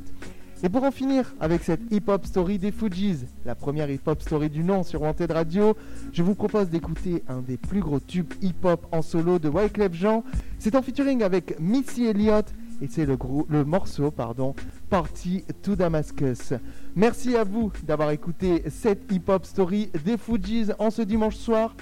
Et 0.62 0.68
pour 0.70 0.82
en 0.84 0.90
finir 0.90 1.34
avec 1.40 1.62
cette 1.62 1.82
hip-hop 1.92 2.24
story 2.24 2.58
des 2.58 2.72
Fujis, 2.72 3.26
la 3.44 3.54
première 3.54 3.90
hip-hop 3.90 4.22
story 4.22 4.48
du 4.48 4.64
nom 4.64 4.82
sur 4.82 5.02
Wanted 5.02 5.30
Radio, 5.30 5.76
je 6.12 6.22
vous 6.22 6.34
propose 6.34 6.70
d'écouter 6.70 7.22
un 7.28 7.40
des 7.40 7.58
plus 7.58 7.80
gros 7.80 8.00
tubes 8.00 8.32
hip-hop 8.40 8.86
en 8.92 9.02
solo 9.02 9.38
de 9.38 9.50
Wyclef 9.50 9.92
Jean. 9.92 10.24
C'est 10.58 10.74
en 10.74 10.80
featuring 10.80 11.22
avec 11.22 11.60
Missy 11.60 12.06
Elliott 12.06 12.46
et 12.84 12.88
c'est 12.90 13.06
le, 13.06 13.64
morceau 13.64 14.10
pardon, 14.10 14.54
Party 14.90 15.42
to 15.62 15.74
Damascus. 15.74 16.52
Merci 16.94 17.34
à 17.34 17.42
vous 17.42 17.72
d'avoir 17.82 18.10
écouté 18.10 18.62
cette 18.68 19.10
hip-hop 19.10 19.46
story 19.46 19.90
des 20.04 20.18
Fujis 20.18 20.66
en 20.78 20.90
ce 20.90 21.00
dimanche 21.00 21.36
soir. 21.36 21.74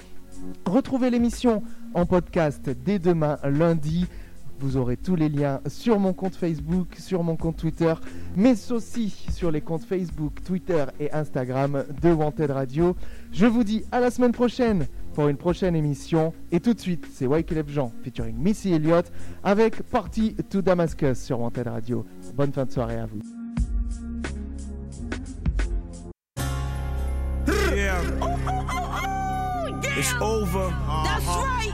Retrouvez 0.65 1.09
l'émission 1.09 1.61
en 1.93 2.05
podcast 2.05 2.69
dès 2.85 2.99
demain 2.99 3.37
lundi. 3.43 4.05
Vous 4.59 4.77
aurez 4.77 4.95
tous 4.95 5.17
les 5.17 5.27
liens 5.27 5.59
sur 5.67 5.99
mon 5.99 6.13
compte 6.13 6.35
Facebook, 6.35 6.95
sur 6.97 7.21
mon 7.21 7.35
compte 7.35 7.57
Twitter, 7.57 7.93
mais 8.37 8.55
aussi 8.71 9.09
sur 9.29 9.51
les 9.51 9.59
comptes 9.59 9.83
Facebook, 9.83 10.41
Twitter 10.45 10.85
et 11.01 11.11
Instagram 11.11 11.83
de 12.01 12.13
Wanted 12.13 12.49
Radio. 12.49 12.95
Je 13.33 13.45
vous 13.45 13.65
dis 13.65 13.83
à 13.91 13.99
la 13.99 14.09
semaine 14.09 14.31
prochaine 14.31 14.87
pour 15.13 15.27
une 15.27 15.37
prochaine 15.37 15.75
émission. 15.75 16.33
Et 16.51 16.59
tout 16.59 16.73
de 16.73 16.79
suite, 16.79 17.05
c'est 17.11 17.27
Wyclef 17.27 17.69
Jean 17.69 17.91
featuring 18.03 18.35
Missy 18.37 18.73
Elliott 18.73 19.11
avec 19.43 19.81
Party 19.83 20.35
to 20.49 20.61
Damascus 20.61 21.19
sur 21.19 21.39
Wanted 21.39 21.67
Radio. 21.67 22.05
Bonne 22.35 22.51
fin 22.51 22.65
de 22.65 22.71
soirée 22.71 22.97
à 22.97 23.05
vous. 23.05 23.19
Yeah. 27.75 28.01
It's 29.97 30.13
over. 30.21 30.69
That's 31.03 31.25
right. 31.25 31.73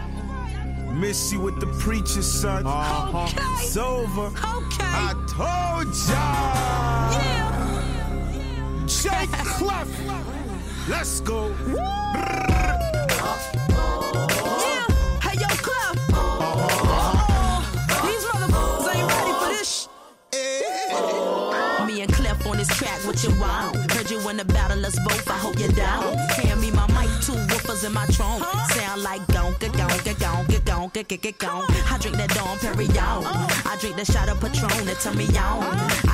Missy 0.94 1.38
with 1.38 1.60
the 1.60 1.68
preacher's 1.80 2.26
son. 2.26 2.66
Uh-huh. 2.66 3.24
Okay. 3.24 3.44
It's 3.64 3.78
over. 3.78 4.28
Okay. 4.28 4.84
I 4.84 5.14
told 5.28 5.88
ya. 6.10 6.24
Yeah. 7.12 7.46
Jake 8.88 9.32
Clef. 9.32 10.36
Let's 10.90 11.22
go. 11.22 11.54
Yeah. 11.68 12.76
Hey, 15.22 15.38
yo, 15.38 15.48
Clef. 15.62 15.96
Uh-huh. 16.12 17.62
These 18.08 18.26
motherfuckers 18.26 18.96
ain't 18.96 19.08
ready 19.08 19.34
for 19.38 19.50
this. 19.54 19.88
Me 21.86 22.02
and 22.02 22.12
Clef 22.12 22.44
on 22.48 22.58
this 22.58 22.70
track, 22.70 23.00
what 23.06 23.24
you 23.24 23.30
want? 23.40 23.92
Heard 23.92 24.10
you 24.10 24.18
in 24.30 24.38
the 24.38 24.46
battle, 24.46 24.80
let's 24.80 24.98
both. 25.06 25.30
I 25.30 25.38
hope 25.38 25.60
you're 25.60 25.70
down. 25.70 26.18
Hand 26.30 26.60
me 26.60 26.72
my 26.72 26.88
mic, 26.88 27.10
two 27.22 27.34
woofers 27.34 27.86
in 27.86 27.94
my 27.94 28.08
trunk. 28.08 28.44
Sound 28.72 29.04
like 29.04 29.22
gonka, 29.28 29.70
gonka, 29.70 30.16
gonka, 30.16 30.60
gonka, 30.62 31.08
kick 31.08 31.24
it 31.24 31.38
gon. 31.38 31.66
I 31.70 32.00
drink 32.00 32.18
that 32.18 32.34
Dom 32.34 32.58
Perignon. 32.58 33.26
I 33.68 33.78
drink 33.80 33.96
that 33.98 34.08
shot 34.08 34.28
of 34.28 34.42
Patron 34.42 34.86
that 34.88 35.00
turn 35.00 35.16
me 35.16 35.28
on. 35.38 36.09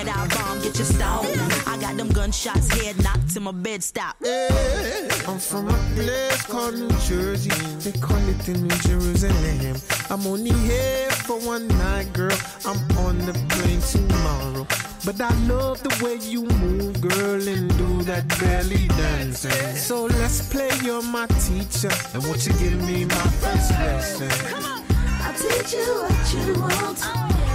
I 0.00 0.02
got 0.02 0.16
that 0.16 0.32
eye 0.32 0.44
bomb, 0.44 0.62
get 0.62 0.78
your 0.78 0.86
stone. 0.86 1.26
I 1.66 1.76
got 1.78 1.96
them 1.98 2.08
gunshots, 2.08 2.72
head 2.72 3.02
knocked 3.04 3.34
to 3.34 3.40
my 3.40 3.52
bed 3.52 3.82
stop. 3.82 4.16
Eh. 4.24 5.10
I'm 5.28 5.38
from 5.38 5.68
a 5.68 5.76
place 5.94 6.42
called 6.46 6.74
New 6.74 6.88
Jersey. 7.06 7.50
They 7.80 7.92
call 7.98 8.16
it 8.16 8.38
the 8.38 8.52
New 8.52 8.76
Jerusalem. 8.88 9.76
I'm 10.08 10.26
only 10.26 10.52
here 10.52 11.10
for 11.10 11.38
one 11.40 11.68
night, 11.68 12.10
girl. 12.14 12.36
I'm 12.64 12.78
on 12.96 13.18
the 13.18 13.34
plane 13.50 13.82
tomorrow. 13.82 14.66
But 15.04 15.20
I 15.20 15.34
love 15.44 15.82
the 15.82 15.92
way 16.02 16.16
you 16.16 16.44
move, 16.44 16.98
girl, 17.02 17.46
and 17.46 17.68
do 17.76 18.02
that 18.04 18.26
belly 18.40 18.88
dancing. 18.88 19.76
So 19.76 20.06
let's 20.06 20.48
play, 20.48 20.70
you're 20.82 21.02
my 21.02 21.26
teacher. 21.26 21.92
And 22.14 22.22
won't 22.24 22.46
you 22.46 22.54
give 22.54 22.82
me 22.86 23.04
my 23.04 23.26
first 23.42 23.70
lesson? 23.72 24.30
Come 24.48 24.64
on. 24.64 24.80
I'll 25.22 25.34
teach 25.34 25.74
you 25.74 26.06
what 26.08 26.34
you 26.34 26.60
want 26.60 27.06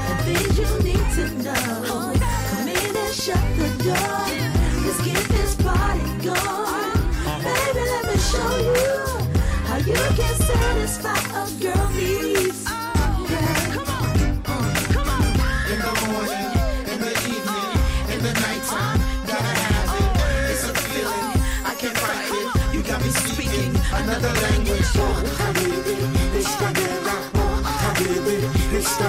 and 0.05 0.19
things 0.25 0.57
you 0.59 0.83
need 0.83 1.05
to 1.15 1.43
know. 1.43 1.75
Come 1.85 2.03
in 2.03 2.11
and 2.11 2.14
shut 3.25 3.41
the 3.57 3.67
door. 3.83 4.21
Let's 4.85 5.01
get 5.01 5.23
this 5.33 5.55
party 5.55 6.05
going. 6.21 6.93
Baby, 7.41 7.83
let 7.93 8.03
me 8.05 8.17
show 8.21 8.53
you 8.69 8.85
how 9.65 9.77
you 9.77 9.97
can 10.19 10.35
satisfy 10.49 11.17
a 11.33 11.45
girl 11.57 11.87
needs. 11.97 12.61
Come 13.75 13.89
on, 13.97 14.13
come 14.93 15.09
on. 15.09 15.25
In 15.73 15.79
the 15.85 15.93
morning, 16.05 16.51
in 16.91 16.99
the 17.01 17.13
evening, 17.33 17.71
in 18.13 18.19
the 18.21 18.33
nighttime, 18.45 18.99
gotta 19.25 19.53
have 19.65 19.89
it. 20.01 20.51
It's 20.51 20.69
a 20.69 20.73
feeling, 20.85 21.29
I 21.65 21.73
can't 21.79 21.97
fight 21.97 22.29
it. 22.29 22.75
You 22.75 22.83
got 22.83 23.01
me 23.01 23.09
speaking 23.09 23.73
another 23.91 24.33
language. 24.45 24.85
Oh, 24.97 25.25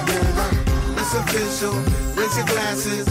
guerra. 0.07 0.47
It's 0.99 1.13
official. 1.13 1.73
Raise 2.15 2.35
your 2.35 2.45
glasses, 2.47 3.06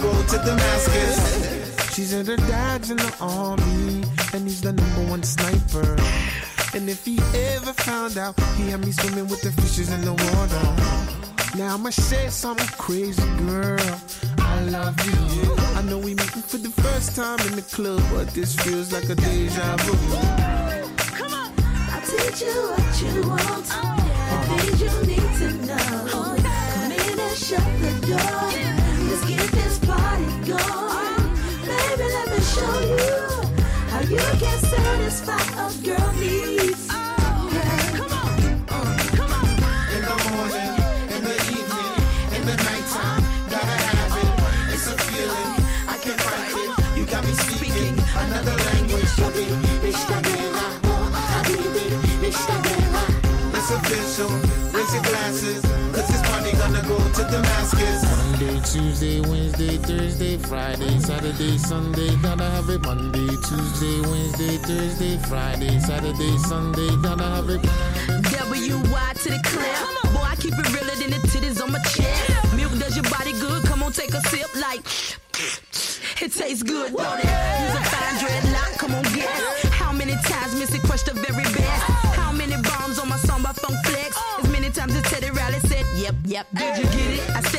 go 0.00 0.22
to 0.22 0.38
Damascus. 0.38 1.94
She 1.94 2.02
said 2.02 2.26
her 2.26 2.36
dad's 2.36 2.90
in 2.90 2.96
the 2.96 3.14
army, 3.20 4.04
and 4.32 4.44
he's 4.46 4.60
the 4.60 4.72
number 4.72 5.10
one 5.10 5.22
sniper. 5.22 5.96
And 6.74 6.88
if 6.88 7.04
he 7.04 7.18
ever 7.54 7.72
found 7.72 8.18
out, 8.18 8.38
he 8.56 8.70
had 8.70 8.84
me 8.84 8.92
swimming 8.92 9.26
with 9.28 9.42
the 9.42 9.50
fishes 9.52 9.92
in 9.92 10.00
the 10.02 10.12
water. 10.12 11.58
Now 11.58 11.74
I'ma 11.74 11.90
say 11.90 12.28
something 12.28 12.68
crazy, 12.78 13.22
girl. 13.38 13.80
I 14.38 14.60
love 14.64 14.96
you. 15.06 15.56
I 15.76 15.82
know 15.82 15.98
we 15.98 16.14
meeting 16.14 16.42
for 16.42 16.58
the 16.58 16.70
first 16.70 17.16
time 17.16 17.40
in 17.48 17.56
the 17.56 17.62
club, 17.62 18.02
but 18.12 18.28
this 18.28 18.54
feels 18.54 18.92
like 18.92 19.08
a 19.08 19.14
deja 19.14 19.76
vu. 19.78 19.92
Come 21.18 21.32
on, 21.32 21.52
I'll 21.90 22.02
teach 22.02 22.42
you 22.42 22.58
what 22.74 23.02
you 23.02 23.28
want. 23.28 23.66
The 24.30 24.36
things 24.46 24.80
you 24.82 24.92
need 25.06 25.30
to 25.40 25.48
know. 25.66 26.36
Come 26.38 26.92
in 26.92 27.18
and 27.18 27.36
shut 27.36 27.66
the 27.80 28.06
door. 28.06 28.67
You 34.18 34.38
can't 34.40 34.60
satisfy 34.60 35.38
a 35.64 35.96
girl 35.96 36.12
needs. 36.14 36.37
Tuesday, 58.72 59.20
Wednesday, 59.22 59.78
Thursday, 59.78 60.36
Friday, 60.36 60.98
Saturday, 61.00 61.56
Sunday, 61.56 62.14
gotta 62.16 62.44
have 62.44 62.68
it. 62.68 62.82
Monday, 62.82 63.26
Tuesday, 63.48 64.00
Wednesday, 64.02 64.58
Thursday, 64.58 65.16
Friday, 65.26 65.80
Saturday, 65.80 66.36
Sunday, 66.36 66.90
gotta 67.02 67.24
have 67.24 67.48
it. 67.48 67.62
W-Y 68.28 69.12
to 69.22 69.28
the 69.30 69.40
clear. 69.44 70.12
Boy, 70.12 70.20
I 70.20 70.36
keep 70.36 70.52
it 70.52 70.68
realer 70.74 70.94
than 71.00 71.10
the 71.16 71.28
titties 71.28 71.62
on 71.62 71.72
my 71.72 71.78
chest. 71.78 72.54
Milk 72.56 72.72
does 72.78 72.94
your 72.94 73.08
body 73.08 73.32
good. 73.40 73.64
Come 73.64 73.82
on, 73.82 73.92
take 73.92 74.12
a 74.12 74.20
sip 74.28 74.54
like. 74.60 74.84
It 76.20 76.32
tastes 76.34 76.62
good, 76.62 76.92
don't 76.92 77.18
it? 77.20 77.24
Use 77.24 77.74
a 77.74 77.84
fine 77.88 78.16
dreadlock, 78.20 78.78
come 78.78 78.94
on, 78.94 79.02
guess. 79.14 79.64
How 79.72 79.92
many 79.92 80.12
times 80.12 80.54
Missy 80.56 80.78
crushed 80.80 81.06
the 81.06 81.14
very 81.14 81.44
best? 81.56 81.84
Oh. 81.88 82.12
How 82.16 82.32
many 82.32 82.60
bombs 82.60 82.98
on 82.98 83.08
my 83.08 83.16
song 83.16 83.42
by 83.42 83.52
Funk 83.52 83.78
Flex? 83.86 84.14
Oh. 84.18 84.40
As 84.42 84.50
many 84.50 84.68
times 84.68 84.94
as 84.94 85.04
Teddy 85.04 85.30
Riley 85.30 85.60
said, 85.60 85.86
yep, 85.96 86.14
yep. 86.26 86.46
Did 86.54 86.76
you 86.76 86.84
get 86.84 87.10
it? 87.16 87.30
I 87.30 87.40
stays 87.40 87.57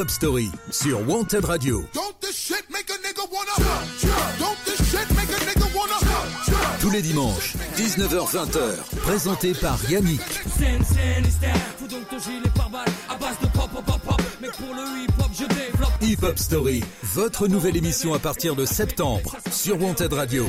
Hop 0.00 0.08
Story 0.08 0.50
sur 0.70 1.06
Wanted 1.06 1.44
Radio. 1.44 1.84
Tous 6.80 6.90
les 6.90 7.02
dimanches, 7.02 7.54
19h-20h. 7.76 8.98
Présenté 9.02 9.52
par 9.52 9.78
Yannick. 9.90 10.22
Hip 16.00 16.16
Hop 16.22 16.38
Story, 16.38 16.82
votre 17.02 17.46
nouvelle 17.46 17.76
émission 17.76 18.14
à 18.14 18.18
partir 18.18 18.56
de 18.56 18.64
septembre 18.64 19.36
sur 19.52 19.82
Wanted 19.82 20.14
Radio. 20.14 20.46